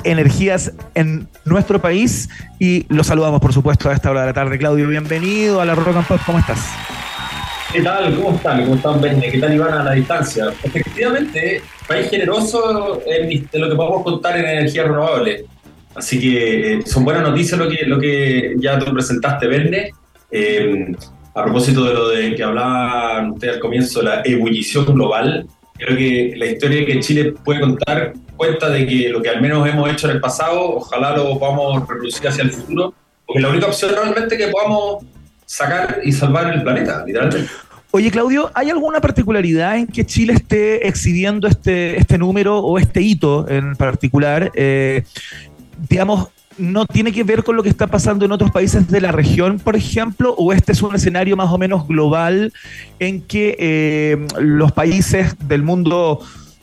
energías 0.05 0.73
en 0.95 1.29
nuestro 1.45 1.81
país 1.81 2.29
y 2.59 2.87
lo 2.89 3.05
saludamos, 3.05 3.41
por 3.41 3.53
supuesto, 3.53 3.91
a 3.91 3.95
esta 3.95 4.11
hora 4.11 4.23
de 4.23 4.27
la 4.29 4.33
tarde. 4.33 4.59
Claudio, 4.59 4.89
bienvenido 4.89 5.61
a 5.61 5.65
la 5.65 5.75
Rock 5.75 5.97
and 5.97 6.07
Pop, 6.07 6.21
¿cómo 6.27 6.39
estás? 6.39 6.59
¿Qué 7.73 7.83
tal? 7.83 8.15
¿Cómo 8.17 8.35
están? 8.35 8.63
¿Cómo 8.63 8.75
están, 8.75 9.01
Benne? 9.01 9.31
¿Qué 9.31 9.39
tal, 9.39 9.55
Iván, 9.55 9.73
a 9.75 9.85
la 9.85 9.93
distancia? 9.93 10.53
Efectivamente, 10.63 11.63
país 11.87 12.11
generoso 12.11 13.01
en 13.07 13.49
lo 13.53 13.71
que 13.71 13.77
podemos 13.77 14.03
contar 14.03 14.37
en 14.39 14.47
energía 14.47 14.85
renovable. 14.85 15.45
Así 15.95 16.21
que 16.21 16.75
eh, 16.75 16.83
son 16.85 17.05
buenas 17.05 17.23
noticias 17.23 17.59
lo 17.59 17.69
que, 17.69 17.85
lo 17.87 18.01
que 18.01 18.55
ya 18.59 18.79
tú 18.79 18.93
presentaste, 18.93 19.47
Benne. 19.47 19.91
Eh, 20.31 20.93
a 21.35 21.45
propósito 21.45 21.85
de 21.85 21.95
lo 21.95 22.09
de 22.09 22.35
que 22.35 22.43
hablaban 22.43 23.33
ustedes 23.33 23.55
al 23.55 23.61
comienzo, 23.61 24.03
la 24.03 24.23
ebullición 24.25 24.85
global, 24.87 25.47
creo 25.81 25.97
que 25.97 26.35
la 26.37 26.47
historia 26.47 26.87
que 26.87 27.01
Chile 27.01 27.35
puede 27.45 27.61
contar 27.61 28.13
cuenta 28.37 28.71
de 28.71 28.87
que 28.87 29.09
lo 29.09 29.21
que 29.23 29.29
al 29.29 29.41
menos 29.41 29.69
hemos 29.69 29.91
hecho 29.91 30.09
en 30.09 30.17
el 30.17 30.21
pasado, 30.21 30.77
ojalá 30.77 31.17
lo 31.17 31.39
podamos 31.39 31.81
reproducir 31.81 32.29
hacia 32.29 32.45
el 32.45 32.51
futuro, 32.51 32.95
porque 33.27 33.39
es 33.39 33.43
la 33.43 33.51
única 33.51 33.67
opción 33.67 33.93
realmente 33.95 34.37
que 34.37 34.49
podamos 34.49 35.05
sacar 35.45 36.01
y 36.05 36.13
salvar 36.13 36.53
el 36.53 36.63
planeta, 36.63 37.05
literalmente. 37.07 37.51
Oye, 37.93 38.11
Claudio, 38.11 38.53
¿hay 38.55 38.71
alguna 38.71 39.01
particularidad 39.01 39.77
en 39.77 39.87
que 39.89 40.07
Chile 40.07 40.35
esté 40.35 40.87
exhibiendo 40.87 41.49
este, 41.49 41.99
este 41.99 42.19
número 42.19 42.59
o 42.59 42.79
este 42.79 43.03
hito 43.03 43.49
en 43.49 43.75
particular? 43.75 44.53
Eh, 44.55 45.03
digamos, 45.89 46.29
¿no 46.59 46.87
tiene 46.87 47.13
que 47.13 47.25
ver 47.25 47.45
con 47.45 47.57
lo 47.57 47.63
que 47.63 47.69
está 47.69 47.87
pasando 47.87 48.25
en 48.25 48.33
otros 48.33 48.51
países 48.51 48.89
de 48.89 49.01
la 49.01 49.13
región, 49.13 49.59
por 49.59 49.77
ejemplo? 49.77 50.35
¿O 50.37 50.53
este 50.53 50.73
es 50.73 50.83
un 50.83 50.95
escenario 50.95 51.37
más 51.37 51.51
o 51.51 51.59
menos 51.59 51.87
global 51.87 52.53
en 52.99 53.23
que 53.23 53.57
eh, 53.59 54.27
los 54.39 54.73
países 54.73 55.37
del 55.47 55.63
mundo 55.63 56.21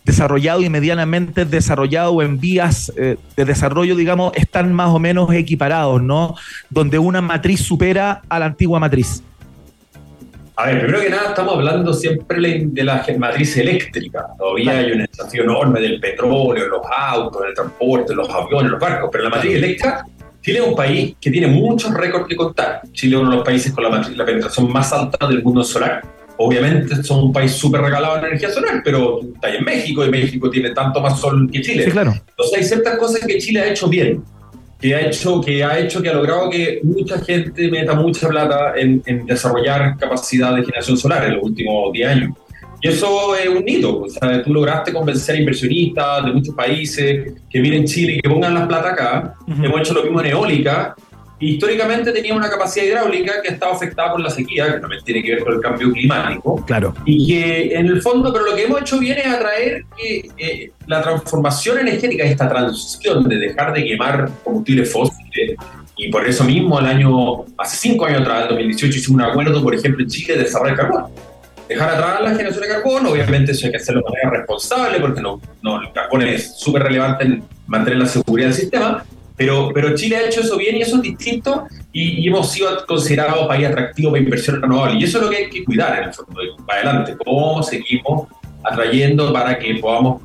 desarrollado 0.08 0.62
y 0.62 0.70
medianamente 0.70 1.44
desarrollado 1.44 2.14
o 2.14 2.22
en 2.22 2.40
vías 2.40 2.94
eh, 2.96 3.18
de 3.36 3.46
desarrollo, 3.46 3.96
digamos, 3.96 4.32
están 4.36 4.72
más 4.74 4.90
o 4.90 5.00
menos 5.00 5.34
equiparados, 5.34 6.02
¿no? 6.02 6.36
Donde 6.70 6.98
una 6.98 7.22
matriz 7.22 7.60
supera 7.60 8.22
a 8.30 8.40
la 8.40 8.46
antigua 8.46 8.80
matriz. 8.80 9.22
A 10.60 10.66
ver, 10.66 10.80
primero 10.82 11.02
que 11.04 11.10
nada 11.10 11.30
estamos 11.30 11.54
hablando 11.54 11.94
siempre 11.94 12.40
de 12.66 12.84
la 12.84 13.06
matriz 13.20 13.58
eléctrica. 13.58 14.26
Todavía 14.40 14.72
hay 14.80 14.92
un 14.92 15.06
desafío 15.06 15.44
enorme 15.44 15.80
del 15.80 16.00
petróleo, 16.00 16.68
los 16.68 16.82
autos, 16.98 17.44
el 17.48 17.54
transporte, 17.54 18.16
los 18.16 18.28
aviones, 18.28 18.72
los 18.72 18.80
barcos, 18.80 19.10
pero 19.12 19.26
la 19.26 19.30
matriz 19.30 19.54
eléctrica, 19.54 20.04
Chile 20.42 20.60
es 20.60 20.66
un 20.68 20.76
país 20.76 21.16
que 21.22 21.30
tiene 21.30 21.46
muchos 21.48 21.94
récords 21.94 22.26
que 22.28 22.36
contar. 22.36 22.82
Chile 22.92 23.18
es 23.18 23.22
uno 23.22 23.30
de 23.30 23.36
los 23.38 23.46
países 23.46 23.72
con 23.72 23.84
la, 23.84 23.92
matriz- 23.92 24.16
la 24.16 24.26
penetración 24.26 24.72
más 24.72 24.92
alta 24.92 25.28
del 25.28 25.44
mundo 25.44 25.64
solar. 25.64 26.02
Obviamente 26.38 27.04
son 27.04 27.26
un 27.26 27.34
país 27.34 27.52
súper 27.52 27.82
regalado 27.82 28.18
en 28.18 28.26
energía 28.26 28.50
solar, 28.50 28.82
pero 28.84 29.20
está 29.36 29.54
en 29.54 29.64
México 29.64 30.06
y 30.06 30.10
México 30.10 30.50
tiene 30.50 30.72
tanto 30.72 31.02
más 31.02 31.20
sol 31.20 31.50
que 31.52 31.62
Chile. 31.62 31.84
Sí, 31.86 31.92
claro. 31.92 32.14
Entonces 32.30 32.58
hay 32.58 32.64
ciertas 32.64 32.98
cosas 32.98 33.22
que 33.28 33.38
Chile 33.38 33.60
ha 33.62 33.68
hecho 33.68 33.88
bien, 33.88 34.24
que 34.80 34.96
ha 34.96 35.02
hecho, 35.02 35.42
que 35.42 35.64
ha 35.64 35.80
hecho, 35.80 36.02
que 36.02 36.10
ha 36.10 36.14
logrado 36.14 36.50
que 36.50 36.80
mucha 36.84 37.20
gente 37.20 37.70
meta 37.70 37.94
mucha 37.96 38.28
plata 38.28 38.74
en, 38.76 39.02
en 39.06 39.26
desarrollar 39.26 39.98
capacidad 39.98 40.56
de 40.56 40.64
generación 40.64 40.98
solar 40.98 41.26
en 41.26 41.36
los 41.36 41.44
últimos 41.44 41.92
10 41.92 42.08
años. 42.10 42.32
Y 42.82 42.90
eso 42.90 43.36
es 43.36 43.50
un 43.50 43.68
hito. 43.68 44.04
O 44.04 44.10
sea, 44.10 44.44
tú 44.44 44.54
lograste 44.54 44.94
convencer 44.94 45.36
a 45.36 45.40
inversionistas 45.40 46.26
de 46.26 46.34
muchos 46.34 46.54
países 46.54 47.34
que 47.50 47.60
miren 47.60 47.86
Chile 47.86 48.14
y 48.14 48.22
que 48.22 48.30
pongan 48.30 48.54
la 48.54 48.68
plata 48.68 48.90
acá. 48.90 49.34
Hemos 49.48 49.82
hecho 49.82 49.94
lo 49.94 50.04
mismo 50.04 50.22
en 50.22 50.28
eólica. 50.28 50.96
Históricamente 51.40 52.12
tenía 52.12 52.34
una 52.34 52.50
capacidad 52.50 52.86
hidráulica 52.86 53.42
que 53.44 53.54
estaba 53.54 53.74
afectada 53.74 54.12
por 54.12 54.22
la 54.22 54.30
sequía, 54.30 54.74
que 54.74 54.80
también 54.80 55.04
tiene 55.04 55.24
que 55.24 55.36
ver 55.36 55.44
con 55.44 55.54
el 55.54 55.62
cambio 55.62 55.92
climático. 55.92 56.64
Claro. 56.66 56.96
Y 57.06 57.28
que 57.28 57.76
en 57.76 57.86
el 57.88 58.02
fondo, 58.02 58.34
pero 58.34 58.46
lo 58.46 58.56
que 58.56 58.64
hemos 58.64 58.82
hecho 58.82 59.00
bien 59.00 59.20
es 59.20 59.28
atraer 59.28 59.86
que 59.96 60.30
eh, 60.38 60.72
la 60.88 61.02
transformación 61.02 61.80
energética, 61.80 62.24
esta 62.24 62.50
transición 62.50 63.24
de 63.30 63.38
dejar 63.38 63.74
de 63.74 63.86
quemar 63.86 64.32
combustibles 64.44 64.92
fósiles, 64.92 65.56
y 65.98 66.10
por 66.10 66.28
eso 66.28 66.44
mismo 66.44 66.80
el 66.80 66.86
año, 66.86 67.46
hace 67.58 67.78
cinco 67.78 68.06
años 68.06 68.22
atrás, 68.22 68.44
en 68.44 68.50
2018, 68.50 68.98
hicimos 68.98 69.24
un 69.24 69.30
acuerdo, 69.30 69.64
por 69.64 69.74
ejemplo, 69.74 70.04
en 70.04 70.10
Chile 70.10 70.38
de 70.38 70.44
desarrollar 70.44 70.78
carbón. 70.78 71.06
Dejar 71.68 71.90
atrás 71.90 72.22
la 72.22 72.30
generación 72.30 72.62
de 72.62 72.68
carbón, 72.70 73.06
obviamente 73.08 73.52
eso 73.52 73.66
hay 73.66 73.72
que 73.72 73.78
hacerlo 73.78 74.02
de 74.02 74.12
manera 74.12 74.40
responsable, 74.40 75.00
porque 75.00 75.22
no, 75.22 75.42
no, 75.62 75.82
el 75.82 75.92
carbón 75.92 76.22
es 76.22 76.56
súper 76.58 76.84
relevante 76.84 77.26
en 77.26 77.44
mantener 77.66 78.00
la 78.00 78.06
seguridad 78.06 78.50
del 78.50 78.56
sistema, 78.56 79.04
pero, 79.38 79.72
pero 79.74 79.96
Chile 79.96 80.18
ha 80.18 80.26
hecho 80.26 80.42
eso 80.42 80.58
bien 80.58 80.76
y 80.78 80.82
eso 80.82 80.98
es 80.98 81.04
distinto 81.04 81.68
y, 81.94 82.24
y 82.24 82.28
hemos 82.28 82.52
sido 82.52 82.86
considerados 82.86 83.48
país 83.48 83.68
atractivo 83.68 84.12
para 84.12 84.24
inversión 84.24 84.62
renovable. 84.62 85.00
Y 85.00 85.04
eso 85.04 85.20
es 85.20 85.24
lo 85.24 85.30
que 85.30 85.38
hay 85.38 85.50
que 85.50 85.64
cuidar 85.64 86.00
en 86.00 86.10
el 86.10 86.14
fondo, 86.14 86.44
y 86.44 86.62
para 86.64 86.82
adelante, 86.82 87.16
cómo 87.24 87.62
seguimos 87.62 88.28
atrayendo 88.64 89.32
para 89.32 89.58
que 89.58 89.76
podamos 89.76 90.22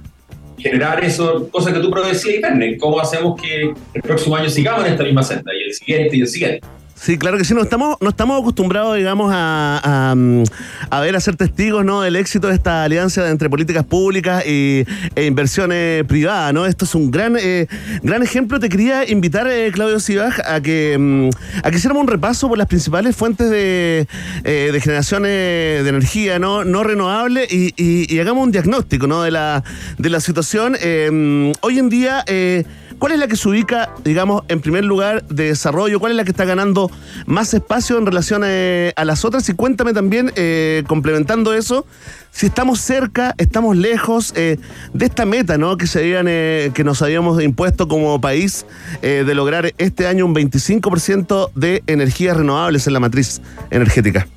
generar 0.59 1.05
eso, 1.05 1.49
cosas 1.51 1.75
que 1.75 1.81
tú 1.81 1.91
decías, 2.09 2.41
Verne, 2.41 2.77
cómo 2.79 3.01
hacemos 3.01 3.41
que 3.41 3.75
el 3.95 4.03
próximo 4.03 4.37
año 4.37 4.49
sigamos 4.49 4.87
en 4.87 4.93
esta 4.93 5.05
misma 5.05 5.23
senda 5.23 5.53
y 5.55 5.69
el 5.69 5.75
siguiente 5.75 6.17
y 6.17 6.21
el 6.21 6.29
siguiente. 6.29 6.67
Sí, 7.05 7.19
claro 7.19 7.37
que 7.37 7.45
sí, 7.45 7.53
no 7.53 7.63
estamos, 7.63 7.97
no 8.01 8.11
estamos 8.11 8.41
acostumbrados, 8.41 8.97
digamos, 8.97 9.33
a, 9.35 10.15
mm, 10.17 10.45
a 10.89 11.01
ver, 11.01 11.17
a 11.17 11.21
ser 11.21 11.35
testigos 11.35 11.85
¿no? 11.85 12.03
del 12.03 12.15
éxito 12.15 12.47
de 12.47 12.55
esta 12.55 12.85
alianza 12.85 13.29
entre 13.29 13.51
políticas 13.51 13.85
públicas 13.85 14.47
y, 14.47 14.85
e 15.17 15.25
inversiones 15.25 16.05
privadas, 16.05 16.55
¿no? 16.55 16.65
Esto 16.65 16.85
es 16.85 16.95
un 16.95 17.11
gran, 17.11 17.37
eh, 17.41 17.67
gran 18.05 18.23
ejemplo. 18.23 18.61
Te 18.61 18.69
quería 18.69 19.11
invitar, 19.11 19.49
eh, 19.51 19.73
Claudio 19.73 19.99
Sibaj, 19.99 20.39
a 20.47 20.61
que, 20.61 20.97
mm, 20.97 21.31
a 21.65 21.71
que 21.73 21.77
hiciéramos 21.77 22.03
un 22.03 22.09
repaso 22.09 22.49
por 22.49 22.57
las 22.57 22.69
principales 22.69 23.17
fuentes 23.17 23.51
de, 23.51 24.07
eh, 24.45 24.71
de 24.73 24.81
generación 24.81 25.25
de 25.25 25.81
energía 25.85 26.39
no, 26.39 26.63
no 26.63 26.85
renovable 26.85 27.49
y, 27.51 27.75
y- 27.77 28.15
y 28.15 28.21
hagamos 28.21 28.45
un 28.45 28.53
diagnóstico 28.53 29.09
¿no? 29.09 29.23
de, 29.23 29.33
la, 29.33 29.65
de 29.99 30.09
la 30.09 30.21
situación. 30.21 30.77
Eh, 30.81 31.11
mm, 31.13 31.53
hoy 31.63 31.81
en 31.81 31.89
día, 31.89 32.23
eh, 32.29 32.63
¿Cuál 33.03 33.15
es 33.15 33.19
la 33.19 33.27
que 33.27 33.35
se 33.35 33.49
ubica, 33.49 33.91
digamos, 34.05 34.45
en 34.47 34.61
primer 34.61 34.85
lugar 34.85 35.25
de 35.25 35.47
desarrollo? 35.47 35.99
¿Cuál 35.99 36.13
es 36.13 36.17
la 36.19 36.23
que 36.23 36.31
está 36.31 36.45
ganando 36.45 36.89
más 37.27 37.53
espacio 37.53 37.99
en 37.99 38.07
relación 38.07 38.45
eh, 38.47 38.93
a 38.95 39.05
las 39.05 39.25
otras? 39.25 39.49
Y 39.49 39.55
cuéntame 39.55 39.93
también, 39.93 40.31
eh, 40.37 40.85
complementando 40.87 41.53
eso, 41.53 41.85
si 42.31 42.47
estamos 42.47 42.79
cerca, 42.79 43.35
estamos 43.39 43.77
lejos 43.77 44.33
eh, 44.37 44.57
de 44.93 45.05
esta 45.05 45.27
meta, 45.27 45.59
¿no? 45.59 45.77
Que 45.77 45.89
se 45.89 45.99
habían, 45.99 46.27
que 46.27 46.83
nos 46.85 47.03
habíamos 47.03 47.43
impuesto 47.43 47.89
como 47.89 48.21
país 48.21 48.67
de 49.01 49.35
lograr 49.35 49.73
este 49.79 50.07
año 50.07 50.25
un 50.25 50.37
25% 50.37 51.51
de 51.57 51.83
energías 51.89 52.37
renovables 52.37 52.87
en 52.87 52.93
la 52.93 53.01
matriz 53.01 53.43
energética. 53.73 54.29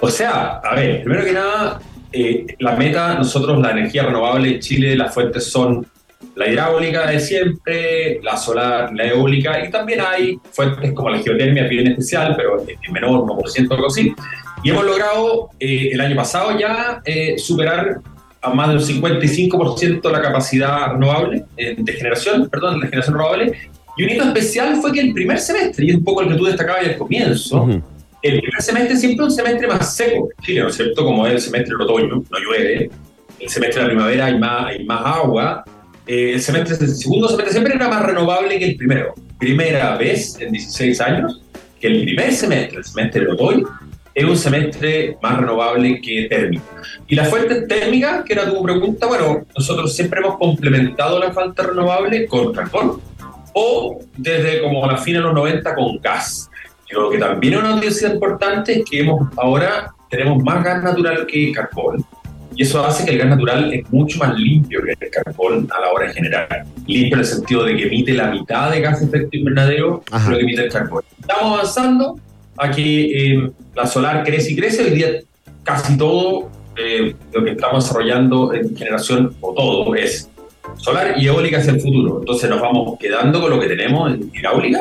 O 0.00 0.08
sea, 0.08 0.62
a 0.64 0.74
ver, 0.74 1.04
primero 1.04 1.22
que 1.22 1.32
nada, 1.32 1.80
la 2.60 2.76
meta, 2.76 3.16
nosotros 3.16 3.60
la 3.60 3.72
energía 3.72 4.04
renovable 4.04 4.54
en 4.54 4.60
Chile, 4.60 4.96
las 4.96 5.12
fuentes 5.12 5.50
son 5.50 5.86
la 6.34 6.48
hidráulica 6.48 7.06
de 7.10 7.20
siempre, 7.20 8.20
la 8.22 8.36
solar, 8.36 8.92
la 8.94 9.06
eólica, 9.06 9.64
y 9.64 9.70
también 9.70 10.00
hay 10.00 10.38
fuentes 10.52 10.92
como 10.92 11.10
la 11.10 11.18
geotermia, 11.18 11.64
bien 11.64 11.88
especial, 11.88 12.34
pero 12.36 12.60
en 12.60 12.92
menor, 12.92 13.24
1%, 13.24 13.72
algo 13.72 13.86
así. 13.86 14.14
Y 14.62 14.70
hemos 14.70 14.84
logrado 14.84 15.50
eh, 15.58 15.90
el 15.92 16.00
año 16.00 16.16
pasado 16.16 16.58
ya 16.58 17.00
eh, 17.04 17.38
superar 17.38 18.00
a 18.40 18.50
más 18.50 18.68
del 18.68 18.80
55% 18.80 20.10
la 20.10 20.22
capacidad 20.22 20.92
renovable, 20.92 21.44
eh, 21.56 21.76
de 21.78 21.92
generación, 21.92 22.48
perdón, 22.48 22.80
de 22.80 22.86
generación 22.86 23.16
renovable. 23.16 23.52
Y 23.96 24.04
un 24.04 24.10
hito 24.10 24.24
especial 24.24 24.76
fue 24.80 24.92
que 24.92 25.00
el 25.00 25.12
primer 25.12 25.38
semestre, 25.38 25.86
y 25.86 25.90
es 25.90 25.96
un 25.96 26.04
poco 26.04 26.22
el 26.22 26.28
que 26.28 26.34
tú 26.34 26.44
destacabas 26.44 26.86
al 26.86 26.96
comienzo, 26.96 27.68
el 28.22 28.40
primer 28.40 28.62
semestre 28.62 28.96
siempre 28.96 29.26
es 29.26 29.30
un 29.30 29.36
semestre 29.36 29.66
más 29.68 29.96
seco 29.96 30.28
en 30.36 30.44
Chile, 30.44 30.60
¿no 30.62 30.68
es 30.68 30.74
cierto? 30.74 31.04
Como 31.04 31.26
es 31.26 31.34
el 31.34 31.40
semestre 31.40 31.72
del 31.76 31.82
otoño, 31.82 32.24
no 32.30 32.38
llueve. 32.38 32.90
El 33.38 33.48
semestre 33.48 33.80
de 33.80 33.88
la 33.88 33.94
primavera 33.94 34.26
hay 34.26 34.38
más, 34.38 34.66
hay 34.66 34.84
más 34.84 35.06
agua. 35.06 35.64
Eh, 36.08 36.32
el, 36.32 36.40
semestre, 36.40 36.74
el 36.80 36.96
segundo 36.96 37.28
semestre 37.28 37.52
siempre 37.52 37.74
era 37.74 37.86
más 37.86 38.02
renovable 38.04 38.58
que 38.58 38.64
el 38.64 38.76
primero. 38.76 39.14
Primera 39.38 39.94
vez 39.96 40.40
en 40.40 40.52
16 40.52 41.00
años 41.02 41.42
que 41.78 41.86
el 41.86 42.02
primer 42.02 42.32
semestre, 42.32 42.78
el 42.78 42.84
semestre 42.84 43.20
del 43.20 43.30
otoño, 43.30 43.66
es 44.14 44.24
un 44.24 44.36
semestre 44.36 45.16
más 45.22 45.38
renovable 45.38 46.00
que 46.00 46.26
térmico. 46.28 46.64
Y 47.06 47.14
la 47.14 47.24
fuente 47.26 47.62
térmica, 47.62 48.24
que 48.24 48.32
era 48.32 48.50
tu 48.50 48.60
pregunta, 48.62 49.06
bueno, 49.06 49.46
nosotros 49.56 49.94
siempre 49.94 50.20
hemos 50.20 50.38
complementado 50.38 51.20
la 51.20 51.30
falta 51.30 51.64
renovable 51.64 52.26
con 52.26 52.52
carbón. 52.52 53.00
O 53.52 54.00
desde 54.16 54.62
como 54.62 54.86
la 54.86 54.96
fin 54.96 55.14
de 55.14 55.20
los 55.20 55.34
90 55.34 55.74
con 55.74 55.98
gas. 55.98 56.50
Lo 56.90 57.10
que 57.10 57.18
también 57.18 57.54
es 57.54 57.60
una 57.60 57.74
noticia 57.76 58.08
importante 58.08 58.78
es 58.78 58.84
que 58.90 59.00
hemos, 59.00 59.28
ahora 59.36 59.92
tenemos 60.08 60.42
más 60.42 60.64
gas 60.64 60.82
natural 60.82 61.26
que 61.26 61.52
carbón. 61.52 62.04
Y 62.58 62.64
eso 62.64 62.84
hace 62.84 63.04
que 63.04 63.12
el 63.12 63.18
gas 63.18 63.28
natural 63.28 63.72
es 63.72 63.88
mucho 63.92 64.18
más 64.18 64.36
limpio 64.36 64.82
que 64.82 64.90
el 64.90 65.10
carbón 65.12 65.68
a 65.72 65.80
la 65.80 65.92
hora 65.92 66.08
de 66.08 66.14
generar. 66.14 66.64
Limpio 66.88 67.14
en 67.14 67.20
el 67.20 67.24
sentido 67.24 67.62
de 67.62 67.76
que 67.76 67.84
emite 67.84 68.12
la 68.14 68.32
mitad 68.32 68.72
de 68.72 68.80
gas 68.80 68.98
de 68.98 69.06
efecto 69.06 69.36
invernadero 69.36 70.02
de 70.10 70.30
lo 70.32 70.36
que 70.38 70.42
emite 70.42 70.64
el 70.64 70.72
carbón. 70.72 71.04
Estamos 71.20 71.54
avanzando 71.54 72.18
a 72.56 72.68
que 72.72 73.34
eh, 73.34 73.50
la 73.76 73.86
solar 73.86 74.24
crece 74.24 74.50
y 74.50 74.56
crece. 74.56 74.82
Hoy 74.82 74.90
día 74.90 75.06
casi 75.62 75.96
todo 75.96 76.50
eh, 76.76 77.14
lo 77.32 77.44
que 77.44 77.52
estamos 77.52 77.84
desarrollando 77.84 78.52
en 78.52 78.76
generación, 78.76 79.36
o 79.40 79.54
todo, 79.54 79.94
es 79.94 80.28
solar 80.78 81.14
y 81.16 81.28
eólica 81.28 81.58
hacia 81.58 81.74
el 81.74 81.80
futuro. 81.80 82.18
Entonces 82.18 82.50
nos 82.50 82.60
vamos 82.60 82.98
quedando 82.98 83.40
con 83.40 83.50
lo 83.50 83.60
que 83.60 83.68
tenemos 83.68 84.12
en 84.12 84.32
hidráulica. 84.34 84.80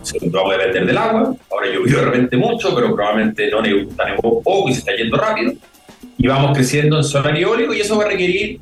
Se 0.00 0.18
vamos 0.30 0.54
a 0.54 0.56
depender 0.56 0.86
del 0.86 0.96
agua. 0.96 1.34
Ahora 1.50 1.66
llovió 1.66 1.98
de 1.98 2.04
repente 2.06 2.38
mucho, 2.38 2.74
pero 2.74 2.94
probablemente 2.94 3.50
no 3.50 3.60
nevó 3.60 4.42
poco 4.42 4.70
y 4.70 4.72
se 4.72 4.78
está 4.78 4.96
yendo 4.96 5.18
rápido. 5.18 5.52
Y 6.18 6.26
vamos 6.26 6.56
creciendo 6.56 6.96
en 6.96 7.04
solar 7.04 7.36
eólico 7.36 7.74
y 7.74 7.80
eso 7.80 7.96
va 7.96 8.04
a 8.04 8.08
requerir 8.08 8.60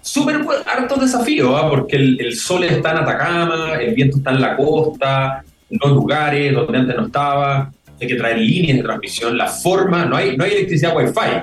súper 0.00 0.40
hartos 0.66 1.00
desafíos, 1.00 1.52
¿ah? 1.54 1.68
porque 1.68 1.96
el, 1.96 2.20
el 2.20 2.34
sol 2.34 2.64
está 2.64 2.92
en 2.92 2.98
Atacama, 2.98 3.74
el 3.74 3.94
viento 3.94 4.18
está 4.18 4.30
en 4.30 4.40
la 4.40 4.56
costa, 4.56 5.44
en 5.70 5.78
los 5.82 5.92
lugares 5.92 6.54
donde 6.54 6.78
antes 6.78 6.96
no 6.96 7.06
estaba, 7.06 7.70
hay 8.00 8.06
que 8.06 8.14
traer 8.14 8.38
líneas 8.38 8.78
de 8.78 8.82
transmisión, 8.82 9.36
la 9.36 9.46
forma, 9.46 10.06
no 10.06 10.16
hay, 10.16 10.36
no 10.36 10.44
hay 10.44 10.52
electricidad 10.52 10.96
wifi, 10.96 11.42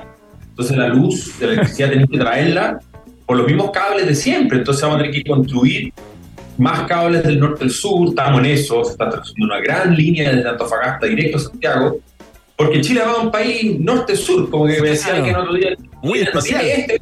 entonces 0.49 0.77
la 0.77 0.87
luz 0.87 1.37
de 1.39 1.47
la 1.47 1.53
electricidad 1.53 1.89
tenemos 1.89 2.09
que 2.09 2.17
traerla 2.17 2.79
por 3.25 3.37
los 3.37 3.47
mismos 3.47 3.71
cables 3.71 4.07
de 4.07 4.15
siempre, 4.15 4.59
entonces 4.59 4.81
vamos 4.83 4.97
a 4.97 5.03
tener 5.03 5.15
que 5.15 5.29
construir 5.29 5.93
más 6.57 6.83
cables 6.83 7.23
del 7.23 7.39
norte 7.39 7.65
al 7.65 7.71
sur, 7.71 8.09
estamos 8.09 8.39
en 8.39 8.45
eso, 8.45 8.83
se 8.83 8.91
está 8.91 9.09
trazando 9.09 9.45
una 9.45 9.59
gran 9.59 9.95
línea 9.95 10.31
desde 10.31 10.49
Antofagasta 10.49 11.05
directo 11.05 11.37
a 11.37 11.41
Santiago, 11.41 11.99
porque 12.57 12.81
Chile 12.81 13.01
va 13.05 13.11
a 13.13 13.17
un 13.21 13.31
país 13.31 13.79
norte-sur, 13.79 14.49
como 14.49 14.65
que 14.67 14.81
me 14.81 14.89
decía 14.89 15.07
Claro. 15.13 15.17
alguien 15.17 15.35
otro 15.35 15.53
día, 15.53 15.75
Muy 16.01 16.19
no 16.19 16.25
espacial. 16.25 16.65
este. 16.65 17.01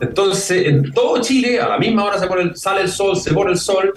Entonces, 0.00 0.66
en 0.66 0.92
todo 0.92 1.20
Chile, 1.20 1.60
a 1.60 1.68
la 1.68 1.78
misma 1.78 2.04
hora 2.04 2.18
se 2.18 2.26
pone 2.26 2.42
el- 2.42 2.56
sale 2.56 2.82
el 2.82 2.88
sol, 2.88 3.16
se 3.16 3.32
pone 3.32 3.52
el 3.52 3.58
sol. 3.58 3.92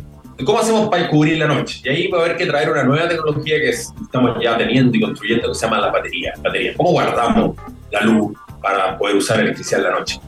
¿Cómo 0.45 0.59
hacemos 0.59 0.89
para 0.89 1.07
cubrir 1.09 1.37
la 1.37 1.47
noche? 1.47 1.79
Y 1.83 1.89
ahí 1.89 2.07
va 2.07 2.19
a 2.19 2.21
haber 2.25 2.35
que 2.37 2.45
traer 2.45 2.69
una 2.69 2.83
nueva 2.83 3.07
tecnología 3.07 3.55
que 3.57 3.69
es- 3.69 3.93
estamos 4.01 4.37
ya 4.43 4.57
teniendo 4.57 4.97
y 4.97 5.01
construyendo, 5.01 5.47
que 5.49 5.55
se 5.55 5.65
llama 5.65 5.79
la 5.79 5.91
batería. 5.91 6.33
batería. 6.41 6.73
¿Cómo 6.75 6.91
guardamos 6.91 7.55
la 7.91 8.01
luz 8.01 8.35
para 8.61 8.97
poder 8.97 9.15
usar 9.15 9.39
electricidad 9.39 9.81
en 9.81 9.91
la 9.91 9.99
noche? 9.99 10.19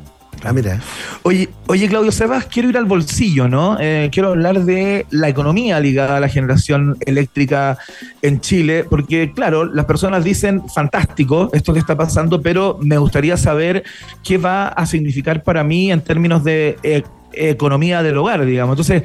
Ah. 0.46 0.80
Oye, 1.24 1.50
oye, 1.68 1.88
Claudio 1.88 2.12
Sebas, 2.12 2.46
quiero 2.46 2.70
ir 2.70 2.78
al 2.78 2.86
bolsillo, 2.86 3.48
¿no? 3.48 3.78
Eh, 3.80 4.10
quiero 4.12 4.30
hablar 4.30 4.64
de 4.64 5.06
la 5.10 5.28
economía 5.28 5.80
ligada 5.80 6.18
a 6.18 6.20
la 6.20 6.30
generación 6.30 6.98
eléctrica 7.06 7.78
en 8.22 8.40
Chile, 8.42 8.86
porque, 8.88 9.32
claro, 9.34 9.66
las 9.66 9.86
personas 9.86 10.24
dicen, 10.24 10.68
fantástico 10.70 11.50
esto 11.54 11.74
que 11.74 11.80
está 11.80 11.96
pasando, 11.98 12.42
pero 12.42 12.78
me 12.82 12.98
gustaría 12.98 13.38
saber 13.38 13.84
qué 14.24 14.38
va 14.38 14.68
a 14.68 14.86
significar 14.86 15.44
para 15.44 15.64
mí 15.64 15.92
en 15.92 16.02
términos 16.02 16.44
de 16.44 16.78
eh, 16.84 17.04
economía 17.36 18.04
del 18.04 18.18
hogar, 18.18 18.46
digamos. 18.46 18.74
Entonces, 18.74 19.04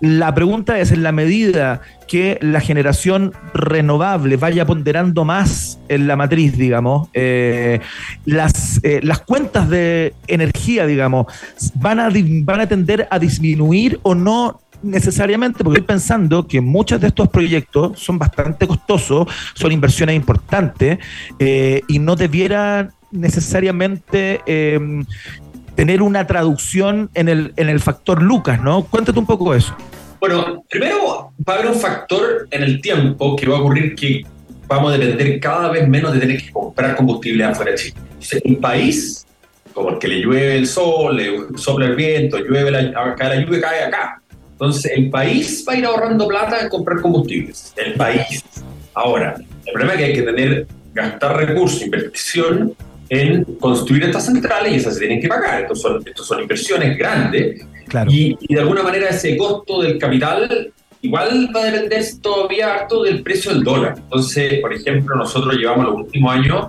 la 0.00 0.32
pregunta 0.32 0.78
es, 0.78 0.92
en 0.92 1.02
la 1.02 1.10
medida 1.10 1.80
que 2.06 2.38
la 2.40 2.60
generación 2.60 3.32
renovable 3.52 4.36
vaya 4.36 4.64
ponderando 4.64 5.24
más 5.24 5.80
en 5.88 6.06
la 6.06 6.14
matriz, 6.14 6.56
digamos, 6.56 7.08
eh, 7.14 7.80
las, 8.24 8.80
eh, 8.84 9.00
las 9.02 9.20
cuentas 9.20 9.68
de 9.68 10.14
energía, 10.28 10.86
digamos, 10.86 11.26
van 11.74 11.98
a, 11.98 12.10
van 12.42 12.60
a 12.60 12.66
tender 12.68 13.08
a 13.10 13.18
disminuir 13.18 13.98
o 14.02 14.14
no 14.14 14.60
necesariamente, 14.82 15.64
porque 15.64 15.80
estoy 15.80 15.94
pensando 15.94 16.46
que 16.46 16.60
muchos 16.60 17.00
de 17.00 17.08
estos 17.08 17.28
proyectos 17.28 17.98
son 17.98 18.18
bastante 18.18 18.68
costosos, 18.68 19.26
son 19.54 19.72
inversiones 19.72 20.14
importantes 20.14 20.98
eh, 21.40 21.82
y 21.88 21.98
no 21.98 22.14
debieran 22.14 22.92
necesariamente 23.10 24.40
tener 25.78 26.02
una 26.02 26.26
traducción 26.26 27.08
en 27.14 27.28
el, 27.28 27.52
en 27.54 27.68
el 27.68 27.78
factor 27.78 28.20
Lucas, 28.20 28.60
¿no? 28.60 28.82
Cuéntate 28.86 29.16
un 29.16 29.26
poco 29.26 29.54
eso. 29.54 29.76
Bueno, 30.18 30.64
primero 30.68 31.30
va 31.48 31.52
a 31.52 31.56
haber 31.56 31.70
un 31.70 31.78
factor 31.78 32.48
en 32.50 32.64
el 32.64 32.80
tiempo 32.80 33.36
que 33.36 33.46
va 33.46 33.58
a 33.58 33.60
ocurrir 33.60 33.94
que 33.94 34.26
vamos 34.66 34.92
a 34.92 34.98
depender 34.98 35.38
cada 35.38 35.70
vez 35.70 35.86
menos 35.86 36.12
de 36.12 36.18
tener 36.18 36.42
que 36.42 36.50
comprar 36.50 36.96
combustible 36.96 37.44
afuera 37.44 37.70
de 37.70 37.76
Chile. 37.76 37.94
Entonces, 37.96 38.42
un 38.44 38.56
país 38.56 39.24
como 39.72 39.90
el 39.90 39.98
que 40.00 40.08
le 40.08 40.20
llueve 40.20 40.56
el 40.56 40.66
sol, 40.66 41.16
le 41.16 41.56
sopla 41.56 41.86
el 41.86 41.94
viento, 41.94 42.38
llueve 42.38 42.72
la, 42.72 42.82
la 42.82 43.36
lluvia, 43.36 43.60
cae 43.60 43.84
acá. 43.84 44.20
Entonces, 44.50 44.90
el 44.96 45.10
país 45.10 45.64
va 45.68 45.74
a 45.74 45.76
ir 45.76 45.86
ahorrando 45.86 46.26
plata 46.26 46.60
en 46.60 46.70
comprar 46.70 47.00
combustibles. 47.00 47.72
El 47.76 47.94
país. 47.94 48.42
Ahora, 48.94 49.36
el 49.64 49.72
problema 49.72 49.92
es 49.92 49.98
que 49.98 50.04
hay 50.06 50.12
que 50.12 50.22
tener, 50.22 50.66
gastar 50.92 51.36
recursos, 51.36 51.82
inversión 51.82 52.74
en 53.08 53.44
construir 53.60 54.04
estas 54.04 54.26
centrales 54.26 54.72
y 54.72 54.76
esas 54.76 54.94
se 54.94 55.00
tienen 55.00 55.20
que 55.20 55.28
pagar. 55.28 55.62
Estos 55.62 55.80
son, 55.80 56.02
estos 56.06 56.26
son 56.26 56.40
inversiones 56.42 56.96
grandes 56.98 57.64
Claro. 57.88 58.10
y, 58.10 58.36
y 58.40 58.54
de 58.54 58.60
alguna 58.60 58.82
manera 58.82 59.08
ese 59.08 59.34
costo 59.38 59.80
del 59.80 59.96
capital 59.98 60.70
igual 61.00 61.48
va 61.56 61.62
a 61.62 61.64
depender 61.70 62.04
todavía 62.20 62.74
harto 62.74 63.02
del 63.04 63.22
precio 63.22 63.50
del 63.52 63.64
dólar. 63.64 63.94
Entonces, 63.96 64.60
por 64.60 64.74
ejemplo, 64.74 65.16
nosotros 65.16 65.54
llevamos 65.56 65.86
los 65.86 65.94
últimos 65.94 66.34
años 66.34 66.66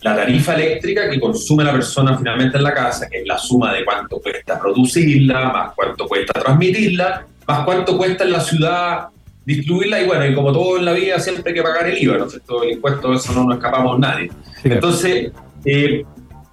la 0.00 0.16
tarifa 0.16 0.54
eléctrica 0.54 1.08
que 1.10 1.20
consume 1.20 1.62
la 1.62 1.72
persona 1.72 2.16
finalmente 2.18 2.56
en 2.56 2.64
la 2.64 2.74
casa, 2.74 3.08
que 3.08 3.18
es 3.20 3.26
la 3.26 3.38
suma 3.38 3.72
de 3.72 3.84
cuánto 3.84 4.18
cuesta 4.20 4.58
producirla, 4.58 5.52
más 5.52 5.72
cuánto 5.76 6.08
cuesta 6.08 6.40
transmitirla, 6.40 7.26
más 7.46 7.64
cuánto 7.64 7.96
cuesta 7.96 8.24
en 8.24 8.32
la 8.32 8.40
ciudad 8.40 9.08
distribuirla 9.44 10.00
y 10.00 10.06
bueno, 10.06 10.26
y 10.26 10.34
como 10.34 10.52
todo 10.52 10.78
en 10.78 10.84
la 10.84 10.92
vida 10.92 11.18
siempre 11.20 11.50
hay 11.50 11.54
que 11.54 11.62
pagar 11.62 11.88
el 11.88 12.02
IVA, 12.02 12.18
¿no 12.18 12.24
es 12.26 12.30
cierto? 12.32 12.62
El 12.62 12.72
impuesto, 12.72 13.12
eso 13.12 13.32
no 13.32 13.44
nos 13.44 13.56
escapamos 13.56 13.98
nadie. 13.98 14.30
Entonces, 14.64 15.32
eh, 15.64 16.04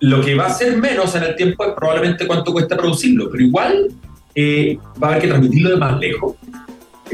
lo 0.01 0.21
que 0.21 0.35
va 0.35 0.45
a 0.47 0.53
ser 0.53 0.77
menos 0.77 1.15
en 1.15 1.23
el 1.23 1.35
tiempo 1.35 1.65
es 1.65 1.73
probablemente 1.75 2.25
cuánto 2.25 2.51
cuesta 2.53 2.77
producirlo, 2.77 3.29
pero 3.31 3.43
igual 3.43 3.87
eh, 4.35 4.77
va 5.01 5.07
a 5.07 5.11
haber 5.11 5.21
que 5.23 5.27
transmitirlo 5.27 5.71
de 5.71 5.77
más 5.77 5.99
lejos. 5.99 6.35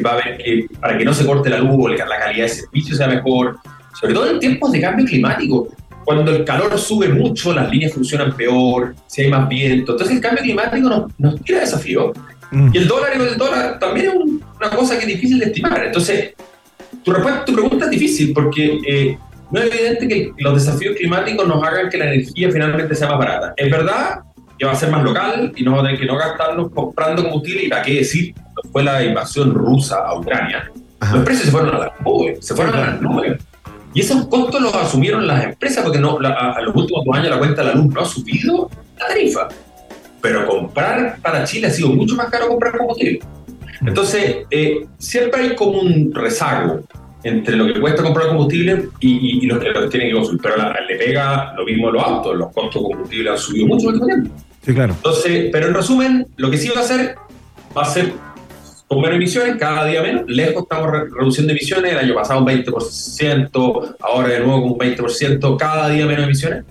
Va 0.05 0.11
a 0.11 0.13
haber 0.13 0.37
que, 0.37 0.67
para 0.79 0.97
que 0.97 1.05
no 1.05 1.13
se 1.13 1.25
corte 1.25 1.49
la 1.49 1.57
luz, 1.59 1.71
o 1.77 1.87
la 1.87 2.05
la 2.05 2.19
calidad 2.19 2.43
de 2.45 2.49
servicio 2.49 2.95
sea 2.95 3.07
mejor, 3.07 3.57
sobre 3.99 4.13
todo 4.13 4.29
en 4.29 4.39
tiempos 4.39 4.71
de 4.71 4.81
cambio 4.81 5.05
climático. 5.05 5.69
Cuando 6.03 6.35
el 6.35 6.43
calor 6.45 6.77
sube 6.77 7.07
mucho, 7.09 7.51
las 7.53 7.71
líneas 7.71 7.93
funcionan 7.93 8.35
peor, 8.35 8.93
si 9.07 9.23
hay 9.23 9.29
más 9.31 9.49
viento. 9.49 9.93
Entonces 9.93 10.15
el 10.17 10.21
cambio 10.21 10.43
climático 10.43 10.87
nos, 10.87 11.11
nos 11.17 11.41
tira 11.41 11.61
desafío. 11.61 12.13
Mm. 12.51 12.69
Y 12.73 12.77
el 12.77 12.87
dólar 12.87 13.13
y 13.17 13.21
el 13.23 13.37
dólar 13.37 13.79
también 13.79 14.07
es 14.09 14.13
un- 14.15 14.43
una 14.57 14.69
cosa 14.69 14.95
que 14.99 15.01
es 15.05 15.07
difícil 15.07 15.39
de 15.39 15.45
estimar. 15.45 15.83
Entonces, 15.83 16.33
tu, 17.03 17.11
respuesta- 17.11 17.43
tu 17.45 17.53
pregunta 17.53 17.85
es 17.85 17.91
difícil 17.91 18.33
porque 18.33 18.79
eh, 18.87 19.17
no 19.56 19.62
es 19.62 19.74
evidente 19.74 20.08
que 20.08 20.32
los 20.38 20.53
desafíos 20.66 20.95
climáticos 20.97 21.47
nos 21.47 21.64
hagan 21.64 21.89
que 21.89 21.97
la 21.97 22.14
energía 22.14 22.51
finalmente 22.51 22.93
sea 22.95 23.08
más 23.10 23.18
barata. 23.20 23.53
Es 23.58 23.72
verdad 23.72 24.20
que 24.60 24.66
va 24.66 24.72
a 24.74 24.76
ser 24.76 24.89
más 24.91 25.03
local 25.03 25.51
y 25.56 25.64
no 25.64 25.72
vamos 25.72 25.84
a 25.84 25.88
tener 25.88 26.01
que 26.01 26.06
no 26.08 26.18
gastarnos 26.18 26.72
comprando 26.72 27.24
combustible 27.24 27.64
y 27.66 27.70
para 27.70 27.82
qué 27.84 27.95
decir, 27.95 28.34
fue 28.72 28.84
la 28.84 29.03
invasión 29.03 29.53
rusa 29.53 29.97
a 30.06 30.18
Ucrania, 30.18 30.72
los 31.14 31.24
precios 31.24 31.45
se 31.45 31.51
fueron 31.51 31.76
a 31.76 31.80
las 31.80 31.91
nubes, 32.01 32.45
se 32.45 32.56
fueron 32.56 32.76
a 32.76 32.82
las 32.88 33.01
nubes. 33.01 33.38
Y 33.93 34.01
esos 34.01 34.28
costos 34.28 34.62
los 34.62 34.74
asumieron 34.76 35.26
las 35.26 35.43
empresas 35.45 35.84
porque 35.84 35.99
no, 35.99 36.20
la- 36.20 36.30
a, 36.34 36.51
a 36.53 36.62
los 36.62 36.76
últimos 36.76 37.03
dos 37.06 37.16
años 37.16 37.30
la 37.30 37.38
cuenta 37.38 37.62
de 37.64 37.70
la 37.70 37.76
luz 37.76 37.93
no 37.93 38.01
ha 38.01 38.06
subido 38.06 38.70
la 38.99 39.08
tarifa. 39.08 39.47
Pero 40.22 40.45
comprar 40.47 41.18
para 41.22 41.43
Chile 41.45 41.68
ha 41.68 41.70
sido 41.70 41.89
mucho 41.89 42.16
más 42.16 42.30
caro 42.30 42.47
comprar 42.47 42.78
combustible. 42.78 43.20
Entonces, 43.86 44.38
eh, 44.51 44.86
siempre 44.97 45.41
hay 45.41 45.56
como 45.56 45.80
un 45.80 46.12
rezago 46.14 46.82
entre 47.26 47.55
lo 47.55 47.65
que 47.67 47.80
cuesta 47.80 48.03
comprar 48.03 48.28
combustible 48.28 48.89
y, 48.99 49.09
y, 49.09 49.43
y 49.43 49.45
lo 49.47 49.59
que 49.59 49.69
lo 49.69 49.82
que 49.82 49.88
tienen 49.88 50.09
que 50.09 50.15
consumir. 50.15 50.41
Pero 50.41 50.57
la- 50.57 50.76
le 50.88 50.95
pega 50.95 51.53
lo 51.57 51.65
mismo 51.65 51.89
a 51.89 51.91
los 51.91 52.03
autos, 52.03 52.36
los 52.38 52.53
costos 52.53 52.82
de 52.84 52.89
combustible 52.89 53.30
han 53.32 53.38
subido 53.38 53.67
mucho 53.67 53.89
en 53.89 53.95
el 53.95 54.01
último 54.01 54.07
tiempo. 54.23 54.43
Sí, 54.65 54.73
claro. 54.73 54.93
Entonces, 54.93 55.49
pero 55.51 55.67
en 55.67 55.73
resumen, 55.73 56.28
lo 56.38 56.49
que 56.51 56.57
sí 56.57 56.69
va 56.69 56.82
a 56.82 56.84
hacer, 56.84 57.15
va 57.78 57.82
a 57.82 57.86
ser 57.86 58.13
con 58.88 59.01
menos 59.01 59.15
emisiones, 59.15 59.55
cada 59.57 59.86
día 59.86 60.01
menos. 60.03 60.23
Lejos 60.28 60.63
estamos 60.63 60.91
re- 60.91 61.05
reduciendo 61.09 61.51
emisiones, 61.51 61.91
el 61.91 61.97
año 61.97 62.13
pasado 62.15 62.39
un 62.41 62.47
20%, 62.47 63.95
ahora 64.01 64.28
de 64.30 64.39
nuevo 64.39 64.61
con 64.61 64.71
un 64.73 64.78
20%, 64.78 65.57
cada 65.57 65.89
día 65.89 66.05
menos 66.05 66.26
emisiones. 66.26 66.63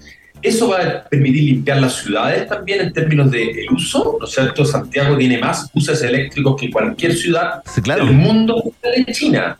Eso 0.42 0.68
va 0.68 0.76
a 0.78 1.04
permitir 1.04 1.42
limpiar 1.44 1.80
las 1.80 1.94
ciudades 2.02 2.46
también 2.46 2.80
en 2.82 2.92
términos 2.92 3.30
de 3.30 3.42
el 3.50 3.70
uso, 3.72 4.18
¿no 4.20 4.26
es 4.26 4.32
cierto? 4.32 4.64
Santiago 4.64 5.16
tiene 5.16 5.38
más 5.38 5.72
buses 5.72 6.02
eléctricos 6.02 6.60
que 6.60 6.70
cualquier 6.70 7.14
ciudad 7.16 7.62
Sí, 7.74 7.80
claro. 7.80 8.04
del 8.04 8.14
mundo 8.14 8.62
de 8.82 9.12
China. 9.12 9.56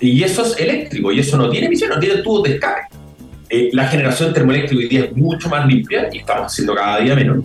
Y 0.00 0.22
eso 0.22 0.44
es 0.44 0.58
eléctrico, 0.58 1.10
y 1.12 1.20
eso 1.20 1.36
no 1.36 1.50
tiene 1.50 1.66
emisiones, 1.66 1.96
no 1.96 2.00
tiene 2.00 2.22
tubos 2.22 2.44
de 2.44 2.54
escape. 2.54 2.82
Eh, 3.50 3.70
la 3.72 3.88
generación 3.88 4.32
termoeléctrica 4.32 4.80
hoy 4.80 4.88
día 4.88 5.04
es 5.04 5.16
mucho 5.16 5.48
más 5.48 5.66
limpia 5.66 6.08
y 6.12 6.18
estamos 6.18 6.52
haciendo 6.52 6.74
cada 6.74 7.00
día 7.00 7.14
menos 7.14 7.38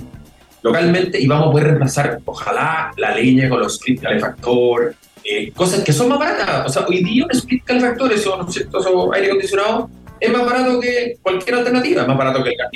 localmente 0.63 1.19
y 1.19 1.27
vamos 1.27 1.49
a 1.49 1.51
poder 1.51 1.67
reemplazar, 1.67 2.19
ojalá, 2.25 2.91
la 2.97 3.13
leña 3.13 3.49
con 3.49 3.59
los 3.59 3.73
split 3.73 4.01
calefactor, 4.01 4.95
eh, 5.23 5.51
cosas 5.51 5.83
que 5.83 5.93
son 5.93 6.09
más 6.09 6.17
baratas. 6.17 6.65
O 6.65 6.69
sea, 6.69 6.85
hoy 6.87 7.03
día 7.03 7.25
un 7.25 7.31
split 7.31 7.63
calefactor, 7.63 8.11
eso, 8.11 8.37
¿no? 8.37 8.47
Eso, 8.49 9.13
aire 9.13 9.27
acondicionado, 9.27 9.89
es 10.19 10.31
más 10.31 10.45
barato 10.45 10.79
que 10.79 11.17
cualquier 11.21 11.57
alternativa, 11.57 12.01
es 12.01 12.07
más 12.07 12.17
barato 12.17 12.43
que 12.43 12.51
el 12.51 12.55
gas 12.57 12.69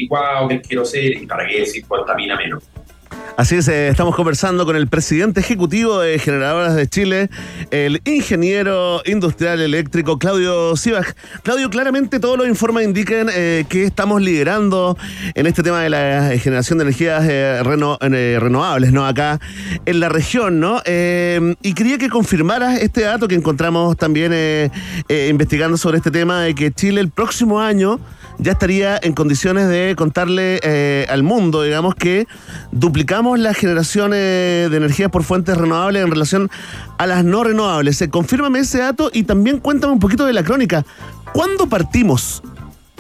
que 0.48 0.54
el 0.56 0.62
queroseno, 0.62 1.22
y 1.22 1.26
para 1.26 1.48
qué 1.48 1.62
decir 1.62 1.86
contamina 1.88 2.36
menos. 2.36 2.64
Así 3.38 3.54
es, 3.54 3.68
eh, 3.68 3.88
estamos 3.88 4.16
conversando 4.16 4.66
con 4.66 4.76
el 4.76 4.88
presidente 4.88 5.42
ejecutivo 5.42 6.00
de 6.00 6.18
Generadoras 6.18 6.74
de 6.74 6.88
Chile, 6.88 7.30
el 7.70 8.02
ingeniero 8.04 9.04
industrial 9.06 9.62
eléctrico 9.62 10.18
Claudio 10.18 10.76
Sibach. 10.76 11.14
Claudio, 11.44 11.70
claramente 11.70 12.20
todos 12.20 12.36
los 12.36 12.48
informes 12.48 12.86
indican 12.88 13.28
eh, 13.32 13.66
que 13.70 13.84
estamos 13.84 14.24
liderando 14.24 14.98
en 15.36 15.46
este 15.46 15.62
tema 15.62 15.84
de 15.84 15.92
la 15.92 16.34
eh, 16.34 16.40
generación 16.40 16.80
de 16.80 16.86
energías 16.86 17.26
eh, 17.30 17.62
reno- 17.64 18.00
eh, 18.02 18.40
renovables, 18.42 18.92
¿no? 18.92 19.06
Acá 19.06 19.40
en 19.86 20.00
la 20.00 20.10
región, 20.10 20.60
¿no? 20.60 20.82
Y 20.88 21.74
quería 21.76 22.00
que 22.00 22.10
confirmaras 22.10 22.80
este 22.82 23.02
dato 23.02 23.28
que 23.28 23.36
encontramos 23.36 23.98
también 23.98 24.72
investigando 25.30 25.78
sobre 25.78 25.98
este 25.98 26.10
tema 26.10 26.42
de 26.42 26.56
que 26.56 26.72
Chile 26.72 27.02
el 27.02 27.12
próximo 27.12 27.62
año 27.62 28.00
ya 28.40 28.52
estaría 28.52 29.00
en 29.02 29.14
condiciones 29.14 29.68
de 29.68 29.96
contarle 29.98 30.60
eh, 30.64 31.06
al 31.10 31.24
mundo, 31.24 31.64
digamos, 31.64 31.96
que 31.96 32.28
duplicamos 32.72 33.40
la 33.40 33.54
generación 33.54 34.12
eh, 34.14 34.68
de 34.70 34.78
energías 34.78 35.10
por 35.10 35.24
fuentes 35.24 35.58
renovables 35.58 36.04
en 36.04 36.12
relación 36.12 36.50
a 36.98 37.08
las 37.08 37.24
no 37.24 37.44
renovables. 37.44 38.02
Eh, 38.02 38.10
confírmame 38.10 38.60
ese 38.60 38.80
dato 38.80 39.10
y 39.14 39.24
también 39.24 39.60
cuéntame 39.60 39.94
un 39.94 40.00
poquito 40.00 40.26
de 40.26 40.34
la 40.34 40.44
crónica. 40.44 40.86
¿Cuándo 41.34 41.68
partimos 41.68 42.42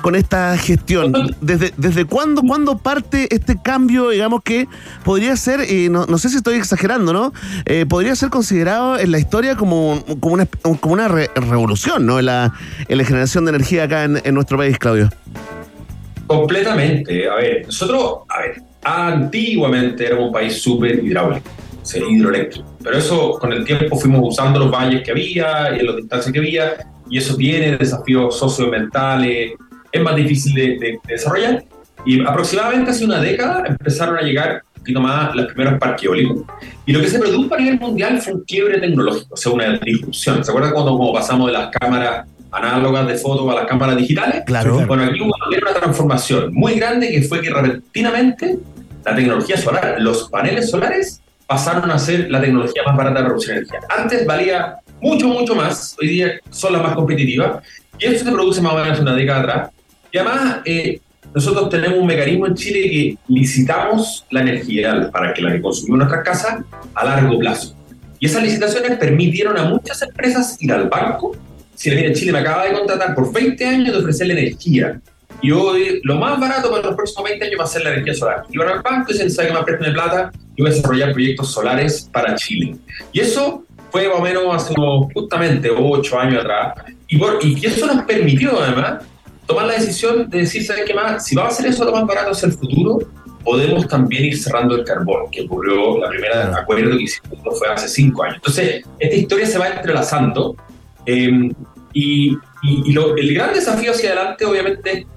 con 0.01 0.15
esta 0.15 0.57
gestión? 0.57 1.11
¿Desde, 1.41 1.73
desde 1.77 2.05
cuándo, 2.05 2.41
cuándo 2.41 2.77
parte 2.77 3.27
este 3.33 3.61
cambio, 3.61 4.09
digamos, 4.09 4.41
que 4.43 4.67
podría 5.03 5.35
ser, 5.35 5.69
y 5.69 5.89
no, 5.89 6.05
no 6.05 6.17
sé 6.17 6.29
si 6.29 6.37
estoy 6.37 6.55
exagerando, 6.55 7.13
¿no? 7.13 7.33
Eh, 7.65 7.85
podría 7.87 8.15
ser 8.15 8.29
considerado 8.29 8.99
en 8.99 9.11
la 9.11 9.19
historia 9.19 9.55
como, 9.55 10.03
como 10.19 10.35
una, 10.35 10.47
como 10.79 10.93
una 10.93 11.07
re- 11.07 11.31
revolución, 11.35 12.05
¿no? 12.05 12.19
En 12.19 12.25
la, 12.27 12.53
en 12.87 12.97
la 12.97 13.03
generación 13.03 13.45
de 13.45 13.49
energía 13.49 13.83
acá 13.83 14.03
en, 14.03 14.21
en 14.23 14.33
nuestro 14.33 14.57
país, 14.57 14.77
Claudio. 14.77 15.09
Completamente. 16.27 17.29
A 17.29 17.35
ver, 17.35 17.65
nosotros, 17.65 18.19
a 18.29 18.41
ver, 18.41 18.61
antiguamente 18.83 20.05
éramos 20.05 20.27
un 20.27 20.33
país 20.33 20.61
súper 20.61 21.03
hidráulico, 21.03 21.49
o 21.81 21.85
sea, 21.85 22.03
hidroeléctrico. 22.07 22.67
Pero 22.83 22.97
eso, 22.97 23.31
con 23.39 23.51
el 23.51 23.63
tiempo, 23.65 23.97
fuimos 23.97 24.21
usando 24.23 24.59
los 24.59 24.71
valles 24.71 25.03
que 25.03 25.11
había 25.11 25.75
y 25.75 25.85
las 25.85 25.95
distancias 25.95 26.31
que 26.31 26.39
había, 26.39 26.87
y 27.09 27.17
eso 27.17 27.35
tiene 27.35 27.77
desafíos 27.77 28.37
socioambientales, 28.37 29.53
es 29.97 30.03
más 30.03 30.15
difícil 30.15 30.53
de, 30.53 30.61
de- 30.61 30.77
de 30.79 30.99
desarrollar. 31.07 31.63
Y 32.05 32.23
aproximadamente 32.25 32.91
hace 32.91 33.03
una 33.05 33.19
década 33.19 33.63
empezaron 33.67 34.17
a 34.17 34.21
llegar 34.21 34.61
un 34.75 34.79
poquito 34.81 35.01
más 35.01 35.35
los 35.35 35.47
primeros 35.47 35.79
parques 35.79 36.05
eólicos. 36.05 36.37
Y 36.85 36.93
lo 36.93 37.01
que 37.01 37.07
se 37.07 37.19
produjo 37.19 37.53
a 37.53 37.57
nivel 37.57 37.79
mundial 37.79 38.21
fue 38.21 38.33
un 38.33 38.43
quiebre 38.45 38.79
tecnológico, 38.79 39.33
o 39.33 39.37
sea, 39.37 39.51
una 39.51 39.77
disrupción. 39.79 40.43
¿Se 40.43 40.51
acuerdan 40.51 40.71
cuando 40.73 40.91
como 40.91 41.11
pasamos 41.13 41.47
de 41.47 41.53
las 41.53 41.69
cámaras 41.71 42.25
análogas 42.49 43.07
de 43.07 43.15
foto 43.15 43.51
a 43.51 43.55
las 43.55 43.65
cámaras 43.65 43.97
digitales? 43.97 44.43
Claro. 44.45 44.85
Bueno, 44.87 45.03
aquí 45.03 45.19
hubo 45.21 45.33
también 45.41 45.61
una 45.63 45.73
transformación 45.73 46.53
muy 46.53 46.75
grande 46.75 47.09
que 47.09 47.21
fue 47.23 47.41
que 47.41 47.49
repentinamente 47.49 48.57
la 49.03 49.15
tecnología 49.15 49.57
solar, 49.57 49.95
los 49.99 50.29
paneles 50.29 50.69
solares 50.69 51.21
pasaron 51.45 51.89
a 51.91 51.97
ser 51.99 52.29
la 52.29 52.39
tecnología 52.39 52.83
más 52.85 52.95
barata 52.95 53.19
de 53.19 53.25
producción 53.25 53.55
de 53.55 53.61
energía. 53.63 53.79
Antes 53.97 54.25
valía 54.25 54.77
mucho, 55.01 55.27
mucho 55.27 55.55
más, 55.55 55.95
hoy 56.01 56.07
día 56.09 56.31
son 56.49 56.73
las 56.73 56.81
más 56.83 56.93
competitivas, 56.93 57.63
y 57.99 58.05
esto 58.05 58.25
se 58.25 58.31
produce 58.31 58.61
más 58.61 58.73
o 58.73 58.77
menos 58.77 58.99
una 58.99 59.13
década 59.13 59.39
atrás. 59.39 59.69
Y 60.11 60.17
además, 60.17 60.59
eh, 60.65 60.99
nosotros 61.33 61.69
tenemos 61.69 61.99
un 61.99 62.07
mecanismo 62.07 62.47
en 62.47 62.55
Chile 62.55 62.89
que 62.89 63.17
licitamos 63.27 64.25
la 64.31 64.41
energía 64.41 65.09
para 65.11 65.33
que 65.33 65.41
la 65.41 65.51
que 65.51 65.61
consumimos 65.61 65.99
nuestras 65.99 66.23
casas 66.23 66.63
a 66.93 67.05
largo 67.05 67.37
plazo. 67.37 67.75
Y 68.19 68.25
esas 68.25 68.43
licitaciones 68.43 68.97
permitieron 68.97 69.57
a 69.57 69.65
muchas 69.65 70.01
empresas 70.01 70.57
ir 70.59 70.71
al 70.71 70.89
banco. 70.89 71.35
Si 71.75 71.91
mira, 71.91 72.11
Chile 72.13 72.31
me 72.31 72.39
acaba 72.39 72.65
de 72.65 72.73
contratar 72.73 73.13
por 73.13 73.31
20 73.31 73.65
años 73.65 73.93
de 73.93 73.99
ofrecerle 73.99 74.33
energía. 74.33 74.99
Y 75.41 75.51
hoy 75.51 76.01
lo 76.03 76.15
más 76.15 76.39
barato 76.39 76.71
para 76.71 76.81
los 76.81 76.95
próximos 76.95 77.29
20 77.29 77.45
años 77.45 77.59
va 77.59 77.63
a 77.65 77.67
ser 77.67 77.83
la 77.83 77.91
energía 77.91 78.15
solar. 78.15 78.43
Y 78.49 78.57
van 78.57 78.69
al 78.69 78.81
banco 78.81 79.11
y 79.11 79.15
se 79.15 79.29
sabe 79.29 79.49
que 79.49 79.53
más 79.53 79.63
préstame 79.63 79.91
plata 79.91 80.31
y 80.55 80.61
voy 80.63 80.71
a 80.71 80.73
desarrollar 80.73 81.13
proyectos 81.13 81.51
solares 81.51 82.09
para 82.11 82.33
Chile. 82.35 82.75
Y 83.13 83.19
eso 83.19 83.63
fue 83.91 84.07
más 84.09 84.17
o 84.17 84.21
menos 84.23 84.43
hace 84.55 84.73
justamente 85.13 85.69
8 85.69 86.19
años 86.19 86.41
atrás. 86.43 86.73
Y, 87.07 87.17
por, 87.17 87.37
y 87.43 87.63
eso 87.63 87.85
nos 87.85 88.03
permitió 88.05 88.59
además 88.59 89.03
tomar 89.47 89.65
la 89.65 89.73
decisión 89.73 90.29
de 90.29 90.39
decir, 90.39 90.65
¿sabes 90.65 90.83
qué 90.85 90.93
más? 90.93 91.25
Si 91.25 91.35
va 91.35 91.47
a 91.47 91.51
ser 91.51 91.67
eso 91.67 91.85
lo 91.85 91.91
más 91.93 92.05
barato 92.05 92.31
hacia 92.31 92.47
el 92.47 92.53
futuro, 92.53 92.99
podemos 93.43 93.87
también 93.87 94.25
ir 94.25 94.37
cerrando 94.37 94.75
el 94.75 94.83
carbón, 94.83 95.31
que 95.31 95.41
ocurrió 95.43 95.97
la 95.99 96.09
primera 96.09 96.57
acuerdo 96.57 96.97
que 96.97 97.03
hicimos 97.03 97.57
fue 97.57 97.67
hace 97.69 97.87
cinco 97.87 98.23
años. 98.23 98.35
Entonces, 98.37 98.83
esta 98.99 99.15
historia 99.15 99.45
se 99.47 99.57
va 99.57 99.69
entrelazando 99.69 100.55
eh, 101.05 101.49
y, 101.93 102.31
y- 102.33 102.37
y 102.85 102.91
lo- 102.91 103.15
el 103.15 103.33
gran 103.33 103.53
desafío 103.53 103.91
hacia 103.91 104.11
adelante, 104.11 104.43
obviamente, 104.45 105.07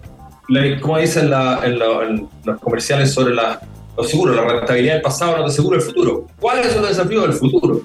la- 0.48 0.80
como 0.80 0.98
dicen 0.98 1.28
la- 1.28 1.60
en, 1.64 1.78
la- 1.80 2.04
en 2.08 2.28
los 2.44 2.60
comerciales 2.60 3.12
sobre 3.12 3.34
la, 3.34 3.60
los 3.96 4.08
seguros, 4.08 4.36
la 4.36 4.44
rentabilidad 4.46 4.94
del 4.94 5.02
pasado 5.02 5.36
no 5.36 5.44
te 5.44 5.50
asegura 5.50 5.76
el 5.78 5.82
futuro. 5.82 6.26
¿Cuáles 6.38 6.68
son 6.72 6.82
los 6.82 6.90
desafíos 6.96 7.22
del 7.24 7.32
futuro? 7.32 7.80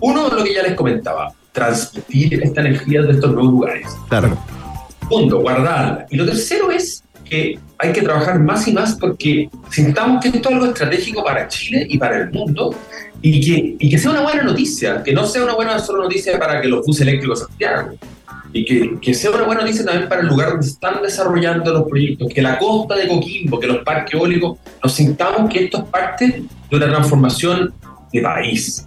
Uno 0.00 0.28
lo 0.30 0.42
que 0.42 0.54
ya 0.54 0.62
les 0.62 0.72
comentaba, 0.74 1.30
transmitir 1.52 2.42
esta 2.42 2.62
energía 2.62 3.02
de 3.02 3.12
estos 3.12 3.32
nuevos 3.32 3.52
lugares. 3.52 3.86
Claro. 4.08 4.38
Segundo, 5.10 5.40
guardarla. 5.40 6.06
Y 6.08 6.16
lo 6.16 6.24
tercero 6.24 6.70
es 6.70 7.02
que 7.24 7.58
hay 7.78 7.92
que 7.92 8.02
trabajar 8.02 8.38
más 8.38 8.68
y 8.68 8.72
más 8.72 8.94
porque 8.94 9.50
sintamos 9.68 10.22
que 10.22 10.28
esto 10.28 10.48
es 10.48 10.54
algo 10.54 10.66
estratégico 10.66 11.24
para 11.24 11.48
Chile 11.48 11.84
y 11.88 11.98
para 11.98 12.18
el 12.18 12.30
mundo 12.30 12.72
y 13.20 13.40
que, 13.40 13.76
y 13.78 13.90
que 13.90 13.98
sea 13.98 14.12
una 14.12 14.22
buena 14.22 14.44
noticia, 14.44 15.02
que 15.02 15.12
no 15.12 15.26
sea 15.26 15.42
una 15.42 15.54
buena 15.54 15.80
solo 15.80 16.04
noticia 16.04 16.38
para 16.38 16.60
que 16.60 16.68
los 16.68 16.86
buses 16.86 17.02
eléctricos 17.02 17.40
Santiago 17.40 17.90
y 18.52 18.64
que, 18.64 19.00
que 19.00 19.14
sea 19.14 19.30
una 19.30 19.44
buena 19.44 19.62
noticia 19.62 19.84
también 19.84 20.08
para 20.08 20.20
el 20.20 20.28
lugar 20.28 20.50
donde 20.50 20.66
están 20.66 21.02
desarrollando 21.02 21.72
los 21.72 21.88
proyectos, 21.88 22.28
que 22.32 22.40
la 22.40 22.58
costa 22.58 22.94
de 22.94 23.08
Coquimbo, 23.08 23.58
que 23.58 23.66
los 23.66 23.78
parques 23.78 24.14
eólicos, 24.14 24.58
nos 24.82 24.92
sintamos 24.92 25.52
que 25.52 25.64
esto 25.64 25.78
es 25.78 25.84
parte 25.84 26.44
de 26.70 26.76
una 26.76 26.86
transformación 26.86 27.74
de 28.12 28.20
país. 28.20 28.86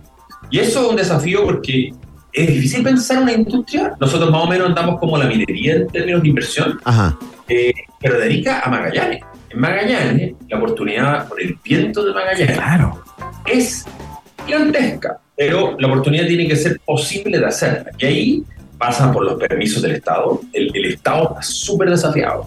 Y 0.49 0.59
eso 0.59 0.83
es 0.83 0.89
un 0.89 0.95
desafío 0.95 1.43
porque 1.45 1.91
es 2.33 2.47
difícil 2.47 2.83
pensar 2.83 3.21
una 3.21 3.33
industria. 3.33 3.93
Nosotros 3.99 4.31
más 4.31 4.43
o 4.43 4.47
menos 4.47 4.67
andamos 4.69 4.99
como 4.99 5.17
la 5.17 5.25
minería 5.25 5.75
en 5.75 5.87
términos 5.87 6.21
de 6.23 6.27
inversión, 6.29 6.79
Ajá. 6.83 7.17
eh, 7.47 7.73
pero 8.01 8.19
dedica 8.19 8.59
a 8.61 8.69
Magallanes. 8.69 9.21
En 9.49 9.59
Magallanes, 9.59 10.33
la 10.49 10.57
oportunidad 10.57 11.27
por 11.27 11.41
el 11.41 11.57
viento 11.63 12.03
de 12.03 12.13
Magallanes 12.13 12.57
Claro. 12.57 13.03
es 13.45 13.85
gigantesca, 14.45 15.19
pero 15.37 15.75
la 15.79 15.87
oportunidad 15.87 16.25
tiene 16.27 16.47
que 16.47 16.55
ser 16.55 16.79
posible 16.85 17.39
de 17.39 17.45
hacerla. 17.45 17.91
Y 17.99 18.05
ahí 18.05 18.43
pasan 18.77 19.13
por 19.13 19.23
los 19.23 19.35
permisos 19.39 19.81
del 19.81 19.93
Estado. 19.93 20.41
El, 20.51 20.71
el 20.75 20.85
Estado 20.85 21.29
está 21.29 21.41
súper 21.43 21.89
desafiado. 21.89 22.45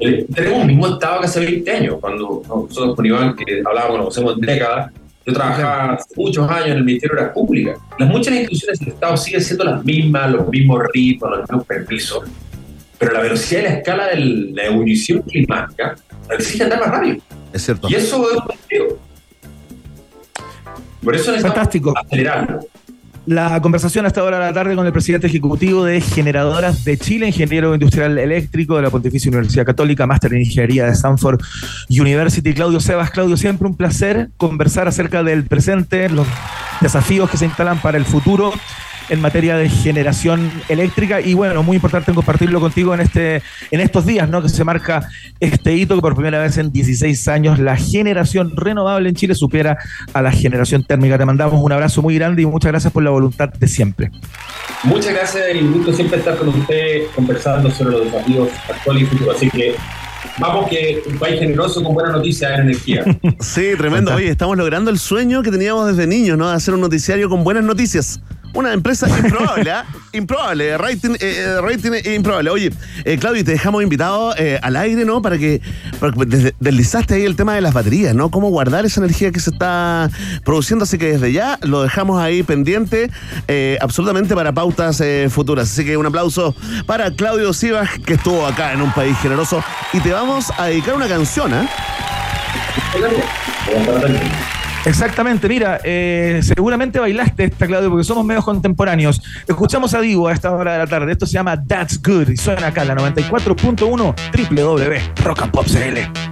El- 0.00 0.26
tenemos 0.34 0.60
un 0.60 0.66
mismo 0.66 0.86
Estado 0.88 1.20
que 1.20 1.26
hace 1.26 1.40
20 1.40 1.70
años, 1.70 1.96
cuando 2.00 2.42
nosotros 2.48 2.96
con 2.96 3.06
Iván, 3.06 3.36
que 3.36 3.62
hablábamos, 3.64 3.98
conocemos 3.98 4.40
décadas, 4.40 4.90
yo 5.30 5.34
trabajaba 5.34 5.94
hace 5.94 6.14
muchos 6.16 6.50
años 6.50 6.66
en 6.66 6.76
el 6.78 6.84
Ministerio 6.84 7.16
de 7.16 7.22
Obras 7.22 7.34
Públicas. 7.34 7.78
Las 7.98 8.08
muchas 8.08 8.34
instituciones 8.34 8.78
del 8.80 8.88
Estado 8.88 9.16
siguen 9.16 9.42
siendo 9.42 9.64
las 9.64 9.84
mismas, 9.84 10.30
los 10.30 10.48
mismos 10.48 10.82
ritmos, 10.92 11.30
los 11.30 11.40
mismos 11.40 11.66
permisos, 11.66 12.24
pero 12.98 13.12
la 13.12 13.20
velocidad 13.20 13.60
y 13.60 13.64
la 13.64 13.70
escala 13.70 14.06
de 14.08 14.16
la 14.16 14.64
ebullición 14.64 15.22
climática 15.22 15.96
exige 16.30 16.64
andar 16.64 16.80
más 16.80 16.90
rápido. 16.90 17.16
Es 17.52 17.62
cierto. 17.62 17.88
Y 17.88 17.94
eso 17.94 18.30
es 18.30 18.36
un 18.36 18.46
desafío. 18.46 18.98
Por 21.02 21.14
eso 21.14 21.30
necesitamos 21.30 21.56
Fantástico. 21.56 21.94
acelerarlo. 21.96 22.60
La 23.26 23.60
conversación 23.60 24.06
hasta 24.06 24.22
ahora 24.22 24.38
de 24.38 24.46
la 24.46 24.52
tarde 24.52 24.74
con 24.74 24.86
el 24.86 24.92
presidente 24.92 25.26
ejecutivo 25.26 25.84
de 25.84 26.00
Generadoras 26.00 26.84
de 26.84 26.96
Chile, 26.96 27.26
ingeniero 27.26 27.74
industrial 27.74 28.18
eléctrico 28.18 28.76
de 28.76 28.82
la 28.82 28.90
Pontificia 28.90 29.28
Universidad 29.28 29.66
Católica, 29.66 30.06
máster 30.06 30.32
en 30.32 30.40
ingeniería 30.40 30.86
de 30.86 30.92
Stanford 30.92 31.38
University. 31.90 32.54
Claudio 32.54 32.80
Sebas, 32.80 33.10
Claudio, 33.10 33.36
siempre 33.36 33.68
un 33.68 33.76
placer 33.76 34.30
conversar 34.38 34.88
acerca 34.88 35.22
del 35.22 35.44
presente, 35.44 36.08
los 36.08 36.26
desafíos 36.80 37.28
que 37.28 37.36
se 37.36 37.44
instalan 37.44 37.78
para 37.80 37.98
el 37.98 38.06
futuro 38.06 38.52
en 39.10 39.20
materia 39.20 39.56
de 39.56 39.68
generación 39.68 40.50
eléctrica 40.68 41.20
y 41.20 41.34
bueno, 41.34 41.62
muy 41.62 41.76
importante 41.76 42.12
compartirlo 42.14 42.60
contigo 42.60 42.94
en 42.94 43.00
este 43.00 43.42
en 43.70 43.80
estos 43.80 44.06
días, 44.06 44.28
¿no? 44.28 44.40
Que 44.40 44.48
se 44.48 44.64
marca 44.64 45.08
este 45.40 45.74
hito 45.74 45.96
que 45.96 46.00
por 46.00 46.14
primera 46.14 46.38
vez 46.38 46.56
en 46.58 46.72
16 46.72 47.28
años 47.28 47.58
la 47.58 47.76
generación 47.76 48.56
renovable 48.56 49.08
en 49.08 49.14
Chile 49.14 49.34
supera 49.34 49.78
a 50.12 50.22
la 50.22 50.32
generación 50.32 50.84
térmica. 50.84 51.18
Te 51.18 51.24
mandamos 51.24 51.62
un 51.62 51.72
abrazo 51.72 52.02
muy 52.02 52.14
grande 52.14 52.42
y 52.42 52.46
muchas 52.46 52.72
gracias 52.72 52.92
por 52.92 53.02
la 53.02 53.10
voluntad 53.10 53.48
de 53.52 53.68
siempre. 53.68 54.10
Muchas 54.84 55.12
gracias, 55.12 55.44
y 55.54 55.58
un 55.58 55.72
gusto 55.72 55.92
siempre 55.92 56.18
estar 56.18 56.36
con 56.36 56.48
usted 56.48 57.02
conversando 57.14 57.70
sobre 57.70 57.92
los 57.92 58.04
desafíos 58.04 58.48
actuales 58.68 59.02
y 59.02 59.06
futuros. 59.06 59.36
Así 59.36 59.50
que 59.50 59.74
vamos 60.38 60.68
que 60.70 61.02
un 61.06 61.18
país 61.18 61.38
generoso 61.38 61.82
con 61.82 61.94
buenas 61.94 62.12
noticias 62.12 62.52
en 62.52 62.60
energía. 62.60 63.04
Sí, 63.40 63.72
tremendo. 63.76 64.14
Oye, 64.14 64.28
estamos 64.28 64.56
logrando 64.56 64.90
el 64.90 64.98
sueño 64.98 65.42
que 65.42 65.50
teníamos 65.50 65.88
desde 65.88 66.06
niños, 66.06 66.38
¿no? 66.38 66.48
De 66.48 66.54
hacer 66.54 66.74
un 66.74 66.80
noticiario 66.80 67.28
con 67.28 67.44
buenas 67.44 67.64
noticias. 67.64 68.20
Una 68.52 68.72
empresa 68.72 69.06
improbable, 69.08 69.70
¿ah? 69.70 69.84
Improbable, 70.12 70.76
rating, 70.76 71.10
eh, 71.14 71.18
eh, 71.20 71.60
rating 71.60 71.92
improbable. 72.16 72.50
Oye, 72.50 72.70
eh, 73.04 73.16
Claudio, 73.16 73.44
te 73.44 73.52
dejamos 73.52 73.80
invitado 73.82 74.34
eh, 74.36 74.58
al 74.60 74.74
aire, 74.76 75.04
¿no? 75.04 75.22
Para 75.22 75.38
que, 75.38 75.60
para 76.00 76.12
que 76.12 76.24
des- 76.26 76.54
deslizaste 76.58 77.14
ahí 77.14 77.24
el 77.24 77.36
tema 77.36 77.54
de 77.54 77.60
las 77.60 77.72
baterías, 77.72 78.12
¿no? 78.14 78.28
Cómo 78.30 78.48
guardar 78.50 78.84
esa 78.84 79.00
energía 79.00 79.30
que 79.30 79.38
se 79.38 79.50
está 79.50 80.10
produciendo. 80.44 80.82
Así 80.82 80.98
que 80.98 81.12
desde 81.12 81.30
ya 81.32 81.58
lo 81.62 81.82
dejamos 81.82 82.20
ahí 82.20 82.42
pendiente, 82.42 83.08
eh, 83.46 83.78
absolutamente 83.80 84.34
para 84.34 84.52
pautas 84.52 85.00
eh, 85.00 85.28
futuras. 85.30 85.70
Así 85.70 85.84
que 85.84 85.96
un 85.96 86.06
aplauso 86.06 86.54
para 86.86 87.12
Claudio 87.12 87.52
Sivas, 87.52 87.88
que 88.04 88.14
estuvo 88.14 88.44
acá 88.46 88.72
en 88.72 88.82
un 88.82 88.92
país 88.92 89.16
generoso. 89.22 89.62
Y 89.92 90.00
te 90.00 90.12
vamos 90.12 90.46
a 90.58 90.66
dedicar 90.66 90.94
una 90.96 91.06
canción, 91.06 91.54
¿ah? 91.54 91.68
Exactamente, 94.84 95.48
mira, 95.48 95.80
eh, 95.84 96.40
seguramente 96.42 96.98
bailaste 96.98 97.44
esta, 97.44 97.66
Claudio, 97.66 97.90
porque 97.90 98.04
somos 98.04 98.24
medios 98.24 98.44
contemporáneos. 98.44 99.20
Escuchamos 99.46 99.92
a 99.94 100.00
Divo 100.00 100.28
a 100.28 100.32
esta 100.32 100.50
hora 100.50 100.72
de 100.72 100.78
la 100.78 100.86
tarde. 100.86 101.12
Esto 101.12 101.26
se 101.26 101.34
llama 101.34 101.62
That's 101.62 102.00
Good 102.02 102.30
y 102.30 102.36
suena 102.36 102.68
acá 102.68 102.84
la 102.84 102.94
94.1 102.94 104.14
www.rockandpopcl. 104.50 106.29